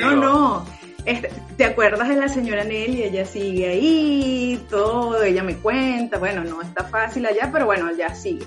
No, 0.00 0.16
no. 0.16 0.66
Este, 1.04 1.30
¿Te 1.56 1.64
acuerdas 1.64 2.08
de 2.08 2.16
la 2.16 2.28
señora 2.28 2.64
Nelly? 2.64 3.02
Ella 3.02 3.26
sigue 3.26 3.68
ahí, 3.68 4.64
todo, 4.70 5.22
ella 5.22 5.42
me 5.42 5.56
cuenta, 5.56 6.18
bueno, 6.18 6.42
no 6.44 6.62
está 6.62 6.84
fácil 6.84 7.26
allá, 7.26 7.50
pero 7.52 7.66
bueno, 7.66 7.90
ya 7.96 8.14
sigue. 8.14 8.46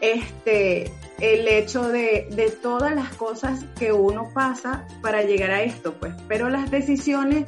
Este, 0.00 0.92
el 1.18 1.48
hecho 1.48 1.88
de, 1.88 2.28
de, 2.30 2.50
todas 2.50 2.94
las 2.94 3.08
cosas 3.16 3.64
que 3.78 3.92
uno 3.92 4.30
pasa 4.32 4.86
para 5.02 5.22
llegar 5.22 5.50
a 5.50 5.62
esto, 5.62 5.94
pues. 5.94 6.14
Pero 6.28 6.48
las 6.50 6.70
decisiones 6.70 7.46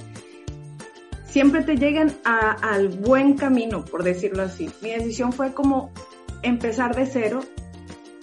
siempre 1.25 1.63
te 1.63 1.77
llegan 1.77 2.17
al 2.25 2.89
buen 2.89 3.35
camino, 3.37 3.85
por 3.85 4.03
decirlo 4.03 4.43
así. 4.43 4.71
Mi 4.81 4.91
decisión 4.91 5.33
fue 5.33 5.53
como 5.53 5.93
empezar 6.43 6.97
de 6.97 7.07
cero. 7.07 7.41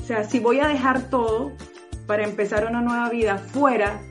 O 0.01 0.05
sea, 0.05 0.23
si 0.23 0.39
voy 0.39 0.59
a 0.59 0.67
dejar 0.67 1.09
todo 1.09 1.53
para 2.07 2.23
empezar 2.23 2.65
una 2.65 2.81
nueva 2.81 3.09
vida 3.09 3.37
fuera 3.37 4.01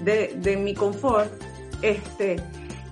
de, 0.00 0.58
mi 0.60 0.74
confort, 0.74 1.30
este, 1.82 2.36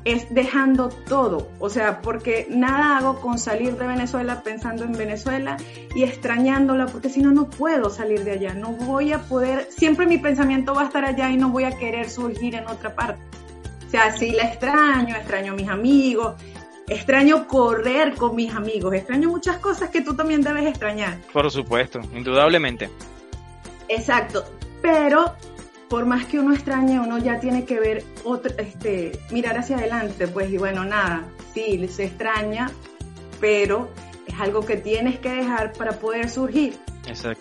es 0.04 0.32
dejando 0.32 0.90
todo, 1.08 1.48
o 1.58 1.70
sea, 1.70 2.02
porque 2.02 2.46
nada 2.50 2.98
hago 2.98 3.20
con 3.20 3.38
salir 3.38 3.76
de 3.76 3.86
Venezuela 3.86 4.42
pensando 4.42 4.84
en 4.84 4.92
Venezuela 4.92 5.56
y 5.94 6.02
extrañándola, 6.02 6.86
porque 6.86 7.08
si 7.08 7.22
no, 7.22 7.32
no 7.32 7.48
puedo 7.48 7.90
salir 7.90 8.22
de 8.24 8.32
allá, 8.32 8.54
no 8.54 8.72
voy 8.72 9.12
a 9.12 9.18
poder, 9.20 9.68
siempre 9.70 10.06
mi 10.06 10.18
pensamiento 10.18 10.74
va 10.74 10.82
a 10.82 10.86
estar 10.86 11.04
allá 11.04 11.30
y 11.30 11.36
no 11.36 11.48
voy 11.48 11.64
a 11.64 11.76
querer 11.76 12.08
surgir 12.10 12.54
en 12.54 12.66
otra 12.68 12.94
parte. 12.94 13.20
O 13.86 13.90
sea, 13.90 14.16
sí 14.16 14.32
la 14.32 14.44
extraño, 14.44 15.14
extraño 15.16 15.52
a 15.52 15.56
mis 15.56 15.68
amigos, 15.68 16.34
extraño 16.88 17.46
correr 17.46 18.14
con 18.14 18.36
mis 18.36 18.54
amigos, 18.54 18.92
extraño 18.94 19.30
muchas 19.30 19.58
cosas 19.58 19.90
que 19.90 20.02
tú 20.02 20.14
también 20.14 20.42
debes 20.42 20.66
extrañar. 20.66 21.18
Por 21.32 21.50
supuesto, 21.50 22.00
indudablemente. 22.12 22.90
Exacto, 23.88 24.44
pero 24.82 25.34
por 25.88 26.06
más 26.06 26.26
que 26.26 26.38
uno 26.38 26.54
extrañe, 26.54 26.98
uno 26.98 27.18
ya 27.18 27.38
tiene 27.38 27.64
que 27.64 27.78
ver, 27.78 28.04
otro, 28.24 28.52
este, 28.58 29.18
mirar 29.30 29.58
hacia 29.58 29.76
adelante, 29.76 30.26
pues, 30.28 30.50
y 30.50 30.58
bueno, 30.58 30.84
nada, 30.84 31.24
sí, 31.52 31.86
se 31.88 32.06
extraña, 32.06 32.70
pero 33.40 33.90
es 34.26 34.34
algo 34.40 34.64
que 34.64 34.76
tienes 34.76 35.18
que 35.18 35.30
dejar 35.30 35.72
para 35.72 35.92
poder 35.92 36.28
surgir. 36.30 36.76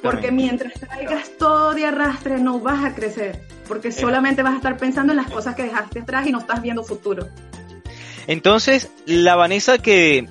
Porque 0.02 0.32
mientras 0.32 0.74
traigas 0.74 1.32
todo 1.38 1.74
de 1.74 1.86
arrastre, 1.86 2.38
no 2.38 2.60
vas 2.60 2.84
a 2.84 2.94
crecer, 2.94 3.42
porque 3.68 3.92
solamente 3.92 4.44
vas 4.44 4.54
a 4.54 4.58
estar 4.58 4.78
pensando 4.78 5.14
en 5.14 5.18
las 5.18 5.32
cosas 5.32 5.56
que 5.56 5.64
dejaste 5.64 6.02
atrás 6.02 6.28
y 6.28 6.32
no 6.32 6.40
estás 6.40 6.62
viendo 6.62 6.84
futuro. 6.84 7.28
Entonces, 8.28 8.92
la 9.06 9.36
Vanessa 9.36 9.78
que 9.78 10.28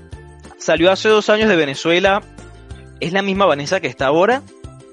salió 0.58 0.92
hace 0.92 1.08
dos 1.08 1.30
años 1.30 1.48
de 1.48 1.56
Venezuela, 1.56 2.22
¿es 3.00 3.12
la 3.12 3.22
misma 3.22 3.46
Vanessa 3.46 3.80
que 3.80 3.88
está 3.88 4.06
ahora? 4.06 4.42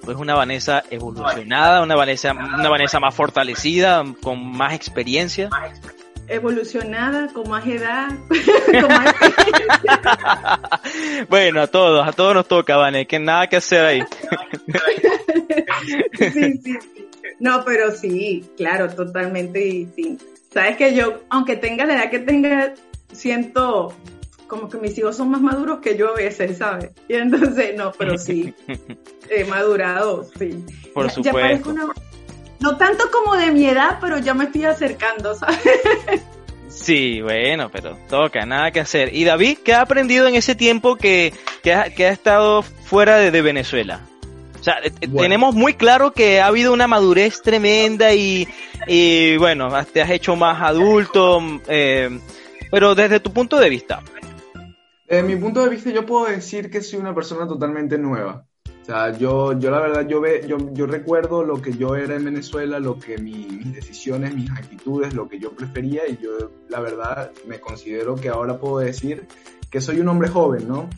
Es 0.07 0.15
una 0.15 0.35
Vanessa 0.35 0.83
evolucionada, 0.89 1.81
una 1.81 1.95
Vanessa, 1.95 2.33
una 2.33 2.69
Vanessa 2.69 2.99
más 2.99 3.15
fortalecida, 3.15 4.03
con 4.21 4.51
más 4.51 4.73
experiencia. 4.73 5.49
Evolucionada, 6.27 7.27
con 7.33 7.49
más 7.49 7.65
edad, 7.65 8.11
bueno, 11.29 11.61
a 11.61 11.67
todos, 11.67 12.07
a 12.07 12.11
todos 12.11 12.35
nos 12.35 12.47
toca, 12.47 12.77
Vanessa, 12.77 13.07
que 13.07 13.19
nada 13.19 13.47
que 13.47 13.57
hacer 13.57 13.85
ahí. 13.85 14.03
sí, 16.17 16.61
sí, 16.63 16.77
No, 17.39 17.63
pero 17.65 17.91
sí, 17.91 18.47
claro, 18.57 18.89
totalmente, 18.89 19.87
sí. 19.95 20.17
Sabes 20.53 20.77
que 20.77 20.95
yo, 20.95 21.21
aunque 21.29 21.55
tenga 21.55 21.85
la 21.85 21.95
edad 21.95 22.11
que 22.11 22.19
tenga, 22.19 22.73
siento 23.11 23.95
como 24.49 24.67
que 24.67 24.77
mis 24.77 24.97
hijos 24.97 25.15
son 25.15 25.29
más 25.29 25.39
maduros 25.39 25.79
que 25.79 25.95
yo 25.95 26.09
a 26.09 26.15
veces, 26.15 26.57
¿sabes? 26.57 26.89
Y 27.07 27.13
entonces, 27.13 27.75
no, 27.77 27.93
pero 27.97 28.17
sí, 28.17 28.53
he 29.29 29.45
madurado, 29.45 30.27
sí. 30.37 30.65
Por 30.93 31.09
supuesto. 31.09 31.73
no 32.59 32.77
tanto 32.77 33.09
como 33.11 33.37
de 33.37 33.51
mi 33.51 33.67
edad, 33.67 33.99
pero 34.01 34.17
ya 34.17 34.33
me 34.33 34.45
estoy 34.45 34.65
acercando, 34.65 35.35
¿sabes? 35.35 35.61
Sí, 36.69 37.19
bueno, 37.21 37.69
pero 37.71 37.97
toca, 38.07 38.45
nada 38.45 38.71
que 38.71 38.79
hacer. 38.79 39.13
¿Y 39.13 39.23
David, 39.23 39.57
qué 39.65 39.73
ha 39.73 39.81
aprendido 39.81 40.27
en 40.27 40.35
ese 40.35 40.53
tiempo 40.53 40.95
que, 40.95 41.33
que, 41.63 41.73
ha, 41.73 41.85
estado 41.87 42.61
fuera 42.61 43.17
de, 43.17 43.41
Venezuela? 43.41 44.01
O 44.59 44.63
sea, 44.63 44.75
eh, 44.83 44.91
tenemos 45.17 45.55
muy 45.55 45.73
claro 45.73 46.11
que 46.11 46.39
ha 46.39 46.45
habido 46.45 46.71
una 46.71 46.87
madurez 46.87 47.41
tremenda 47.41 48.13
y, 48.13 48.47
y 48.87 49.35
bueno, 49.37 49.69
te 49.91 50.01
has 50.01 50.11
hecho 50.11 50.35
más 50.35 50.61
adulto, 50.61 51.41
eh, 51.67 52.19
pero 52.69 52.93
desde 52.93 53.19
tu 53.19 53.33
punto 53.33 53.57
de 53.57 53.69
vista, 53.69 54.03
desde 55.09 55.23
mi 55.23 55.35
punto 55.37 55.63
de 55.63 55.69
vista, 55.69 55.89
yo 55.89 56.05
puedo 56.05 56.27
decir 56.27 56.69
que 56.69 56.81
soy 56.81 56.99
una 56.99 57.15
persona 57.15 57.47
totalmente 57.47 57.97
nueva. 57.97 58.45
O 58.81 58.85
sea, 58.85 59.11
yo, 59.17 59.57
yo 59.57 59.71
la 59.71 59.79
verdad, 59.79 60.07
yo, 60.07 60.21
ve, 60.21 60.45
yo, 60.47 60.57
yo 60.71 60.85
recuerdo 60.85 61.43
lo 61.43 61.59
que 61.61 61.73
yo 61.73 61.95
era 61.95 62.15
en 62.15 62.25
Venezuela, 62.25 62.79
lo 62.79 62.99
que 62.99 63.17
mis 63.17 63.73
decisiones, 63.73 64.35
mis 64.35 64.51
actitudes, 64.51 65.15
lo 65.15 65.27
que 65.27 65.39
yo 65.39 65.51
prefería 65.51 66.07
y 66.07 66.17
yo 66.17 66.51
la 66.69 66.79
verdad 66.79 67.31
me 67.47 67.59
considero 67.59 68.15
que 68.15 68.29
ahora 68.29 68.59
puedo 68.59 68.79
decir 68.79 69.27
que 69.71 69.81
soy 69.81 69.99
un 69.99 70.09
hombre 70.09 70.29
joven, 70.29 70.67
¿no? 70.67 70.89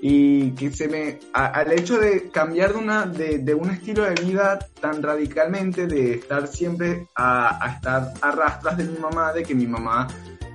Y 0.00 0.50
que 0.52 0.72
se 0.72 0.88
me, 0.88 1.20
al 1.32 1.72
hecho 1.72 1.98
de 1.98 2.30
cambiar 2.30 2.72
de, 2.72 2.78
una, 2.78 3.06
de, 3.06 3.38
de, 3.38 3.54
un 3.54 3.70
estilo 3.70 4.02
de 4.02 4.20
vida 4.20 4.58
tan 4.80 5.00
radicalmente, 5.00 5.86
de 5.86 6.14
estar 6.14 6.48
siempre 6.48 7.06
a, 7.14 7.64
a 7.64 7.74
estar 7.74 8.12
a 8.20 8.30
rastras 8.32 8.76
de 8.76 8.84
mi 8.84 8.98
mamá, 8.98 9.32
de 9.32 9.44
que 9.44 9.54
mi 9.54 9.68
mamá 9.68 10.08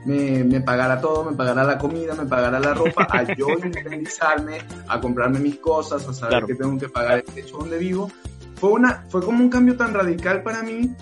me, 0.08 0.44
me 0.46 0.62
pagara 0.62 1.00
todo, 1.02 1.26
me 1.26 1.36
pagara 1.36 1.66
la 1.66 1.78
comida, 1.78 2.16
me 2.16 2.26
pagara 2.26 2.60
la 2.60 2.74
ropa, 2.74 3.08
a 3.10 3.24
yo 3.36 3.48
independizarme, 3.64 4.60
a 4.88 5.02
comprarme 5.02 5.40
mis 5.40 5.58
cosas, 5.58 6.08
a 6.08 6.14
saber 6.14 6.46
que 6.46 6.56
tengo 6.56 6.78
que 6.80 6.88
pagar 6.88 7.18
el 7.20 7.26
techo 7.26 7.58
donde 7.58 7.78
vivo, 7.78 8.10
fue, 8.56 8.72
una, 8.72 9.06
fue 9.10 9.22
como 9.22 9.44
un 9.44 9.50
cambio 9.50 9.76
tan 9.76 9.94
radical 9.94 10.44
para 10.44 10.64
mí 10.64 10.96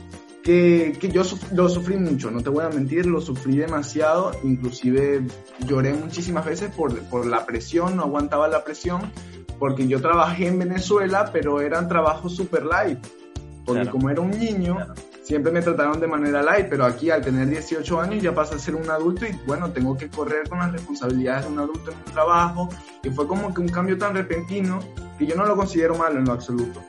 que, 0.44 0.98
que 1.00 1.10
yo 1.10 1.22
lo 1.54 1.70
sufrí 1.70 1.98
mucho, 1.98 2.32
no 2.32 2.42
te 2.42 2.50
voy 2.50 2.66
a 2.66 2.70
mentir, 2.70 3.06
lo 3.06 3.22
sufrí 3.22 3.58
demasiado, 3.58 4.32
inclusive 4.44 5.24
lloré 5.60 5.94
muchísimas 5.94 6.44
veces 6.44 6.74
por, 6.76 7.00
por 7.04 7.28
la 7.28 7.46
presión, 7.46 7.98
no 7.98 8.04
aguantaba 8.04 8.48
la 8.48 8.64
presión, 8.64 9.12
porque 9.60 9.88
yo 9.88 10.02
trabajé 10.02 10.48
en 10.48 10.58
Venezuela, 10.58 11.30
pero 11.32 11.62
eran 11.62 11.88
trabajos 11.88 12.36
super 12.36 12.66
light, 12.66 13.00
porque 13.66 13.90
como 13.90 14.10
era 14.10 14.22
un 14.22 14.32
niño, 14.32 14.78
siempre 15.24 15.52
me 15.52 15.62
trataron 15.62 16.00
de 16.00 16.08
manera 16.08 16.44
light, 16.44 16.68
pero 16.70 16.86
aquí 16.86 17.10
al 17.10 17.22
tener 17.22 17.50
18 17.50 18.00
años 18.00 18.24
ya 18.24 18.34
pasa 18.34 18.56
a 18.56 18.60
ser 18.60 18.76
un 18.76 18.90
adulto 18.90 19.26
y 19.26 19.32
bueno, 19.48 19.72
tengo 19.72 19.98
que 19.98 20.08
correr 20.08 20.48
con 20.48 20.60
las 20.60 20.72
responsabilidades 20.72 21.46
de 21.46 21.52
un 21.52 21.60
adulto 21.60 21.92
en 21.92 21.98
un 21.98 22.14
trabajo 22.14 22.70
y 23.04 23.10
fue 23.10 23.28
como 23.28 23.54
que 23.54 23.62
un 23.62 23.70
cambio 23.70 23.98
tan 23.98 24.14
repentino 24.14 24.80
que 25.18 25.26
yo 25.26 25.36
no 25.36 25.46
lo 25.46 25.56
considero 25.56 25.96
malo 25.96 26.20
en 26.20 26.26
lo 26.26 26.34
absoluto. 26.34 26.82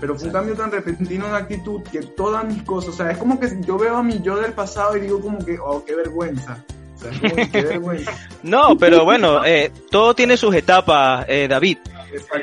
Pero 0.00 0.16
fue 0.16 0.26
un 0.26 0.32
cambio 0.32 0.54
tan 0.54 0.72
repentino 0.72 1.28
de 1.28 1.36
actitud 1.36 1.82
que 1.82 2.00
todas 2.00 2.44
mis 2.44 2.62
cosas, 2.64 2.90
o 2.90 2.96
sea, 2.96 3.10
es 3.12 3.18
como 3.18 3.38
que 3.38 3.48
yo 3.64 3.78
veo 3.78 3.96
a 3.96 4.02
mi 4.02 4.20
yo 4.20 4.36
del 4.36 4.52
pasado 4.52 4.96
y 4.96 5.00
digo 5.00 5.20
como 5.20 5.38
que, 5.38 5.56
oh, 5.58 5.84
qué 5.84 5.94
vergüenza. 5.94 6.62
O 6.96 6.98
sea, 6.98 7.10
es 7.10 7.20
como 7.20 7.36
que, 7.36 7.50
qué 7.50 7.62
vergüenza. 7.62 8.12
no, 8.42 8.76
pero 8.76 9.04
bueno, 9.04 9.44
eh, 9.44 9.70
todo 9.90 10.14
tiene 10.14 10.36
sus 10.36 10.54
etapas, 10.54 11.24
eh, 11.28 11.46
David. 11.48 11.78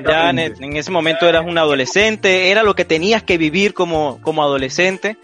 Ya 0.05 0.29
en, 0.29 0.39
en, 0.39 0.77
ese 0.77 0.91
momento 0.91 1.27
eras 1.27 1.45
un 1.45 1.57
adolescente, 1.57 2.51
era 2.51 2.63
lo 2.63 2.75
que 2.75 2.85
tenías 2.85 3.23
que 3.23 3.37
vivir 3.37 3.73
como, 3.73 4.19
como 4.21 4.43
adolescente. 4.43 5.17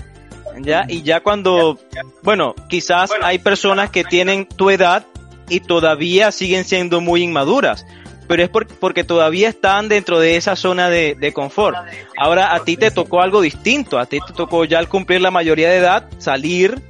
¿ya? 0.62 0.86
Y 0.88 1.04
ya 1.04 1.22
cuando, 1.22 1.80
bueno, 2.24 2.56
quizás 2.68 3.12
hay 3.22 3.40
personas 3.40 3.90
que 3.90 4.04
tienen 4.04 4.46
tu 4.46 4.70
edad 4.70 5.06
y 5.50 5.62
todavía 5.62 6.32
siguen 6.32 6.66
siendo 6.66 7.02
muy 7.02 7.24
inmaduras, 7.24 7.86
pero 8.28 8.44
es 8.44 8.50
porque 8.50 9.04
todavía 9.04 9.50
están 9.50 9.88
dentro 9.88 10.20
de 10.20 10.36
esa 10.36 10.56
zona 10.56 10.90
de, 10.90 11.32
confort. 11.34 11.78
Ahora 12.18 12.54
a 12.54 12.64
ti 12.64 12.78
te 12.78 12.92
tocó 12.92 13.22
algo 13.22 13.42
distinto, 13.42 14.00
a 14.00 14.06
ti 14.06 14.20
te 14.26 14.34
tocó 14.34 14.66
ya 14.66 14.80
al 14.80 14.90
cumplir 14.90 15.22
la 15.22 15.32
mayoría 15.32 15.70
de 15.70 15.78
edad 15.78 16.10
salir 16.18 16.82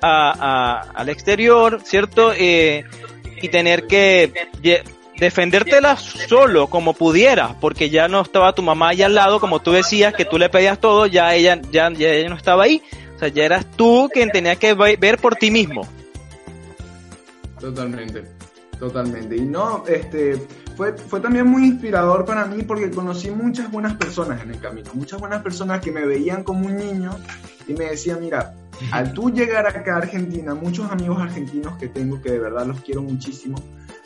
al 0.00 1.08
exterior, 1.08 1.80
¿cierto? 1.84 2.32
Eh, 2.34 2.84
y 3.40 3.48
tener 3.48 3.86
que 3.86 4.32
defendértela 5.18 5.96
solo 5.96 6.68
como 6.68 6.94
pudieras, 6.94 7.54
porque 7.60 7.90
ya 7.90 8.08
no 8.08 8.20
estaba 8.22 8.52
tu 8.52 8.62
mamá 8.62 8.90
ahí 8.90 9.02
al 9.02 9.14
lado, 9.14 9.40
como 9.40 9.60
tú 9.60 9.72
decías, 9.72 10.14
que 10.14 10.24
tú 10.24 10.38
le 10.38 10.48
pedías 10.48 10.80
todo, 10.80 11.06
ya 11.06 11.34
ella, 11.34 11.60
ya, 11.70 11.90
ya 11.92 12.10
ella 12.10 12.28
no 12.28 12.36
estaba 12.36 12.64
ahí. 12.64 12.82
O 13.16 13.18
sea, 13.18 13.28
ya 13.28 13.44
eras 13.44 13.66
tú 13.76 14.08
quien 14.12 14.30
tenía 14.30 14.56
que 14.56 14.74
ver 14.74 15.18
por 15.18 15.34
ti 15.34 15.50
mismo. 15.50 15.86
Totalmente, 17.58 18.22
totalmente. 18.78 19.36
Y 19.36 19.40
no, 19.40 19.84
este, 19.88 20.40
fue, 20.76 20.92
fue 20.92 21.18
también 21.18 21.46
muy 21.48 21.66
inspirador 21.66 22.24
para 22.24 22.46
mí 22.46 22.62
porque 22.62 22.88
conocí 22.90 23.32
muchas 23.32 23.70
buenas 23.72 23.96
personas 23.96 24.40
en 24.42 24.50
el 24.50 24.60
camino, 24.60 24.90
muchas 24.94 25.18
buenas 25.18 25.42
personas 25.42 25.80
que 25.80 25.90
me 25.90 26.06
veían 26.06 26.44
como 26.44 26.66
un 26.66 26.76
niño 26.76 27.10
y 27.66 27.72
me 27.72 27.86
decían, 27.86 28.20
mira, 28.20 28.54
al 28.92 29.12
tú 29.12 29.30
llegar 29.30 29.66
acá 29.66 29.94
a 29.94 29.98
Argentina, 29.98 30.54
muchos 30.54 30.88
amigos 30.90 31.20
argentinos 31.20 31.76
que 31.78 31.88
tengo 31.88 32.22
que 32.22 32.30
de 32.30 32.38
verdad 32.38 32.66
los 32.66 32.80
quiero 32.82 33.02
muchísimo, 33.02 33.56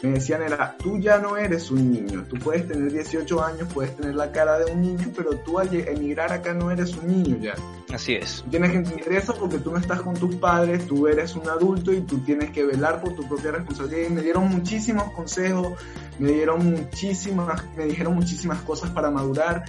me 0.02 0.14
decían 0.14 0.42
era, 0.42 0.76
tú 0.78 0.98
ya 0.98 1.18
no 1.18 1.36
eres 1.36 1.70
un 1.70 1.92
niño, 1.92 2.24
tú 2.28 2.36
puedes 2.36 2.66
tener 2.66 2.92
18 2.92 3.42
años, 3.42 3.68
puedes 3.72 3.96
tener 3.96 4.14
la 4.14 4.32
cara 4.32 4.58
de 4.58 4.72
un 4.72 4.82
niño, 4.82 5.10
pero 5.16 5.36
tú 5.36 5.58
al 5.58 5.72
emigrar 5.74 6.32
acá 6.32 6.52
no 6.54 6.70
eres 6.70 6.96
un 6.96 7.08
niño 7.08 7.36
ya. 7.40 7.54
Así 7.92 8.14
es. 8.14 8.44
Tienes 8.50 8.70
que 8.72 8.78
entender 8.78 9.12
eso 9.12 9.34
porque 9.34 9.58
tú 9.58 9.70
no 9.70 9.78
estás 9.78 10.02
con 10.02 10.14
tus 10.14 10.34
padres, 10.36 10.86
tú 10.86 11.06
eres 11.06 11.36
un 11.36 11.48
adulto 11.48 11.92
y 11.92 12.00
tú 12.00 12.18
tienes 12.20 12.50
que 12.50 12.64
velar 12.64 13.00
por 13.00 13.14
tu 13.14 13.28
propia 13.28 13.52
responsabilidad. 13.52 14.08
Y 14.08 14.12
me 14.12 14.22
dieron 14.22 14.48
muchísimos 14.48 15.12
consejos, 15.12 15.74
me 16.18 16.32
dieron 16.32 16.64
muchísimas, 16.64 17.62
me 17.76 17.84
dijeron 17.86 18.14
muchísimas 18.14 18.60
cosas 18.62 18.90
para 18.90 19.10
madurar 19.10 19.64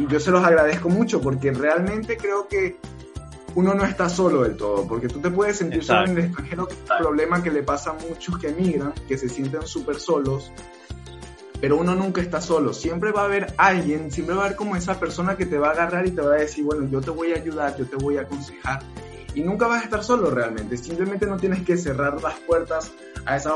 y 0.00 0.06
yo 0.06 0.20
se 0.20 0.30
los 0.30 0.42
agradezco 0.44 0.88
mucho 0.88 1.20
porque 1.20 1.52
realmente 1.52 2.16
creo 2.16 2.48
que 2.48 2.78
uno 3.54 3.74
no 3.74 3.84
está 3.84 4.08
solo 4.08 4.42
del 4.42 4.56
todo, 4.56 4.86
porque 4.86 5.08
tú 5.08 5.20
te 5.20 5.30
puedes 5.30 5.56
sentir 5.56 5.84
solo 5.84 6.04
en 6.06 6.18
el 6.18 6.24
extranjero, 6.24 6.66
que 6.66 6.74
es 6.74 6.80
un 6.80 6.98
problema 6.98 7.42
que 7.42 7.50
le 7.50 7.62
pasa 7.62 7.90
a 7.90 7.94
muchos 7.94 8.38
que 8.38 8.48
emigran, 8.48 8.92
que 9.08 9.18
se 9.18 9.28
sienten 9.28 9.66
súper 9.66 9.98
solos, 9.98 10.52
pero 11.60 11.76
uno 11.76 11.94
nunca 11.94 12.20
está 12.20 12.40
solo. 12.40 12.72
Siempre 12.72 13.12
va 13.12 13.22
a 13.22 13.24
haber 13.26 13.54
alguien, 13.58 14.10
siempre 14.10 14.34
va 14.34 14.42
a 14.42 14.46
haber 14.46 14.56
como 14.56 14.76
esa 14.76 14.98
persona 14.98 15.36
que 15.36 15.46
te 15.46 15.58
va 15.58 15.68
a 15.68 15.72
agarrar 15.72 16.06
y 16.06 16.12
te 16.12 16.22
va 16.22 16.34
a 16.34 16.38
decir, 16.38 16.64
bueno, 16.64 16.88
yo 16.88 17.00
te 17.00 17.10
voy 17.10 17.32
a 17.32 17.36
ayudar, 17.36 17.76
yo 17.76 17.86
te 17.86 17.96
voy 17.96 18.16
a 18.16 18.22
aconsejar. 18.22 18.80
Y 19.34 19.42
nunca 19.42 19.66
vas 19.66 19.82
a 19.82 19.84
estar 19.84 20.02
solo 20.02 20.30
realmente. 20.30 20.76
Simplemente 20.76 21.26
no 21.26 21.36
tienes 21.36 21.62
que 21.62 21.76
cerrar 21.76 22.20
las 22.22 22.34
puertas 22.40 22.92
a 23.26 23.36
esas, 23.36 23.52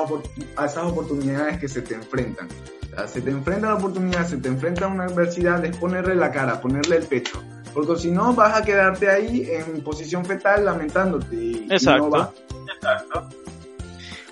a 0.56 0.66
esas 0.66 0.84
oportunidades 0.84 1.58
que 1.58 1.68
se 1.68 1.82
te 1.82 1.94
enfrentan. 1.94 2.48
se 3.06 3.22
te 3.22 3.30
enfrenta 3.30 3.68
la 3.68 3.74
oportunidad, 3.76 4.26
se 4.26 4.36
te 4.36 4.48
enfrenta 4.48 4.86
una 4.86 5.04
adversidad, 5.04 5.64
es 5.64 5.76
ponerle 5.76 6.14
la 6.14 6.30
cara, 6.30 6.60
ponerle 6.60 6.96
el 6.96 7.04
pecho. 7.04 7.42
Porque 7.74 7.96
si 8.00 8.10
no, 8.10 8.32
vas 8.32 8.56
a 8.56 8.64
quedarte 8.64 9.10
ahí 9.10 9.48
en 9.50 9.82
posición 9.82 10.24
fetal 10.24 10.64
lamentándote. 10.64 11.66
Exacto. 11.68 12.32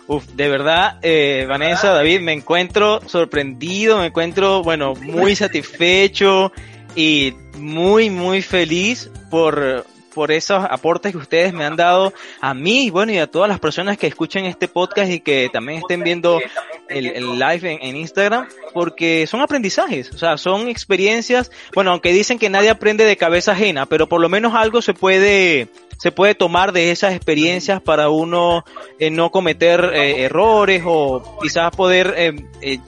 Uf, 0.07 0.27
de 0.35 0.49
verdad, 0.49 0.99
eh, 1.03 1.47
Vanessa, 1.49 1.91
David, 1.93 2.21
me 2.21 2.33
encuentro 2.33 3.01
sorprendido, 3.07 3.99
me 3.99 4.07
encuentro, 4.07 4.63
bueno, 4.63 4.95
muy 4.95 5.35
satisfecho 5.37 6.53
y 6.95 7.35
muy, 7.57 8.11
muy 8.11 8.43
feliz 8.43 9.11
por, 9.31 9.87
por 10.15 10.31
esos 10.31 10.65
aportes 10.65 11.13
que 11.13 11.19
ustedes 11.19 11.53
me 11.53 11.65
han 11.65 11.77
dado 11.77 12.13
a 12.41 12.55
mí, 12.55 12.91
bueno, 12.91 13.13
y 13.13 13.19
a 13.19 13.27
todas 13.27 13.49
las 13.49 13.59
personas 13.59 13.99
que 13.99 14.07
escuchen 14.07 14.45
este 14.45 14.69
podcast 14.69 15.11
y 15.11 15.21
que 15.21 15.49
también 15.53 15.79
estén 15.79 16.03
viendo 16.03 16.41
el, 16.89 17.39
live 17.39 17.79
en, 17.81 17.97
Instagram, 17.97 18.49
porque 18.73 19.27
son 19.27 19.41
aprendizajes, 19.41 20.11
o 20.13 20.19
sea, 20.19 20.37
son 20.37 20.69
experiencias, 20.69 21.51
bueno, 21.75 21.93
aunque 21.93 22.13
dicen 22.13 22.39
que 22.39 22.51
nadie 22.51 22.71
aprende 22.71 23.05
de 23.05 23.17
cabeza 23.17 23.53
ajena, 23.53 23.87
pero 23.87 24.09
por 24.09 24.21
lo 24.21 24.29
menos 24.29 24.55
algo 24.55 24.83
se 24.83 24.95
puede 24.95 25.69
se 25.99 26.11
puede 26.11 26.35
tomar 26.35 26.73
de 26.73 26.91
esas 26.91 27.15
experiencias 27.15 27.81
para 27.81 28.09
uno 28.09 28.65
eh, 28.99 29.11
no 29.11 29.31
cometer 29.31 29.85
eh, 29.95 30.25
errores 30.25 30.83
o 30.85 31.39
quizás 31.41 31.71
poder 31.71 32.15
eh, 32.17 32.81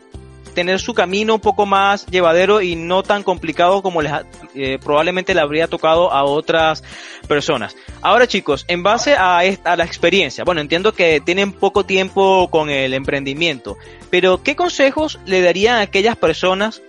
tener 0.55 0.81
su 0.81 0.95
camino 0.95 1.35
un 1.35 1.41
poco 1.41 1.67
más 1.67 2.07
llevadero 2.07 2.63
y 2.63 2.77
no 2.77 3.03
tan 3.03 3.23
complicado 3.23 3.83
como 3.83 4.01
les, 4.01 4.13
eh, 4.55 4.79
probablemente 4.83 5.35
le 5.35 5.41
habría 5.41 5.69
tocado 5.69 6.13
a 6.13 6.25
otras 6.25 6.83
personas. 7.29 7.77
Ahora 8.01 8.27
chicos, 8.27 8.65
en 8.69 8.83
base 8.83 9.15
a, 9.19 9.45
esta, 9.45 9.73
a 9.73 9.77
la 9.77 9.85
experiencia, 9.85 10.45
bueno, 10.45 10.61
entiendo 10.61 10.93
que 10.93 11.21
tienen 11.21 11.53
poco 11.53 11.85
tiempo 11.85 12.49
con 12.51 12.71
el 12.71 12.95
emprendimiento, 12.95 13.77
pero 14.11 14.43
¿qué 14.43 14.57
consejos 14.57 15.19
le 15.27 15.43
darían 15.43 15.77
a 15.77 15.83
aquellas 15.83 16.17
personas 16.17 16.83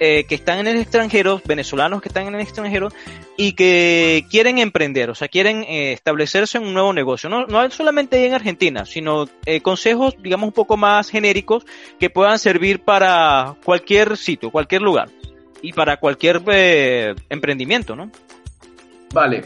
eh, 0.00 0.24
que 0.24 0.34
están 0.34 0.58
en 0.58 0.66
el 0.66 0.78
extranjero, 0.78 1.40
venezolanos 1.44 2.02
que 2.02 2.08
están 2.08 2.26
en 2.26 2.34
el 2.34 2.40
extranjero 2.40 2.88
y 3.36 3.52
que 3.52 4.26
quieren 4.28 4.58
emprender, 4.58 5.08
o 5.08 5.14
sea, 5.14 5.28
quieren 5.28 5.62
eh, 5.68 5.92
establecerse 5.92 6.58
en 6.58 6.64
un 6.64 6.74
nuevo 6.74 6.92
negocio. 6.92 7.30
No, 7.30 7.46
no 7.46 7.70
solamente 7.70 8.26
en 8.26 8.34
Argentina, 8.34 8.84
sino 8.86 9.28
eh, 9.46 9.60
consejos, 9.60 10.16
digamos, 10.20 10.48
un 10.48 10.52
poco 10.52 10.76
más 10.76 11.10
genéricos 11.10 11.64
que 12.00 12.10
puedan 12.10 12.40
servir 12.40 12.80
para 12.80 13.54
cualquier 13.64 14.16
sitio, 14.16 14.50
cualquier 14.50 14.82
lugar 14.82 15.10
y 15.62 15.72
para 15.72 15.96
cualquier 15.98 16.42
emprendimiento, 17.28 17.94
¿no? 17.94 18.10
Vale, 19.12 19.44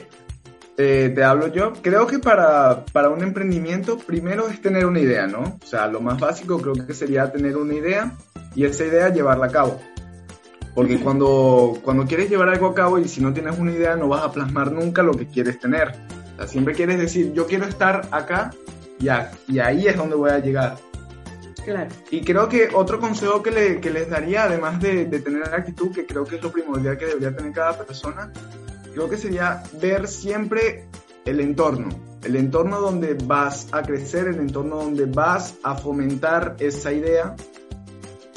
te 0.76 1.22
hablo 1.24 1.48
yo. 1.48 1.74
Creo 1.82 2.06
que 2.06 2.20
para, 2.20 2.86
para, 2.86 3.10
un 3.10 3.22
emprendimiento 3.22 3.98
primero 3.98 4.48
es 4.48 4.62
tener 4.62 4.86
una 4.86 5.00
idea, 5.00 5.26
¿no? 5.26 5.58
O 5.62 5.66
sea, 5.66 5.86
lo 5.88 6.00
más 6.00 6.18
básico 6.18 6.58
creo 6.58 6.74
que 6.86 6.94
sería 6.94 7.30
tener 7.30 7.56
una 7.56 7.74
idea 7.74 8.12
y 8.54 8.64
esa 8.64 8.86
idea 8.86 9.10
llevarla 9.10 9.46
a 9.46 9.50
cabo. 9.50 9.80
Porque 10.78 11.00
cuando, 11.00 11.76
cuando 11.82 12.06
quieres 12.06 12.30
llevar 12.30 12.50
algo 12.50 12.68
a 12.68 12.74
cabo 12.74 13.00
y 13.00 13.08
si 13.08 13.20
no 13.20 13.32
tienes 13.32 13.58
una 13.58 13.72
idea 13.72 13.96
no 13.96 14.06
vas 14.06 14.22
a 14.22 14.30
plasmar 14.30 14.70
nunca 14.70 15.02
lo 15.02 15.12
que 15.12 15.26
quieres 15.26 15.58
tener. 15.58 15.88
O 15.88 16.36
sea, 16.36 16.46
siempre 16.46 16.72
quieres 16.72 17.00
decir, 17.00 17.32
yo 17.32 17.48
quiero 17.48 17.64
estar 17.64 18.06
acá 18.12 18.52
y, 19.00 19.08
y 19.52 19.58
ahí 19.58 19.88
es 19.88 19.96
donde 19.96 20.14
voy 20.14 20.30
a 20.30 20.38
llegar. 20.38 20.76
Claro. 21.64 21.90
Y 22.12 22.20
creo 22.20 22.48
que 22.48 22.68
otro 22.72 23.00
consejo 23.00 23.42
que, 23.42 23.50
le, 23.50 23.80
que 23.80 23.90
les 23.90 24.08
daría, 24.08 24.44
además 24.44 24.80
de, 24.80 25.06
de 25.06 25.18
tener 25.18 25.52
actitud, 25.52 25.90
que 25.90 26.06
creo 26.06 26.24
que 26.24 26.36
es 26.36 26.42
lo 26.44 26.52
primordial 26.52 26.96
que 26.96 27.06
debería 27.06 27.34
tener 27.34 27.50
cada 27.50 27.76
persona, 27.76 28.32
creo 28.94 29.10
que 29.10 29.16
sería 29.16 29.64
ver 29.82 30.06
siempre 30.06 30.84
el 31.24 31.40
entorno, 31.40 31.88
el 32.22 32.36
entorno 32.36 32.80
donde 32.80 33.14
vas 33.24 33.66
a 33.72 33.82
crecer, 33.82 34.28
el 34.28 34.38
entorno 34.38 34.76
donde 34.76 35.06
vas 35.06 35.56
a 35.64 35.74
fomentar 35.74 36.54
esa 36.60 36.92
idea 36.92 37.34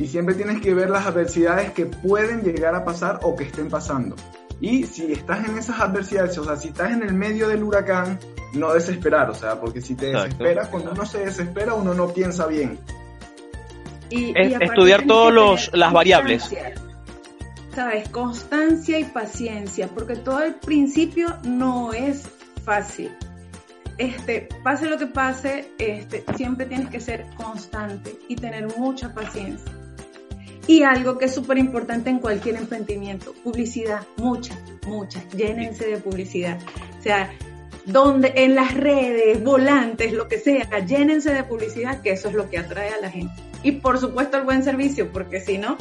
y 0.01 0.07
siempre 0.07 0.33
tienes 0.33 0.59
que 0.61 0.73
ver 0.73 0.89
las 0.89 1.05
adversidades 1.05 1.73
que 1.73 1.85
pueden 1.85 2.41
llegar 2.41 2.73
a 2.73 2.83
pasar 2.83 3.19
o 3.21 3.35
que 3.35 3.43
estén 3.43 3.69
pasando. 3.69 4.15
Y 4.59 4.83
si 4.85 5.11
estás 5.11 5.47
en 5.47 5.59
esas 5.59 5.79
adversidades, 5.79 6.35
o 6.39 6.43
sea, 6.43 6.55
si 6.55 6.69
estás 6.69 6.91
en 6.91 7.03
el 7.03 7.13
medio 7.13 7.47
del 7.47 7.61
huracán, 7.61 8.17
no 8.53 8.73
desesperar, 8.73 9.29
o 9.29 9.35
sea, 9.35 9.59
porque 9.59 9.79
si 9.79 9.93
te 9.93 10.07
desesperas, 10.07 10.69
cuando 10.69 10.91
uno 10.91 11.05
se 11.05 11.19
desespera, 11.19 11.75
uno 11.75 11.93
no 11.93 12.11
piensa 12.11 12.47
bien. 12.47 12.79
Y, 14.09 14.33
estudiar 14.35 15.05
todas 15.05 15.69
las 15.71 15.93
variables. 15.93 16.49
¿Sabes? 17.75 18.09
Constancia 18.09 18.97
y 18.97 19.03
paciencia, 19.03 19.87
porque 19.87 20.15
todo 20.15 20.41
el 20.41 20.55
principio 20.55 21.37
no 21.43 21.93
es 21.93 22.27
fácil. 22.65 23.11
Este, 23.99 24.49
pase 24.63 24.87
lo 24.87 24.97
que 24.97 25.05
pase, 25.05 25.71
este, 25.77 26.23
siempre 26.35 26.65
tienes 26.65 26.89
que 26.89 26.99
ser 26.99 27.27
constante 27.37 28.17
y 28.27 28.35
tener 28.35 28.67
mucha 28.79 29.13
paciencia. 29.13 29.71
Y 30.67 30.83
algo 30.83 31.17
que 31.17 31.25
es 31.25 31.33
súper 31.33 31.57
importante 31.57 32.09
en 32.09 32.19
cualquier 32.19 32.55
emprendimiento, 32.55 33.33
publicidad, 33.43 34.05
mucha, 34.17 34.55
mucha, 34.85 35.21
llénense 35.29 35.87
de 35.87 35.97
publicidad. 35.97 36.59
O 36.99 37.01
sea, 37.01 37.31
donde 37.85 38.33
en 38.35 38.55
las 38.55 38.73
redes, 38.73 39.43
volantes, 39.43 40.13
lo 40.13 40.27
que 40.27 40.39
sea, 40.39 40.79
llénense 40.85 41.33
de 41.33 41.43
publicidad, 41.43 42.01
que 42.01 42.11
eso 42.11 42.29
es 42.29 42.35
lo 42.35 42.49
que 42.49 42.59
atrae 42.59 42.89
a 42.89 43.01
la 43.01 43.09
gente. 43.09 43.33
Y 43.63 43.73
por 43.73 43.99
supuesto 43.99 44.37
el 44.37 44.43
buen 44.43 44.63
servicio, 44.63 45.11
porque 45.11 45.39
si 45.39 45.57
no... 45.57 45.77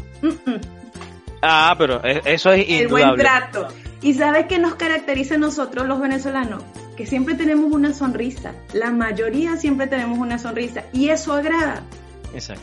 Ah, 1.42 1.74
pero 1.78 2.04
e, 2.04 2.20
eso 2.26 2.52
es 2.52 2.68
indudable. 2.68 2.82
El 2.82 2.88
buen 2.88 3.16
trato. 3.16 3.68
¿Y 4.02 4.14
sabes 4.14 4.46
qué 4.46 4.58
nos 4.58 4.74
caracteriza 4.74 5.34
a 5.34 5.38
nosotros 5.38 5.86
los 5.86 6.00
venezolanos? 6.00 6.62
Que 6.96 7.06
siempre 7.06 7.34
tenemos 7.34 7.72
una 7.72 7.94
sonrisa. 7.94 8.52
La 8.72 8.90
mayoría 8.90 9.56
siempre 9.56 9.86
tenemos 9.86 10.18
una 10.18 10.38
sonrisa. 10.38 10.84
Y 10.92 11.08
eso 11.08 11.32
agrada. 11.32 11.82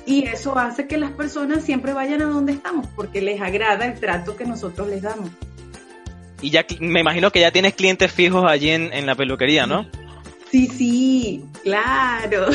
Y 0.06 0.26
eso 0.26 0.58
hace 0.58 0.88
que 0.88 0.98
las 0.98 1.12
personas 1.12 1.64
siempre 1.64 1.94
vayan 1.94 2.22
a 2.22 2.26
donde 2.26 2.54
estamos, 2.54 2.88
porque 2.96 3.22
les 3.22 3.42
agrada 3.42 3.86
el 3.86 4.00
trato 4.00 4.36
que 4.36 4.46
nosotros 4.46 4.88
les 4.88 5.02
damos. 5.02 5.30
Y 6.42 6.52
ya 6.52 6.66
me 6.80 7.00
imagino 7.02 7.32
que 7.32 7.40
ya 7.40 7.52
tienes 7.52 7.74
clientes 7.74 8.12
fijos 8.12 8.46
allí 8.48 8.70
en, 8.70 9.06
la 9.06 9.16
peluquería, 9.16 9.66
¿no? 9.66 9.88
Sí, 10.52 10.68
sí, 10.68 11.44
claro. 11.64 12.48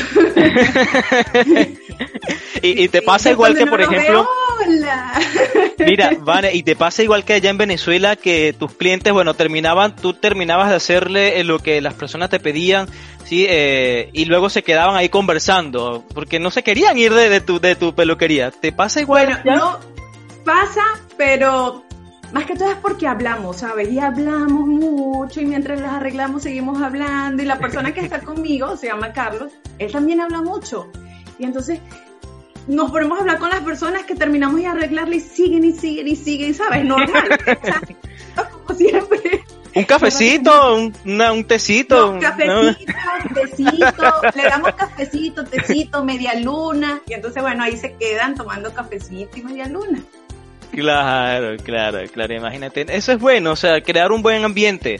y, 2.61 2.87
te 2.87 3.01
pasa 3.03 3.31
igual 3.31 3.55
que, 3.55 3.67
por 3.67 3.81
ejemplo... 3.81 4.27
Hola. 4.65 5.21
Mira, 5.85 6.11
Vane, 6.19 6.55
y 6.55 6.63
te 6.63 6.75
pasa 6.75 7.03
igual 7.03 7.23
que 7.23 7.33
allá 7.33 7.49
en 7.49 7.57
Venezuela 7.57 8.15
que 8.15 8.55
tus 8.57 8.73
clientes, 8.73 9.13
bueno, 9.13 9.33
terminaban, 9.33 9.95
tú 9.95 10.13
terminabas 10.13 10.69
de 10.69 10.75
hacerle 10.75 11.39
eh, 11.39 11.43
lo 11.43 11.59
que 11.59 11.81
las 11.81 11.93
personas 11.93 12.29
te 12.29 12.39
pedían, 12.39 12.87
sí, 13.25 13.45
eh, 13.49 14.09
y 14.13 14.25
luego 14.25 14.49
se 14.49 14.63
quedaban 14.63 14.95
ahí 14.95 15.09
conversando, 15.09 16.03
porque 16.13 16.39
no 16.39 16.51
se 16.51 16.63
querían 16.63 16.97
ir 16.97 17.13
de, 17.13 17.41
tu, 17.41 17.59
de 17.59 17.75
tu 17.75 17.93
peluquería. 17.93 18.51
¿Te 18.51 18.71
pasa 18.71 19.01
igual? 19.01 19.41
Bueno, 19.43 19.55
no 19.55 19.79
pasa, 20.43 20.83
pero 21.17 21.83
más 22.31 22.45
que 22.45 22.55
todo 22.55 22.71
es 22.71 22.77
porque 22.77 23.07
hablamos, 23.07 23.57
¿sabes? 23.57 23.91
Y 23.91 23.99
hablamos 23.99 24.67
mucho 24.67 25.39
y 25.39 25.45
mientras 25.45 25.79
las 25.79 25.93
arreglamos 25.93 26.43
seguimos 26.43 26.81
hablando 26.81 27.43
y 27.43 27.45
la 27.45 27.59
persona 27.59 27.93
que 27.93 28.01
está 28.01 28.19
conmigo, 28.25 28.75
se 28.75 28.87
llama 28.87 29.13
Carlos, 29.13 29.51
él 29.77 29.91
también 29.91 30.19
habla 30.19 30.41
mucho. 30.41 30.89
Y 31.37 31.45
entonces 31.45 31.79
nos 32.67 32.91
ponemos 32.91 33.17
a 33.17 33.21
hablar 33.21 33.39
con 33.39 33.49
las 33.49 33.61
personas 33.61 34.03
que 34.03 34.15
terminamos 34.15 34.59
de 34.59 34.67
arreglarle 34.67 35.17
y 35.17 35.19
siguen 35.19 35.63
y 35.63 35.73
siguen 35.73 36.07
y 36.07 36.15
siguen, 36.15 36.53
¿sabes? 36.53 36.83
Normal. 36.83 37.39
como 38.65 38.77
siempre. 38.77 39.43
Un 39.75 39.83
cafecito, 39.85 40.75
un, 40.75 40.93
un 41.05 41.43
tecito. 41.45 42.11
Un 42.11 42.19
cafecito, 42.19 42.93
tecito, 43.33 44.21
le 44.35 44.43
damos 44.43 44.73
cafecito, 44.75 45.43
tecito, 45.45 46.03
media 46.03 46.35
luna. 46.39 47.01
Y 47.07 47.13
entonces, 47.13 47.41
bueno, 47.41 47.63
ahí 47.63 47.75
se 47.77 47.93
quedan 47.93 48.35
tomando 48.35 48.73
cafecito 48.73 49.37
y 49.37 49.41
media 49.41 49.67
luna. 49.67 49.99
Claro, 50.71 51.57
claro, 51.63 51.99
claro, 52.11 52.33
imagínate. 52.35 52.85
Eso 52.89 53.11
es 53.11 53.19
bueno, 53.19 53.51
o 53.51 53.55
sea, 53.55 53.81
crear 53.81 54.11
un 54.11 54.21
buen 54.21 54.43
ambiente. 54.43 54.99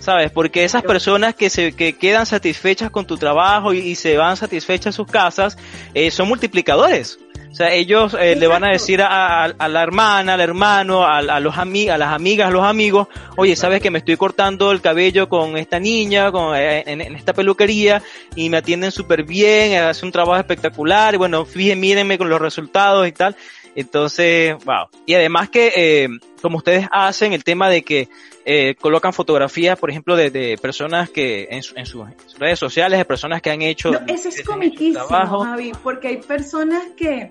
¿sabes? 0.00 0.30
Porque 0.30 0.64
esas 0.64 0.82
personas 0.82 1.34
que 1.34 1.50
se 1.50 1.72
que 1.72 1.94
quedan 1.94 2.24
satisfechas 2.24 2.90
con 2.90 3.06
tu 3.06 3.16
trabajo 3.18 3.72
y, 3.72 3.94
se 3.94 4.16
van 4.16 4.36
satisfechas 4.36 4.94
a 4.94 4.96
sus 4.96 5.06
casas 5.06 5.58
eh, 5.94 6.10
son 6.10 6.28
multiplicadores. 6.28 7.18
O 7.58 7.60
sea, 7.60 7.74
ellos 7.74 8.14
eh, 8.14 8.36
le 8.36 8.46
van 8.46 8.62
a 8.62 8.70
decir 8.70 9.02
a, 9.02 9.48
la 9.48 9.82
hermana, 9.82 10.34
al 10.34 10.40
hermano, 10.40 11.04
a, 11.04 11.40
los 11.40 11.58
ami 11.58 11.88
a 11.88 11.98
las 11.98 12.12
amigas, 12.12 12.46
a 12.46 12.50
los 12.52 12.64
amigos, 12.64 13.08
oye, 13.36 13.56
sabes 13.56 13.82
que 13.82 13.90
me 13.90 13.98
estoy 13.98 14.16
cortando 14.16 14.70
el 14.70 14.80
cabello 14.80 15.28
con 15.28 15.56
esta 15.56 15.80
niña, 15.80 16.30
con, 16.30 16.54
eh, 16.54 16.84
en, 16.86 17.00
esta 17.00 17.32
peluquería, 17.32 18.00
y 18.36 18.48
me 18.48 18.58
atienden 18.58 18.92
súper 18.92 19.24
bien, 19.24 19.76
hace 19.82 20.06
un 20.06 20.12
trabajo 20.12 20.38
espectacular, 20.38 21.14
y 21.14 21.16
bueno, 21.16 21.44
fíjense, 21.44 21.74
mírenme 21.74 22.16
con 22.16 22.28
los 22.28 22.40
resultados 22.40 23.08
y 23.08 23.10
tal. 23.10 23.34
Entonces, 23.78 24.56
wow. 24.64 24.88
Y 25.06 25.14
además 25.14 25.50
que, 25.50 26.08
como 26.42 26.56
ustedes 26.56 26.88
hacen, 26.90 27.32
el 27.32 27.44
tema 27.44 27.70
de 27.70 27.82
que 27.82 28.08
eh, 28.44 28.74
colocan 28.74 29.12
fotografías, 29.12 29.78
por 29.78 29.88
ejemplo, 29.88 30.16
de, 30.16 30.58
personas 30.60 31.10
que 31.10 31.46
en, 31.48 31.62
sus 31.62 32.08
redes 32.38 32.58
sociales, 32.58 32.98
de 32.98 33.04
personas 33.04 33.40
que 33.40 33.50
han 33.50 33.62
hecho... 33.62 33.92
eso 34.08 34.30
es 34.30 34.42
comiquísimo, 34.42 35.06
Javi, 35.06 35.70
porque 35.80 36.08
hay 36.08 36.16
personas 36.16 36.82
que 36.96 37.30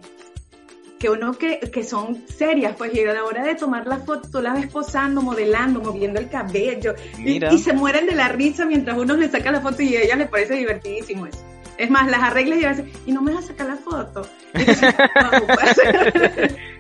que 0.98 1.12
uno 1.12 1.34
que, 1.34 1.60
que 1.60 1.84
son 1.84 2.24
serias, 2.28 2.76
pues 2.76 2.92
y 2.96 3.02
a 3.02 3.14
la 3.14 3.24
hora 3.24 3.44
de 3.44 3.54
tomar 3.54 3.86
la 3.86 3.98
foto, 3.98 4.30
tú 4.32 4.42
la 4.42 4.54
ves 4.54 4.66
posando, 4.66 5.22
modelando, 5.22 5.80
moviendo 5.80 6.20
el 6.20 6.28
cabello, 6.28 6.96
y, 7.20 7.46
y, 7.46 7.58
se 7.60 7.74
mueren 7.74 8.08
de 8.08 8.16
la 8.16 8.30
risa 8.30 8.66
mientras 8.66 8.98
uno 8.98 9.16
le 9.16 9.30
saca 9.30 9.52
la 9.52 9.62
foto 9.62 9.84
y 9.84 9.96
a 9.96 10.02
ella 10.02 10.16
le 10.16 10.26
parece 10.26 10.56
divertidísimo 10.56 11.28
eso. 11.28 11.46
Es 11.78 11.90
más, 11.90 12.10
las 12.10 12.24
arreglas 12.24 12.60
y 12.60 12.66
a 12.66 12.70
veces, 12.70 12.86
y 13.06 13.12
no 13.12 13.22
me 13.22 13.34
vas 13.34 13.46
a 13.46 13.48
sacar 13.48 13.68
la 13.68 13.76
foto. 13.76 14.28
Entonces, 14.54 14.96
no, 15.16 16.58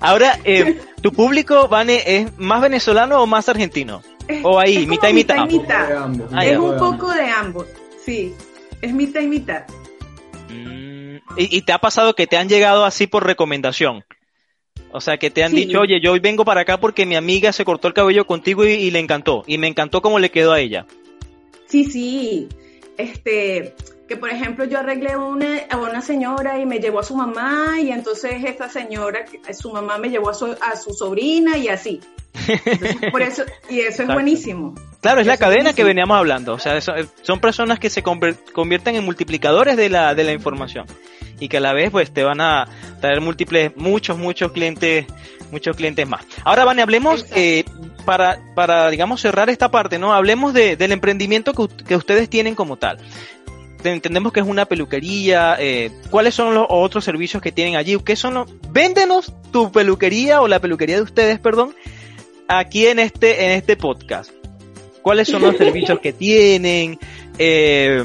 Ahora, 0.00 0.38
eh, 0.44 0.80
¿tu 1.00 1.12
público, 1.12 1.68
Vane, 1.68 2.02
es 2.06 2.38
más 2.38 2.60
venezolano 2.60 3.22
o 3.22 3.26
más 3.26 3.48
argentino? 3.48 4.02
O 4.42 4.58
ahí, 4.58 4.86
mitad 4.86 5.10
y 5.10 5.12
mitad. 5.12 5.46
mitad. 5.46 6.10
Ah, 6.32 6.46
es 6.46 6.58
un 6.58 6.78
poco 6.78 7.12
de 7.12 7.28
ambos, 7.28 7.66
sí. 8.04 8.34
Es 8.80 8.92
mitad 8.92 9.20
y 9.20 9.26
mitad. 9.26 9.64
Mm, 10.48 11.16
¿Y, 11.36 11.56
¿Y, 11.56 11.62
te 11.62 11.72
ha 11.72 11.78
pasado 11.78 12.14
que 12.14 12.26
te 12.26 12.36
han 12.36 12.48
llegado 12.48 12.84
así 12.84 13.06
por 13.06 13.26
recomendación? 13.26 14.04
O 14.90 15.00
sea, 15.00 15.18
que 15.18 15.30
te 15.30 15.44
han 15.44 15.50
sí. 15.50 15.66
dicho, 15.66 15.80
oye, 15.80 16.00
yo 16.00 16.12
hoy 16.12 16.20
vengo 16.20 16.44
para 16.44 16.62
acá 16.62 16.78
porque 16.78 17.06
mi 17.06 17.16
amiga 17.16 17.52
se 17.52 17.64
cortó 17.64 17.88
el 17.88 17.94
cabello 17.94 18.26
contigo 18.26 18.64
y, 18.64 18.72
y 18.72 18.90
le 18.90 18.98
encantó. 18.98 19.44
Y 19.46 19.58
me 19.58 19.68
encantó 19.68 20.02
cómo 20.02 20.18
le 20.18 20.30
quedó 20.30 20.52
a 20.52 20.60
ella. 20.60 20.86
Sí, 21.66 21.84
sí. 21.84 22.48
Este, 22.98 23.74
que 24.12 24.18
por 24.18 24.28
ejemplo 24.28 24.66
yo 24.66 24.78
arreglé 24.78 25.16
una, 25.16 25.60
a 25.70 25.78
una 25.78 26.02
señora 26.02 26.58
y 26.58 26.66
me 26.66 26.80
llevó 26.80 27.00
a 27.00 27.02
su 27.02 27.16
mamá 27.16 27.80
y 27.80 27.90
entonces 27.90 28.44
esta 28.44 28.68
señora, 28.68 29.24
su 29.58 29.72
mamá 29.72 29.96
me 29.96 30.10
llevó 30.10 30.28
a 30.28 30.34
su, 30.34 30.54
a 30.60 30.76
su 30.76 30.92
sobrina 30.92 31.56
y 31.56 31.68
así. 31.68 31.98
Entonces, 32.46 33.10
por 33.10 33.22
eso, 33.22 33.44
y 33.70 33.80
eso 33.80 34.02
es 34.02 34.08
buenísimo. 34.08 34.74
Claro, 35.00 35.20
es 35.20 35.26
eso 35.26 35.32
la 35.32 35.38
cadena 35.38 35.70
es 35.70 35.76
que 35.76 35.82
veníamos 35.82 36.18
hablando. 36.18 36.52
O 36.52 36.58
sea, 36.58 36.76
eso, 36.76 36.92
son 37.22 37.40
personas 37.40 37.78
que 37.78 37.88
se 37.88 38.02
convierten 38.02 38.96
en 38.96 39.04
multiplicadores 39.06 39.78
de 39.78 39.88
la, 39.88 40.14
de 40.14 40.24
la 40.24 40.32
información 40.32 40.84
y 41.40 41.48
que 41.48 41.56
a 41.56 41.60
la 41.60 41.72
vez 41.72 41.90
pues 41.90 42.12
te 42.12 42.22
van 42.22 42.42
a 42.42 42.68
traer 43.00 43.22
múltiples, 43.22 43.74
muchos, 43.76 44.18
muchos 44.18 44.52
clientes, 44.52 45.06
muchos 45.50 45.74
clientes 45.74 46.06
más. 46.06 46.26
Ahora, 46.44 46.66
Vane, 46.66 46.82
hablemos 46.82 47.24
eh, 47.34 47.64
para, 48.04 48.38
para, 48.54 48.90
digamos, 48.90 49.22
cerrar 49.22 49.48
esta 49.48 49.70
parte, 49.70 49.98
¿no? 49.98 50.12
Hablemos 50.12 50.52
de, 50.52 50.76
del 50.76 50.92
emprendimiento 50.92 51.54
que, 51.54 51.84
que 51.84 51.96
ustedes 51.96 52.28
tienen 52.28 52.54
como 52.54 52.76
tal 52.76 52.98
entendemos 53.84 54.32
que 54.32 54.40
es 54.40 54.46
una 54.46 54.66
peluquería. 54.66 55.56
Eh, 55.58 55.90
¿Cuáles 56.10 56.34
son 56.34 56.54
los 56.54 56.66
otros 56.68 57.04
servicios 57.04 57.42
que 57.42 57.52
tienen 57.52 57.76
allí? 57.76 57.98
¿Qué 58.04 58.16
son 58.16 58.34
los... 58.34 58.50
Véndenos 58.70 59.32
tu 59.50 59.70
peluquería 59.70 60.40
o 60.40 60.48
la 60.48 60.60
peluquería 60.60 60.96
de 60.96 61.02
ustedes, 61.02 61.38
perdón, 61.38 61.74
aquí 62.48 62.86
en 62.86 62.98
este, 62.98 63.46
en 63.46 63.50
este 63.52 63.76
podcast. 63.76 64.30
¿Cuáles 65.02 65.28
son 65.28 65.42
los 65.42 65.56
servicios 65.58 65.98
que 66.00 66.12
tienen? 66.12 66.98
Eh, 67.38 68.02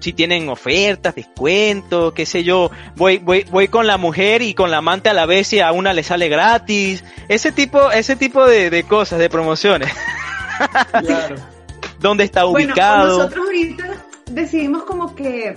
si 0.00 0.12
tienen 0.12 0.50
ofertas, 0.50 1.14
descuentos, 1.14 2.12
qué 2.12 2.26
sé 2.26 2.44
yo. 2.44 2.70
Voy, 2.94 3.18
voy, 3.18 3.46
voy 3.50 3.68
con 3.68 3.86
la 3.86 3.96
mujer 3.96 4.42
y 4.42 4.52
con 4.52 4.70
la 4.70 4.76
amante 4.78 5.08
a 5.08 5.14
la 5.14 5.24
vez 5.24 5.50
y 5.54 5.60
a 5.60 5.72
una 5.72 5.94
le 5.94 6.02
sale 6.02 6.28
gratis. 6.28 7.02
Ese 7.28 7.52
tipo, 7.52 7.90
ese 7.90 8.14
tipo 8.14 8.44
de, 8.46 8.68
de 8.68 8.82
cosas, 8.84 9.18
de 9.18 9.30
promociones. 9.30 9.90
Claro. 11.02 11.34
¿Dónde 11.98 12.22
está 12.22 12.46
ubicado? 12.46 13.06
Bueno, 13.06 13.24
nosotros 13.24 13.46
ahorita 13.46 14.04
decidimos 14.34 14.84
como 14.84 15.14
que, 15.14 15.54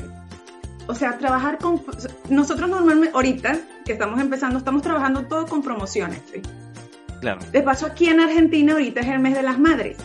o 0.87 0.95
sea, 0.95 1.17
trabajar 1.17 1.57
con, 1.57 1.81
nosotros 2.29 2.69
normalmente, 2.69 3.11
ahorita 3.13 3.59
que 3.85 3.93
estamos 3.93 4.19
empezando, 4.19 4.59
estamos 4.59 4.81
trabajando 4.81 5.23
todo 5.25 5.45
con 5.45 5.61
promociones, 5.61 6.21
¿sí? 6.31 6.41
Claro. 7.19 7.39
De 7.51 7.61
paso, 7.63 7.87
aquí 7.87 8.07
en 8.09 8.19
Argentina 8.19 8.73
ahorita 8.73 9.01
es 9.01 9.07
el 9.07 9.19
mes 9.19 9.35
de 9.35 9.43
las 9.43 9.59
madres. 9.59 9.97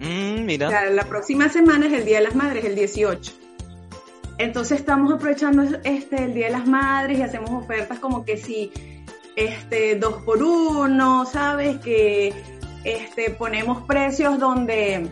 Mm, 0.00 0.44
mira. 0.44 0.68
O 0.68 0.70
sea, 0.70 0.90
la 0.90 1.04
próxima 1.04 1.48
semana 1.48 1.86
es 1.86 1.92
el 1.92 2.04
Día 2.04 2.18
de 2.18 2.24
las 2.24 2.34
Madres, 2.34 2.64
el 2.64 2.74
18. 2.74 3.32
Entonces 4.38 4.78
estamos 4.78 5.12
aprovechando 5.12 5.62
este, 5.84 6.24
el 6.24 6.34
Día 6.34 6.46
de 6.46 6.52
las 6.52 6.66
Madres 6.66 7.18
y 7.18 7.22
hacemos 7.22 7.50
ofertas 7.50 7.98
como 7.98 8.24
que 8.24 8.36
si, 8.36 8.72
este, 9.36 9.96
dos 9.96 10.22
por 10.22 10.42
uno, 10.42 11.26
¿sabes? 11.26 11.78
Que, 11.78 12.32
este, 12.84 13.30
ponemos 13.30 13.82
precios 13.86 14.38
donde 14.38 15.08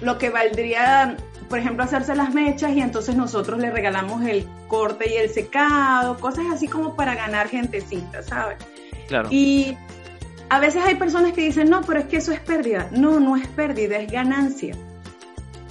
lo 0.00 0.18
que 0.18 0.30
valdría 0.30 1.16
por 1.52 1.58
ejemplo, 1.58 1.84
hacerse 1.84 2.14
las 2.14 2.32
mechas 2.32 2.72
y 2.72 2.80
entonces 2.80 3.14
nosotros 3.14 3.60
le 3.60 3.70
regalamos 3.70 4.24
el 4.24 4.48
corte 4.68 5.12
y 5.12 5.18
el 5.18 5.28
secado, 5.28 6.16
cosas 6.16 6.46
así 6.50 6.66
como 6.66 6.96
para 6.96 7.14
ganar 7.14 7.50
gentecita, 7.50 8.22
¿sabes? 8.22 8.56
Claro. 9.06 9.28
Y 9.30 9.76
a 10.48 10.58
veces 10.60 10.82
hay 10.82 10.94
personas 10.94 11.34
que 11.34 11.42
dicen, 11.42 11.68
no, 11.68 11.82
pero 11.82 12.00
es 12.00 12.06
que 12.06 12.16
eso 12.16 12.32
es 12.32 12.40
pérdida. 12.40 12.88
No, 12.92 13.20
no 13.20 13.36
es 13.36 13.46
pérdida, 13.48 13.98
es 13.98 14.10
ganancia. 14.10 14.74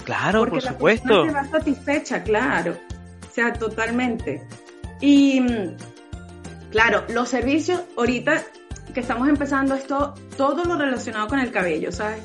Claro, 0.04 0.38
Porque 0.38 0.58
por 0.58 0.62
la 0.62 0.70
supuesto. 0.70 1.26
se 1.26 1.32
va 1.32 1.44
satisfecha, 1.46 2.22
claro. 2.22 2.76
O 3.28 3.34
sea, 3.34 3.52
totalmente. 3.52 4.46
Y 5.00 5.44
claro, 6.70 7.02
los 7.08 7.28
servicios, 7.28 7.80
ahorita 7.96 8.40
que 8.94 9.00
estamos 9.00 9.28
empezando 9.28 9.74
esto, 9.74 10.14
todo 10.36 10.62
lo 10.64 10.76
relacionado 10.76 11.26
con 11.26 11.40
el 11.40 11.50
cabello, 11.50 11.90
¿sabes? 11.90 12.22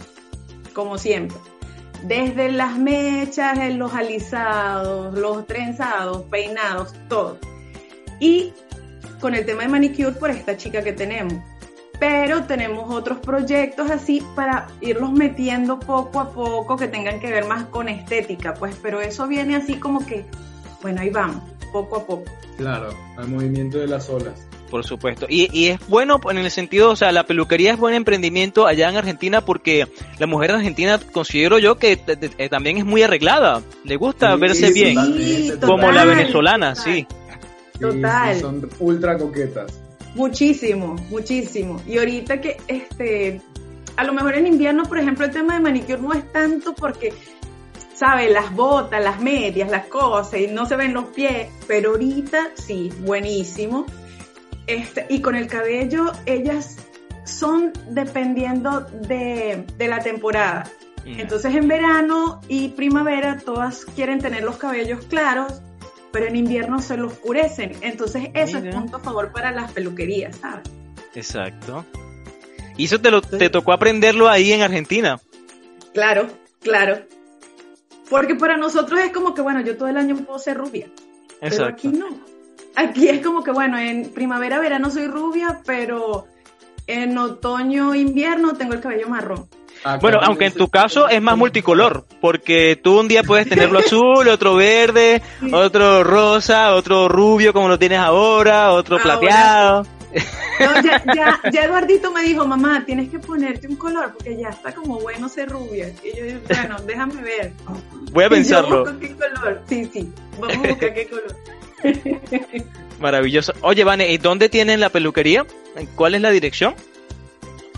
Como 0.75 0.99
siempre 0.99 1.39
desde 2.03 2.51
las 2.51 2.77
mechas, 2.77 3.57
los 3.75 3.93
alisados, 3.93 5.13
los 5.17 5.45
trenzados, 5.47 6.23
peinados, 6.23 6.93
todo. 7.07 7.37
Y 8.19 8.53
con 9.19 9.35
el 9.35 9.45
tema 9.45 9.63
de 9.63 9.69
manicure 9.69 10.11
por 10.11 10.29
esta 10.29 10.57
chica 10.57 10.83
que 10.83 10.93
tenemos. 10.93 11.33
Pero 11.99 12.43
tenemos 12.43 12.93
otros 12.93 13.17
proyectos 13.19 13.89
así 13.89 14.23
para 14.35 14.67
irlos 14.81 15.11
metiendo 15.11 15.79
poco 15.79 16.19
a 16.19 16.31
poco 16.31 16.77
que 16.77 16.87
tengan 16.87 17.19
que 17.19 17.31
ver 17.31 17.45
más 17.45 17.65
con 17.65 17.89
estética, 17.89 18.53
pues, 18.53 18.75
pero 18.83 19.01
eso 19.01 19.27
viene 19.27 19.55
así 19.55 19.79
como 19.79 20.05
que, 20.05 20.23
bueno, 20.83 21.01
ahí 21.01 21.09
vamos, 21.09 21.41
poco 21.73 21.97
a 21.97 22.05
poco. 22.05 22.25
Claro, 22.57 22.89
al 23.17 23.27
movimiento 23.27 23.79
de 23.79 23.87
las 23.87 24.09
olas. 24.09 24.46
Por 24.69 24.85
supuesto. 24.85 25.25
Y, 25.29 25.49
y, 25.57 25.69
es 25.69 25.87
bueno 25.87 26.19
en 26.29 26.37
el 26.37 26.51
sentido, 26.51 26.91
o 26.91 26.95
sea, 26.95 27.11
la 27.11 27.23
peluquería 27.23 27.71
es 27.71 27.77
buen 27.77 27.95
emprendimiento 27.95 28.67
allá 28.67 28.89
en 28.89 28.97
Argentina 28.97 29.41
porque 29.41 29.87
la 30.19 30.27
mujer 30.27 30.51
argentina 30.51 30.99
considero 31.11 31.57
yo 31.57 31.77
que 31.77 31.97
también 32.49 32.77
es 32.77 32.85
muy 32.85 33.03
arreglada. 33.03 33.61
Le 33.83 33.95
gusta 33.95 34.33
sí, 34.33 34.39
verse 34.41 34.71
bien. 34.71 34.95
Sí, 35.15 35.51
como 35.61 35.77
total, 35.77 35.95
la 35.95 36.05
venezolana, 36.05 36.73
total. 36.73 36.93
sí. 36.93 37.07
Total. 37.79 38.35
Sí, 38.35 38.41
son 38.41 38.69
ultra 38.79 39.17
coquetas. 39.17 39.71
Muchísimo, 40.15 40.95
muchísimo. 41.09 41.79
Y 41.85 41.99
ahorita 41.99 42.41
que, 42.41 42.57
este, 42.67 43.39
a 43.95 44.03
lo 44.03 44.13
mejor 44.13 44.35
en 44.35 44.47
invierno, 44.47 44.83
por 44.83 44.97
ejemplo, 44.97 45.25
el 45.25 45.31
tema 45.31 45.53
de 45.53 45.59
manicure 45.59 45.99
no 45.99 46.13
es 46.13 46.31
tanto 46.31 46.73
porque, 46.73 47.13
¿sabes? 47.93 48.31
Las 48.31 48.53
botas, 48.53 49.03
las 49.03 49.21
medias, 49.21 49.69
las 49.69 49.85
cosas, 49.85 50.39
y 50.41 50.47
no 50.47 50.65
se 50.65 50.75
ven 50.75 50.93
los 50.93 51.05
pies, 51.05 51.49
pero 51.67 51.91
ahorita 51.91 52.51
sí, 52.55 52.91
buenísimo. 53.01 53.85
Este, 54.67 55.05
y 55.09 55.21
con 55.21 55.35
el 55.35 55.47
cabello, 55.47 56.11
ellas 56.25 56.77
son 57.23 57.73
dependiendo 57.89 58.81
de, 58.81 59.65
de 59.77 59.87
la 59.87 59.99
temporada. 59.99 60.69
Mm. 61.05 61.19
Entonces 61.21 61.55
en 61.55 61.67
verano 61.67 62.41
y 62.47 62.69
primavera 62.69 63.37
todas 63.37 63.85
quieren 63.85 64.19
tener 64.19 64.43
los 64.43 64.57
cabellos 64.57 65.05
claros, 65.05 65.61
pero 66.11 66.27
en 66.27 66.35
invierno 66.35 66.81
se 66.81 66.97
lo 66.97 67.07
oscurecen. 67.07 67.73
Entonces 67.81 68.29
eso 68.33 68.59
Mira. 68.59 68.69
es 68.69 68.75
punto 68.75 68.97
a 68.97 68.99
favor 68.99 69.31
para 69.31 69.51
las 69.51 69.71
peluquerías, 69.71 70.37
¿sabes? 70.37 70.69
Exacto. 71.15 71.85
Y 72.75 72.85
eso 72.85 72.99
te, 73.01 73.09
lo, 73.09 73.21
te 73.21 73.49
tocó 73.49 73.73
aprenderlo 73.73 74.29
ahí 74.29 74.51
en 74.51 74.61
Argentina. 74.61 75.19
Claro, 75.93 76.27
claro. 76.61 76.99
Porque 78.09 78.35
para 78.35 78.55
nosotros 78.55 78.99
es 78.99 79.11
como 79.11 79.33
que, 79.33 79.41
bueno, 79.41 79.61
yo 79.61 79.75
todo 79.77 79.87
el 79.87 79.97
año 79.97 80.15
puedo 80.17 80.37
ser 80.39 80.57
rubia. 80.57 80.87
Pero 81.39 81.53
Exacto. 81.53 81.73
aquí 81.73 81.87
no. 81.87 82.07
Aquí 82.77 83.09
es 83.09 83.25
como 83.25 83.43
que, 83.43 83.51
bueno, 83.51 83.77
en 83.77 84.09
primavera, 84.13 84.59
verano 84.59 84.89
soy 84.89 85.07
rubia, 85.07 85.59
pero 85.65 86.25
en 86.87 87.17
otoño, 87.17 87.93
invierno 87.95 88.53
tengo 88.53 88.73
el 88.73 88.79
cabello 88.79 89.09
marrón. 89.09 89.47
Acá 89.83 89.97
Bueno, 89.97 90.19
aunque 90.23 90.45
en 90.47 90.53
tu 90.53 90.69
caso 90.69 91.07
es 91.09 91.21
más 91.21 91.37
multicolor, 91.37 92.05
porque 92.21 92.79
tú 92.81 92.99
un 92.99 93.07
día 93.07 93.23
puedes 93.23 93.47
tenerlo 93.49 93.79
azul, 93.85 94.27
otro 94.29 94.55
verde, 94.55 95.21
Sí. 95.39 95.51
otro 95.53 96.03
rosa, 96.03 96.73
otro 96.75 97.07
rubio 97.09 97.51
como 97.53 97.67
lo 97.67 97.77
tienes 97.77 97.99
ahora, 97.99 98.71
otro 98.71 98.97
Ahora 98.97 99.19
plateado. 99.19 99.85
No, 100.59 100.81
ya, 100.81 101.03
ya, 101.13 101.39
ya 101.51 101.63
Eduardito 101.65 102.11
me 102.11 102.23
dijo, 102.23 102.47
mamá, 102.47 102.83
tienes 102.85 103.09
que 103.09 103.19
ponerte 103.19 103.67
un 103.67 103.75
color 103.75 104.13
porque 104.13 104.35
ya 104.37 104.49
está 104.49 104.73
como 104.73 104.99
bueno 104.99 105.29
ser 105.29 105.49
rubia. 105.49 105.89
Y 106.03 106.17
yo 106.17 106.23
dije, 106.23 106.39
bueno, 106.49 106.77
déjame 106.87 107.21
ver. 107.21 107.53
Voy 108.13 108.23
a 108.23 108.27
Y 108.27 108.29
yo 108.29 108.35
pensarlo. 108.35 108.83
busco 108.85 108.99
qué 108.99 109.15
color. 109.15 109.61
Sí, 109.67 109.89
sí, 109.93 110.11
vamos 110.39 110.55
a 110.57 110.67
buscar 110.69 110.93
qué 110.95 111.07
color. 111.07 111.35
Maravilloso. 112.99 113.53
Oye, 113.61 113.83
Vane, 113.83 114.11
¿y 114.11 114.17
dónde 114.17 114.49
tienen 114.49 114.79
la 114.79 114.89
peluquería? 114.89 115.45
¿Cuál 115.95 116.15
es 116.15 116.21
la 116.21 116.31
dirección? 116.31 116.75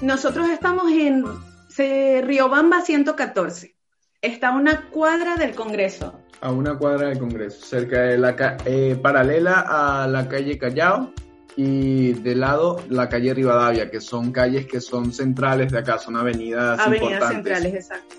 Nosotros 0.01 0.49
estamos 0.49 0.91
en 0.91 1.25
se- 1.67 2.21
Riobamba 2.23 2.81
114. 2.81 3.75
Está 4.21 4.49
a 4.49 4.51
una 4.51 4.89
cuadra 4.89 5.35
del 5.35 5.55
Congreso. 5.55 6.19
A 6.41 6.51
una 6.51 6.77
cuadra 6.77 7.09
del 7.09 7.19
Congreso, 7.19 7.65
cerca 7.65 8.01
de 8.03 8.17
la 8.17 8.57
eh, 8.65 8.97
paralela 9.01 9.65
a 9.67 10.07
la 10.07 10.27
calle 10.29 10.57
Callao 10.57 11.13
y 11.57 12.13
de 12.13 12.35
lado 12.35 12.81
la 12.89 13.09
calle 13.09 13.33
Rivadavia, 13.33 13.91
que 13.91 13.99
son 13.99 14.31
calles 14.31 14.65
que 14.65 14.79
son 14.79 15.11
centrales 15.11 15.71
de 15.71 15.79
acá, 15.79 15.97
son 15.97 16.15
avenidas 16.15 16.79
Avenidas 16.79 17.11
importantes. 17.11 17.35
Centrales, 17.57 17.73
exacto. 17.75 18.15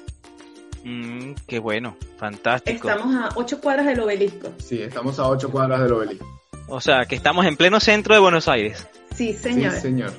Mm, 0.85 1.33
qué 1.47 1.59
bueno, 1.59 1.97
fantástico. 2.17 2.89
Estamos 2.89 3.15
a 3.15 3.29
ocho 3.37 3.61
cuadras 3.61 3.87
del 3.87 4.01
obelisco. 4.01 4.49
Sí, 4.59 4.83
estamos 4.83 5.19
a 5.19 5.29
ocho 5.29 5.51
cuadras 5.51 5.81
del 5.83 5.93
obelisco. 5.93 6.27
O 6.69 6.81
sea, 6.81 7.05
que 7.05 7.17
estamos 7.17 7.47
en 7.47 7.57
pleno 7.57 7.81
centro 7.81 8.15
de 8.15 8.21
Buenos 8.21 8.49
Aires. 8.49 8.87
Sí, 9.15 9.35
señor. 9.35 9.73
Sí, 9.73 9.81
señor. 9.81 10.13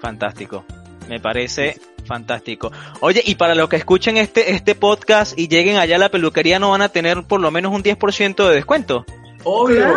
Fantástico. 0.00 0.64
Me 1.08 1.20
parece 1.20 1.80
fantástico. 2.04 2.72
Oye, 3.00 3.22
y 3.24 3.36
para 3.36 3.54
los 3.54 3.68
que 3.68 3.76
escuchen 3.76 4.16
este, 4.16 4.52
este 4.52 4.74
podcast 4.74 5.38
y 5.38 5.48
lleguen 5.48 5.76
allá 5.76 5.96
a 5.96 5.98
la 5.98 6.08
peluquería, 6.08 6.58
¿no 6.58 6.70
van 6.70 6.82
a 6.82 6.88
tener 6.88 7.22
por 7.24 7.40
lo 7.40 7.50
menos 7.50 7.72
un 7.72 7.82
10% 7.82 8.48
de 8.48 8.54
descuento? 8.54 9.06
Obvio, 9.44 9.86
obvio. 9.88 9.96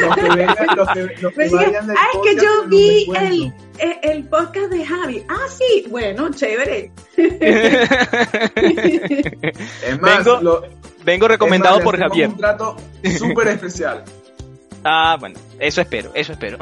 Los 0.00 0.14
que 0.16 0.22
vengan, 0.36 0.66
los 0.76 0.88
que, 0.88 1.00
los 1.02 1.16
que 1.16 1.28
Pues 1.34 1.50
sí, 1.50 1.56
vayan 1.56 1.86
del 1.86 1.96
ah, 1.96 2.06
es 2.12 2.20
que 2.20 2.36
podcast 2.36 2.42
yo 2.42 2.68
vi 2.68 3.06
el, 3.16 3.52
el, 3.78 4.10
el 4.10 4.24
podcast 4.24 4.66
de 4.70 4.84
Javi. 4.84 5.24
Ah, 5.28 5.46
sí, 5.48 5.86
bueno, 5.88 6.30
chévere. 6.30 6.90
Es 9.82 10.00
más, 10.00 10.24
Vengo 10.24 10.40
lo- 10.40 10.62
Vengo 11.04 11.28
recomendado 11.28 11.76
es 11.78 11.84
más, 11.84 11.84
por 11.84 11.98
Javier. 12.00 12.28
Un 12.30 12.36
trato 12.36 12.76
súper 13.18 13.48
especial. 13.48 14.04
Ah, 14.86 15.16
bueno, 15.18 15.40
eso 15.60 15.80
espero, 15.80 16.10
eso 16.14 16.32
espero. 16.32 16.58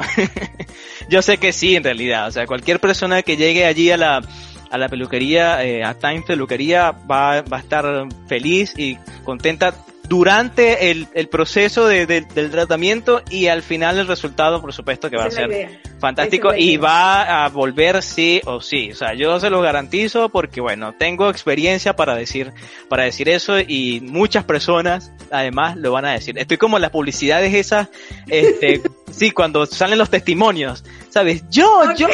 Yo 1.09 1.21
sé 1.21 1.39
que 1.39 1.51
sí, 1.51 1.75
en 1.75 1.83
realidad. 1.83 2.29
O 2.29 2.31
sea, 2.31 2.47
cualquier 2.47 2.79
persona 2.79 3.21
que 3.21 3.35
llegue 3.35 3.65
allí 3.65 3.91
a 3.91 3.97
la, 3.97 4.21
a 4.71 4.77
la 4.77 4.87
peluquería, 4.87 5.61
eh, 5.65 5.83
a 5.83 5.93
Time 5.93 6.23
Peluquería, 6.25 6.91
va, 6.91 7.41
va 7.41 7.57
a 7.57 7.59
estar 7.59 8.07
feliz 8.29 8.75
y 8.77 8.97
contenta 9.25 9.73
durante 10.17 10.91
el, 10.91 11.07
el 11.15 11.27
proceso 11.27 11.87
de- 11.87 12.05
de- 12.05 12.21
del 12.21 12.51
tratamiento 12.51 13.23
y 13.31 13.47
al 13.47 13.63
final 13.63 13.97
el 13.97 14.05
resultado, 14.07 14.61
por 14.61 14.71
supuesto, 14.71 15.09
que 15.09 15.17
va 15.17 15.23
a 15.23 15.31
ser. 15.31 15.49
Fantástico 16.03 16.53
y 16.53 16.75
va 16.75 17.45
a 17.45 17.47
volver 17.47 18.03
sí 18.03 18.41
o 18.43 18.59
sí. 18.59 18.91
O 18.91 18.95
sea, 18.95 19.13
yo 19.13 19.39
se 19.39 19.49
lo 19.49 19.61
garantizo 19.61 20.27
porque, 20.27 20.59
bueno, 20.59 20.93
tengo 20.93 21.29
experiencia 21.29 21.95
para 21.95 22.13
decir, 22.13 22.51
para 22.89 23.05
decir 23.05 23.29
eso 23.29 23.57
y 23.57 24.01
muchas 24.01 24.43
personas 24.43 25.13
además 25.31 25.77
lo 25.77 25.93
van 25.93 26.03
a 26.03 26.11
decir. 26.11 26.37
Estoy 26.37 26.57
como 26.57 26.77
las 26.77 26.89
publicidades 26.89 27.53
esas, 27.53 27.87
este, 28.27 28.81
sí, 29.11 29.31
cuando 29.31 29.65
salen 29.65 29.97
los 29.97 30.09
testimonios, 30.09 30.83
¿sabes? 31.09 31.45
Yo, 31.49 31.93
yo 31.95 32.09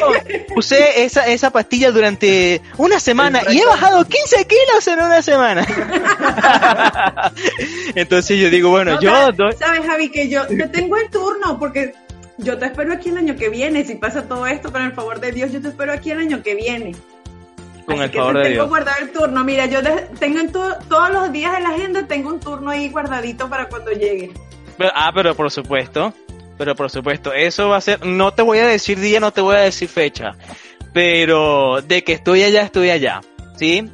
usé 0.55 1.03
esa, 1.03 1.25
esa 1.25 1.49
pastilla 1.49 1.89
durante 1.89 2.61
una 2.77 2.99
semana 2.99 3.41
y 3.49 3.57
he 3.57 3.65
bajado 3.65 4.05
15 4.05 4.45
kilos 4.45 4.87
en 4.87 4.99
una 4.99 5.23
semana. 5.23 5.65
Entonces 7.95 8.37
yo 8.39 8.51
digo, 8.51 8.69
bueno, 8.69 8.99
No, 9.01 9.01
yo 9.01 9.51
sabes, 9.57 9.83
Javi, 9.83 10.11
que 10.11 10.29
yo 10.29 10.45
te 10.45 10.67
tengo 10.67 10.95
el 10.95 11.09
turno 11.09 11.57
porque 11.57 11.95
yo 12.39 12.57
te 12.57 12.65
espero 12.65 12.93
aquí 12.93 13.09
el 13.09 13.17
año 13.17 13.35
que 13.35 13.49
viene. 13.49 13.83
Si 13.85 13.95
pasa 13.95 14.27
todo 14.27 14.47
esto, 14.47 14.71
con 14.71 14.81
el 14.81 14.91
favor 14.93 15.19
de 15.19 15.31
Dios, 15.31 15.51
yo 15.51 15.61
te 15.61 15.67
espero 15.69 15.93
aquí 15.93 16.11
el 16.11 16.19
año 16.19 16.41
que 16.43 16.55
viene. 16.55 16.95
con 17.85 17.95
Así 17.95 18.03
el 18.05 18.11
que 18.11 18.17
favor 18.17 18.33
te 18.33 18.39
de 18.39 18.43
tengo 18.45 18.55
Dios. 18.55 18.69
guardado 18.69 18.97
el 19.01 19.11
turno. 19.11 19.43
Mira, 19.43 19.65
yo 19.65 19.79
tengo 20.19 20.39
en 20.39 20.51
to- 20.51 20.77
todos 20.89 21.09
los 21.11 21.31
días 21.31 21.51
de 21.53 21.59
la 21.61 21.69
agenda, 21.69 22.05
tengo 22.07 22.29
un 22.29 22.39
turno 22.39 22.69
ahí 22.71 22.89
guardadito 22.89 23.49
para 23.49 23.67
cuando 23.67 23.91
llegue. 23.91 24.31
Pero- 24.77 24.91
ah, 24.93 25.11
pero 25.13 25.33
por 25.35 25.49
supuesto, 25.51 26.13
pero 26.57 26.75
por 26.75 26.89
supuesto, 26.91 27.33
eso 27.33 27.69
va 27.69 27.77
a 27.77 27.81
ser, 27.81 28.05
no 28.05 28.31
te 28.33 28.41
voy 28.43 28.59
a 28.59 28.67
decir 28.67 28.99
día, 28.99 29.19
no 29.19 29.31
te 29.31 29.41
voy 29.41 29.55
a 29.55 29.59
decir 29.61 29.89
fecha, 29.89 30.35
pero 30.93 31.81
de 31.81 32.03
que 32.03 32.13
estoy 32.13 32.43
allá, 32.43 32.63
estoy 32.63 32.89
allá, 32.89 33.21
¿sí? 33.57 33.89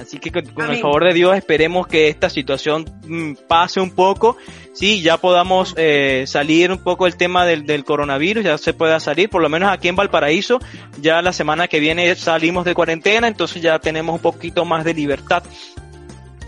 Así 0.00 0.18
que 0.18 0.30
con, 0.32 0.46
con 0.46 0.70
el 0.70 0.80
favor 0.80 1.04
de 1.04 1.12
Dios 1.12 1.36
esperemos 1.36 1.86
que 1.86 2.08
esta 2.08 2.30
situación 2.30 2.84
mm, 3.04 3.32
pase 3.48 3.80
un 3.80 3.90
poco, 3.90 4.36
sí, 4.72 5.02
ya 5.02 5.16
podamos 5.16 5.74
eh, 5.76 6.24
salir 6.26 6.70
un 6.70 6.78
poco 6.78 7.06
el 7.06 7.16
tema 7.16 7.46
del, 7.46 7.66
del 7.66 7.84
coronavirus, 7.84 8.44
ya 8.44 8.58
se 8.58 8.74
pueda 8.74 9.00
salir, 9.00 9.28
por 9.28 9.42
lo 9.42 9.48
menos 9.48 9.70
aquí 9.70 9.88
en 9.88 9.96
Valparaíso, 9.96 10.60
ya 11.00 11.22
la 11.22 11.32
semana 11.32 11.68
que 11.68 11.80
viene 11.80 12.14
salimos 12.16 12.64
de 12.64 12.74
cuarentena, 12.74 13.28
entonces 13.28 13.62
ya 13.62 13.78
tenemos 13.78 14.16
un 14.16 14.22
poquito 14.22 14.64
más 14.64 14.84
de 14.84 14.94
libertad. 14.94 15.42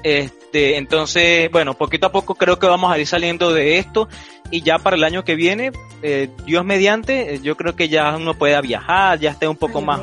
Este, 0.02 0.41
entonces, 0.52 1.50
bueno, 1.50 1.74
poquito 1.74 2.06
a 2.06 2.12
poco 2.12 2.34
creo 2.34 2.58
que 2.58 2.66
vamos 2.66 2.92
a 2.92 2.98
ir 2.98 3.06
saliendo 3.06 3.52
de 3.52 3.78
esto 3.78 4.08
y 4.50 4.60
ya 4.62 4.78
para 4.78 4.96
el 4.96 5.04
año 5.04 5.24
que 5.24 5.34
viene, 5.34 5.72
eh, 6.02 6.28
Dios 6.44 6.64
mediante, 6.64 7.34
eh, 7.34 7.40
yo 7.42 7.56
creo 7.56 7.74
que 7.74 7.88
ya 7.88 8.14
uno 8.16 8.34
pueda 8.34 8.60
viajar, 8.60 9.18
ya 9.18 9.30
esté 9.30 9.48
un 9.48 9.56
poco 9.56 9.78
Ay, 9.78 9.84
más, 9.86 10.00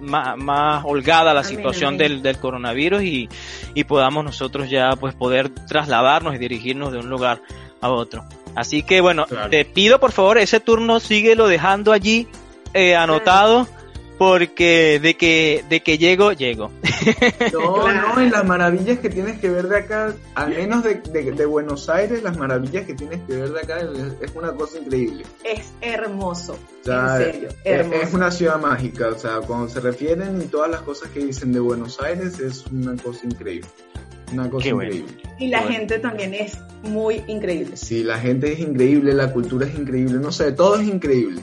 más, 0.00 0.36
más 0.36 0.84
holgada 0.84 1.32
la 1.34 1.40
Amén, 1.40 1.50
situación 1.56 1.88
amén. 1.94 1.98
Del, 1.98 2.22
del 2.22 2.38
coronavirus 2.38 3.02
y, 3.02 3.28
y 3.74 3.84
podamos 3.84 4.24
nosotros 4.24 4.68
ya 4.68 4.90
pues 4.96 5.14
poder 5.14 5.50
trasladarnos 5.50 6.34
y 6.34 6.38
dirigirnos 6.38 6.92
de 6.92 6.98
un 6.98 7.08
lugar 7.08 7.40
a 7.80 7.90
otro. 7.90 8.24
Así 8.56 8.82
que 8.82 9.00
bueno, 9.00 9.24
Claro. 9.26 9.50
te 9.50 9.64
pido 9.64 10.00
por 10.00 10.12
favor 10.12 10.36
ese 10.38 10.58
turno 10.60 10.98
síguelo 11.00 11.46
dejando 11.46 11.92
allí 11.92 12.26
eh, 12.74 12.96
anotado 12.96 13.68
porque 14.22 15.00
de 15.02 15.14
que 15.16 15.64
de 15.68 15.80
que 15.82 15.98
llego 15.98 16.32
llego. 16.32 16.70
No, 17.52 17.88
no, 18.16 18.22
y 18.24 18.30
las 18.30 18.44
maravillas 18.46 19.00
que 19.00 19.10
tienes 19.10 19.40
que 19.40 19.48
ver 19.48 19.66
de 19.68 19.78
acá, 19.78 20.14
al 20.36 20.50
menos 20.50 20.84
de, 20.84 20.94
de- 21.12 21.32
de 21.32 21.44
Buenos 21.46 21.88
Aires, 21.88 22.22
las 22.22 22.36
maravillas 22.38 22.86
que 22.86 22.94
tienes 22.94 23.20
que 23.26 23.34
ver 23.36 23.50
de 23.50 23.60
acá 23.60 23.80
es, 23.80 24.30
es 24.30 24.36
una 24.36 24.52
cosa 24.52 24.78
increíble. 24.78 25.24
Es 25.44 25.72
hermoso. 25.80 26.52
O 26.52 26.84
sea, 26.84 27.16
en 27.20 27.32
serio, 27.32 27.48
es, 27.48 27.56
hermoso. 27.64 28.02
es 28.02 28.14
una 28.14 28.30
ciudad 28.30 28.60
mágica, 28.60 29.08
o 29.08 29.18
sea, 29.18 29.40
cuando 29.40 29.68
se 29.68 29.80
refieren 29.80 30.40
y 30.40 30.44
todas 30.46 30.70
las 30.70 30.82
cosas 30.82 31.08
que 31.10 31.20
dicen 31.24 31.52
de 31.52 31.58
Buenos 31.60 32.00
Aires 32.00 32.38
es 32.38 32.64
una 32.68 32.94
cosa 33.02 33.26
increíble. 33.26 33.68
Una 34.32 34.48
cosa 34.48 34.64
Qué 34.64 34.72
bueno. 34.72 34.94
increíble. 34.94 35.22
Y 35.40 35.48
la 35.48 35.58
Bueno. 35.62 35.76
gente 35.76 35.98
también 35.98 36.32
es 36.34 36.56
muy 36.84 37.22
increíble. 37.26 37.76
Sí, 37.76 38.02
la 38.04 38.18
gente 38.18 38.52
es 38.52 38.60
increíble, 38.60 39.12
la 39.14 39.32
cultura 39.32 39.66
es 39.66 39.74
increíble, 39.74 40.14
no 40.20 40.30
sé, 40.32 40.52
todo 40.52 40.76
es 40.76 40.86
increíble. 40.86 41.40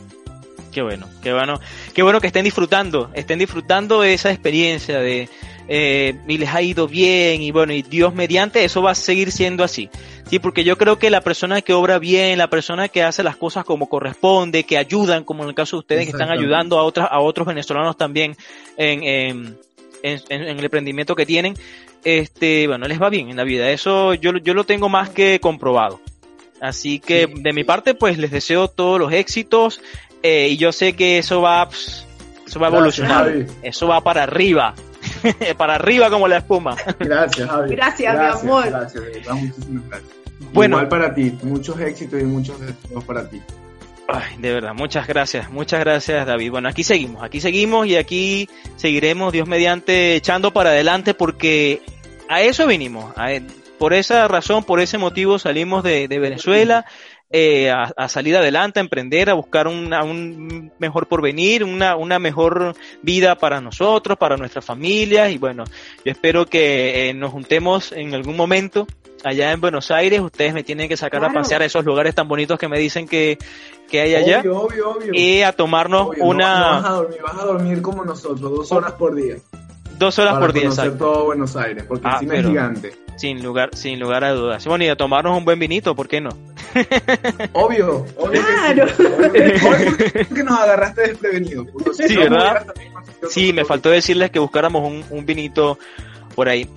Qué 0.80 0.84
bueno, 0.84 1.08
qué 1.22 1.34
bueno, 1.34 1.60
qué 1.94 2.04
bueno 2.04 2.22
que 2.22 2.28
estén 2.28 2.46
disfrutando, 2.46 3.10
estén 3.14 3.38
disfrutando 3.40 4.00
de 4.00 4.14
esa 4.14 4.32
experiencia 4.32 5.00
de 5.00 5.28
eh, 5.68 6.16
y 6.28 6.38
les 6.38 6.50
ha 6.54 6.62
ido 6.62 6.88
bien 6.88 7.42
y 7.42 7.52
bueno 7.52 7.74
y 7.74 7.82
Dios 7.82 8.14
mediante 8.16 8.64
eso 8.64 8.82
va 8.82 8.92
a 8.92 8.96
seguir 8.96 9.32
siendo 9.34 9.64
así, 9.66 9.90
sí, 10.30 10.40
porque 10.40 10.64
yo 10.64 10.78
creo 10.78 10.98
que 10.98 11.10
la 11.10 11.20
persona 11.22 11.62
que 11.62 11.74
obra 11.74 12.00
bien, 12.00 12.38
la 12.38 12.50
persona 12.50 12.88
que 12.88 13.04
hace 13.04 13.24
las 13.24 13.36
cosas 13.36 13.66
como 13.66 13.88
corresponde, 13.90 14.64
que 14.64 14.78
ayudan, 14.78 15.24
como 15.26 15.44
en 15.44 15.50
el 15.50 15.56
caso 15.56 15.76
de 15.76 15.80
ustedes 15.82 16.06
que 16.06 16.12
están 16.12 16.32
ayudando 16.32 16.80
a 16.80 16.84
otras 16.84 17.10
a 17.12 17.20
otros 17.20 17.46
venezolanos 17.46 17.98
también 17.98 18.36
en, 18.78 19.04
en, 19.04 19.58
en- 20.02 20.22
en 20.30 20.58
el 20.58 20.64
emprendimiento 20.64 21.14
que 21.14 21.26
tienen, 21.26 21.56
este, 22.06 22.68
bueno, 22.68 22.88
les 22.88 23.02
va 23.02 23.10
bien 23.10 23.30
en 23.30 23.36
la 23.38 23.44
vida, 23.44 23.70
eso 23.70 24.14
yo 24.14 24.32
yo 24.38 24.54
lo 24.54 24.64
tengo 24.64 24.88
más 24.90 25.10
que 25.10 25.40
comprobado. 25.42 26.00
Así 26.62 27.00
que 27.00 27.26
Sí. 27.28 27.42
de 27.42 27.54
mi 27.54 27.64
parte, 27.64 27.94
pues 27.94 28.18
les 28.18 28.32
deseo 28.32 28.68
todos 28.68 29.00
los 29.00 29.14
éxitos 29.14 29.80
eh, 30.24 30.48
y 30.52 30.58
yo 30.58 30.72
sé 30.72 30.94
que 30.94 31.18
eso 31.20 31.42
va, 31.42 31.68
pss, 31.70 32.06
eso 32.48 32.60
va 32.60 32.68
a 32.68 32.70
evolucionar, 32.70 33.26
Javi. 33.26 33.46
eso 33.62 33.88
va 33.88 34.02
para 34.02 34.24
arriba, 34.24 34.74
para 35.58 35.76
arriba 35.76 36.10
como 36.10 36.28
la 36.28 36.38
espuma. 36.38 36.76
Gracias, 37.00 37.50
Javi. 37.50 37.76
Gracias, 37.76 38.14
mi 38.18 38.26
amor. 38.50 38.66
Gracias, 38.70 39.04
de 39.04 39.10
verdad, 39.12 39.34
muchísimas 39.34 39.90
gracias. 39.90 40.12
Bueno. 40.54 40.78
Igual 40.78 40.90
para 40.90 41.14
ti, 41.14 41.38
muchos 41.44 41.80
éxitos 41.80 42.20
y 42.22 42.24
muchos 42.24 42.60
deseos 42.60 43.04
para 43.04 43.30
ti. 43.30 43.42
Ay, 44.08 44.38
de 44.40 44.52
verdad, 44.54 44.74
muchas 44.74 45.06
gracias, 45.08 45.52
muchas 45.52 45.80
gracias 45.82 46.26
David. 46.26 46.50
Bueno, 46.50 46.68
aquí 46.70 46.84
seguimos, 46.84 47.22
aquí 47.24 47.40
seguimos 47.42 47.86
y 47.86 47.96
aquí 47.96 48.50
seguiremos, 48.76 49.32
Dios 49.32 49.48
mediante, 49.48 50.16
echando 50.16 50.52
para 50.52 50.72
adelante 50.72 51.14
porque 51.14 51.82
a 52.28 52.42
eso 52.42 52.66
vinimos. 52.66 53.14
a- 53.18 53.30
por 53.78 53.94
esa 53.94 54.28
razón, 54.28 54.66
por 54.66 54.82
ese 54.82 54.98
motivo 54.98 55.40
salimos 55.40 55.84
de, 55.84 56.10
de 56.10 56.20
Venezuela 56.20 56.86
eh, 57.32 57.70
a, 57.70 57.84
a 57.96 58.08
salir 58.10 58.36
adelante, 58.36 58.80
a 58.80 58.82
emprender, 58.84 59.30
a 59.30 59.34
buscar 59.36 59.68
una- 59.68 60.04
un 60.04 60.72
mejor 60.80 61.08
porvenir, 61.08 61.64
una, 61.64 61.96
una 61.96 62.18
mejor 62.20 62.74
vida 63.04 63.36
para 63.36 63.62
nosotros, 63.62 64.18
para 64.18 64.36
nuestras 64.38 64.66
familias 64.66 65.32
y 65.32 65.38
bueno, 65.38 65.64
yo 66.04 66.12
espero 66.12 66.46
que 66.48 67.10
eh, 67.10 67.14
nos 67.14 67.32
juntemos 67.32 67.92
en 67.92 68.14
algún 68.16 68.36
momento 68.36 68.88
allá 69.24 69.52
en 69.52 69.62
Buenos 69.62 69.92
Aires. 69.92 70.22
Ustedes 70.22 70.54
me 70.54 70.64
tienen 70.64 70.88
que 70.90 70.98
sacar 70.98 71.24
a 71.24 71.32
pasear 71.32 71.62
a 71.62 71.66
esos 71.66 71.86
lugares 71.86 72.16
tan 72.16 72.28
bonitos 72.28 72.58
que 72.58 72.68
me 72.68 72.80
dicen 72.80 73.08
que, 73.08 73.38
que 73.90 74.02
hay 74.02 74.16
allá 74.16 74.40
Obvio, 74.40 74.62
obvio, 74.62 74.90
obvio. 74.92 75.12
y 75.14 75.42
a 75.42 75.52
tomarnos 75.52 76.18
no- 76.18 76.24
una 76.26 76.60
No, 76.60 76.82
vas 76.82 76.86
a 76.86 76.90
dormir, 76.94 77.20
vas 77.22 77.38
a 77.38 77.46
dormir 77.46 77.82
como 77.82 78.06
nosotros, 78.06 78.42
dos 78.42 78.72
horas 78.72 78.94
por 78.94 79.14
día. 79.14 79.36
Dos 80.00 80.18
horas 80.18 80.34
para 80.34 80.46
por 80.48 80.54
día, 80.54 80.64
conocer 80.64 80.86
exacto. 80.86 81.06
todo 81.14 81.26
Buenos 81.26 81.56
Aires, 81.56 81.84
porque 81.88 82.08
Ah, 82.08 82.14
encima 82.14 82.32
pero- 82.34 82.48
es 82.48 82.54
gigante. 82.54 82.96
sin 83.18 83.44
lugar, 83.44 83.70
sin 83.76 84.00
lugar 84.00 84.24
a 84.24 84.32
dudas. 84.32 84.66
Bueno, 84.66 84.86
y 84.86 84.88
a 84.88 84.96
tomarnos 84.96 85.38
un 85.38 85.46
buen 85.46 85.60
vinito, 85.60 85.96
¿por 85.96 86.08
qué 86.08 86.22
no? 86.22 86.30
Obvio, 87.54 88.06
obvio. 88.18 88.42
Claro. 88.42 88.86
Que 89.34 89.60
sí. 89.60 89.66
Obvio 89.68 89.98
que- 89.98 90.10
obvio 90.14 90.36
que 90.36 90.44
nos 90.44 90.60
agarraste 90.60 91.16
si 91.96 92.08
Sí, 92.08 92.16
¿verdad? 92.18 92.66
Sí, 93.30 93.54
me 93.54 93.66
faltó 93.66 93.90
decirles 93.90 94.32
que 94.32 94.40
buscáramos 94.40 94.84
un, 94.88 95.04
un 95.10 95.26
vinito 95.26 95.78
por 96.36 96.48
ahí. 96.50 96.70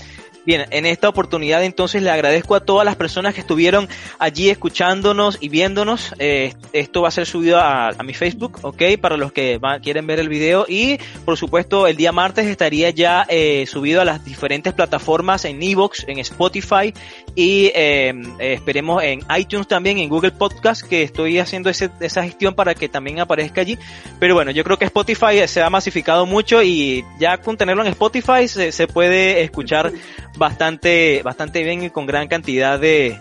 Bien, 0.44 0.66
en 0.70 0.86
esta 0.86 1.08
oportunidad 1.08 1.62
entonces 1.62 2.02
le 2.02 2.10
agradezco 2.10 2.56
a 2.56 2.60
todas 2.60 2.84
las 2.84 2.96
personas 2.96 3.32
que 3.32 3.40
estuvieron 3.40 3.88
allí 4.18 4.50
escuchándonos 4.50 5.38
y 5.40 5.48
viéndonos. 5.48 6.14
Eh, 6.18 6.54
esto 6.72 7.02
va 7.02 7.08
a 7.08 7.12
ser 7.12 7.26
subido 7.26 7.58
a, 7.58 7.92
mi 8.04 8.12
Facebook, 8.12 8.58
¿ok? 8.62 8.82
Para 9.00 9.16
los 9.16 9.32
que 9.32 9.60
quieren 9.82 10.06
ver 10.08 10.18
el 10.18 10.28
video. 10.28 10.66
Y 10.68 10.98
por 11.24 11.36
supuesto 11.36 11.86
el 11.86 11.96
día 11.96 12.10
martes 12.10 12.46
estaría 12.46 12.90
ya 12.90 13.24
eh, 13.28 13.66
subido 13.68 14.00
a 14.00 14.04
las 14.04 14.24
diferentes 14.24 14.72
plataformas 14.72 15.44
en 15.44 15.62
Evox, 15.62 16.04
en 16.08 16.18
Spotify 16.18 16.92
y 17.34 17.70
eh, 17.74 18.12
esperemos 18.38 19.02
en 19.02 19.20
iTunes 19.38 19.66
también, 19.66 19.98
en 19.98 20.08
Google 20.08 20.32
Podcast, 20.32 20.82
que 20.82 21.02
estoy 21.02 21.38
haciendo 21.38 21.70
ese- 21.70 21.90
esa 22.00 22.22
gestión 22.24 22.54
para 22.54 22.74
que 22.74 22.88
también 22.88 23.20
aparezca 23.20 23.60
allí. 23.62 23.78
Pero 24.20 24.34
bueno, 24.34 24.50
yo 24.50 24.64
creo 24.64 24.78
que 24.78 24.84
Spotify 24.84 25.46
se 25.46 25.62
ha 25.62 25.70
masificado 25.70 26.26
mucho 26.26 26.62
y 26.62 27.04
ya 27.18 27.38
con 27.38 27.56
tenerlo 27.56 27.82
en 27.82 27.88
Spotify 27.88 28.46
se, 28.48 28.70
se 28.72 28.86
puede 28.86 29.42
escuchar 29.42 29.92
bastante, 30.36 31.22
bastante 31.24 31.62
bien 31.62 31.84
y 31.84 31.90
con 31.90 32.06
gran 32.06 32.28
cantidad 32.28 32.78
de, 32.78 33.18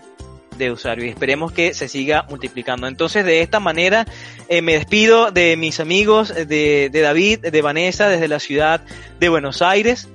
de 0.58 0.72
usuarios 0.72 1.08
y 1.08 1.10
esperemos 1.10 1.52
que 1.54 1.74
se 1.74 1.88
siga 1.88 2.26
multiplicando. 2.30 2.88
Entonces, 2.88 3.24
de 3.26 3.42
esta 3.42 3.60
manera, 3.60 4.06
eh, 4.50 4.62
me 4.62 4.74
despido 4.74 5.32
de 5.32 5.56
mis 5.58 5.80
amigos, 5.80 6.34
de, 6.36 6.90
de, 6.92 7.02
David, 7.02 7.40
de 7.40 7.62
Vanessa, 7.62 8.10
desde 8.10 8.28
la 8.28 8.40
ciudad 8.40 8.82
de 9.20 9.30
Buenos 9.30 9.62
Aires. 9.62 10.10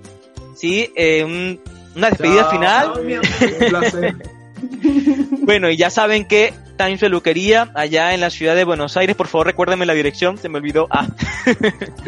Sí, 0.54 0.90
eh, 0.96 1.58
una 1.96 2.10
despedida 2.10 2.50
final. 2.50 2.92
un 3.00 3.68
placer. 3.68 4.16
bueno, 5.42 5.70
y 5.70 5.76
ya 5.76 5.90
saben 5.90 6.26
que 6.26 6.52
Times 6.76 7.00
Peluquería, 7.00 7.70
allá 7.74 8.14
en 8.14 8.20
la 8.20 8.30
ciudad 8.30 8.54
de 8.54 8.64
Buenos 8.64 8.96
Aires, 8.96 9.16
por 9.16 9.28
favor 9.28 9.46
recuérdenme 9.46 9.86
la 9.86 9.94
dirección, 9.94 10.38
se 10.38 10.48
me 10.48 10.58
olvidó. 10.58 10.86
Ah. 10.90 11.08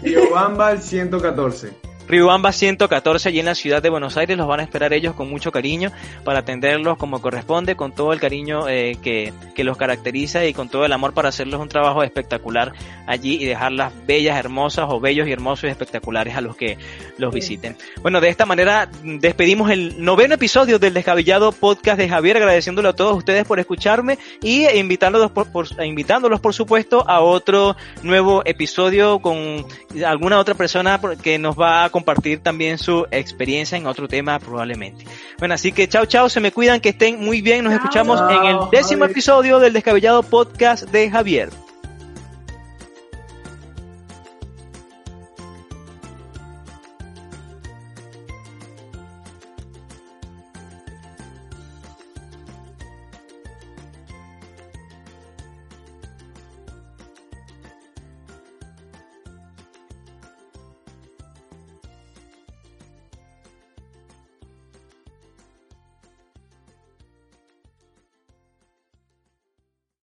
Río 0.02 0.30
Bamba, 0.30 0.72
el 0.72 0.82
114. 0.82 1.87
Riobamba 2.08 2.52
114, 2.52 3.28
allí 3.28 3.40
en 3.40 3.44
la 3.44 3.54
ciudad 3.54 3.82
de 3.82 3.90
Buenos 3.90 4.16
Aires, 4.16 4.38
los 4.38 4.46
van 4.46 4.60
a 4.60 4.62
esperar 4.62 4.94
ellos 4.94 5.14
con 5.14 5.28
mucho 5.28 5.52
cariño 5.52 5.92
para 6.24 6.38
atenderlos 6.38 6.96
como 6.96 7.20
corresponde, 7.20 7.76
con 7.76 7.92
todo 7.92 8.14
el 8.14 8.20
cariño 8.20 8.66
eh, 8.66 8.96
que, 9.02 9.34
que, 9.54 9.62
los 9.62 9.76
caracteriza 9.76 10.46
y 10.46 10.54
con 10.54 10.70
todo 10.70 10.86
el 10.86 10.92
amor 10.94 11.12
para 11.12 11.28
hacerles 11.28 11.60
un 11.60 11.68
trabajo 11.68 12.02
espectacular 12.02 12.72
allí 13.06 13.34
y 13.34 13.44
dejarlas 13.44 13.92
bellas, 14.06 14.38
hermosas 14.38 14.86
o 14.88 15.00
bellos 15.00 15.28
y 15.28 15.32
hermosos 15.32 15.64
y 15.64 15.66
espectaculares 15.68 16.34
a 16.34 16.40
los 16.40 16.56
que 16.56 16.78
los 17.18 17.34
visiten. 17.34 17.76
Bueno, 18.00 18.22
de 18.22 18.30
esta 18.30 18.46
manera 18.46 18.88
despedimos 19.02 19.70
el 19.70 20.02
noveno 20.02 20.36
episodio 20.36 20.78
del 20.78 20.94
Descabellado 20.94 21.52
Podcast 21.52 21.98
de 21.98 22.08
Javier, 22.08 22.38
agradeciéndole 22.38 22.88
a 22.88 22.94
todos 22.94 23.18
ustedes 23.18 23.44
por 23.44 23.60
escucharme 23.60 24.18
y 24.42 24.66
invitándolos 24.66 25.30
por, 25.30 25.52
por, 25.52 25.66
invitándolos 25.84 26.40
por 26.40 26.54
supuesto 26.54 27.04
a 27.06 27.20
otro 27.20 27.76
nuevo 28.02 28.40
episodio 28.46 29.18
con 29.18 29.66
alguna 30.06 30.38
otra 30.38 30.54
persona 30.54 30.98
que 31.22 31.38
nos 31.38 31.58
va 31.58 31.84
a 31.84 31.90
compartir 31.98 32.40
también 32.40 32.78
su 32.78 33.06
experiencia 33.10 33.76
en 33.76 33.86
otro 33.86 34.06
tema 34.06 34.38
probablemente. 34.38 35.04
Bueno, 35.38 35.54
así 35.54 35.72
que 35.72 35.88
chao, 35.88 36.06
chao, 36.06 36.28
se 36.28 36.40
me 36.40 36.52
cuidan, 36.52 36.80
que 36.80 36.90
estén 36.90 37.18
muy 37.20 37.42
bien. 37.42 37.64
Nos 37.64 37.72
escuchamos 37.72 38.20
en 38.30 38.44
el 38.44 38.56
décimo 38.70 39.04
episodio 39.04 39.58
del 39.58 39.72
Descabellado 39.72 40.22
Podcast 40.22 40.84
de 40.90 41.10
Javier. 41.10 41.50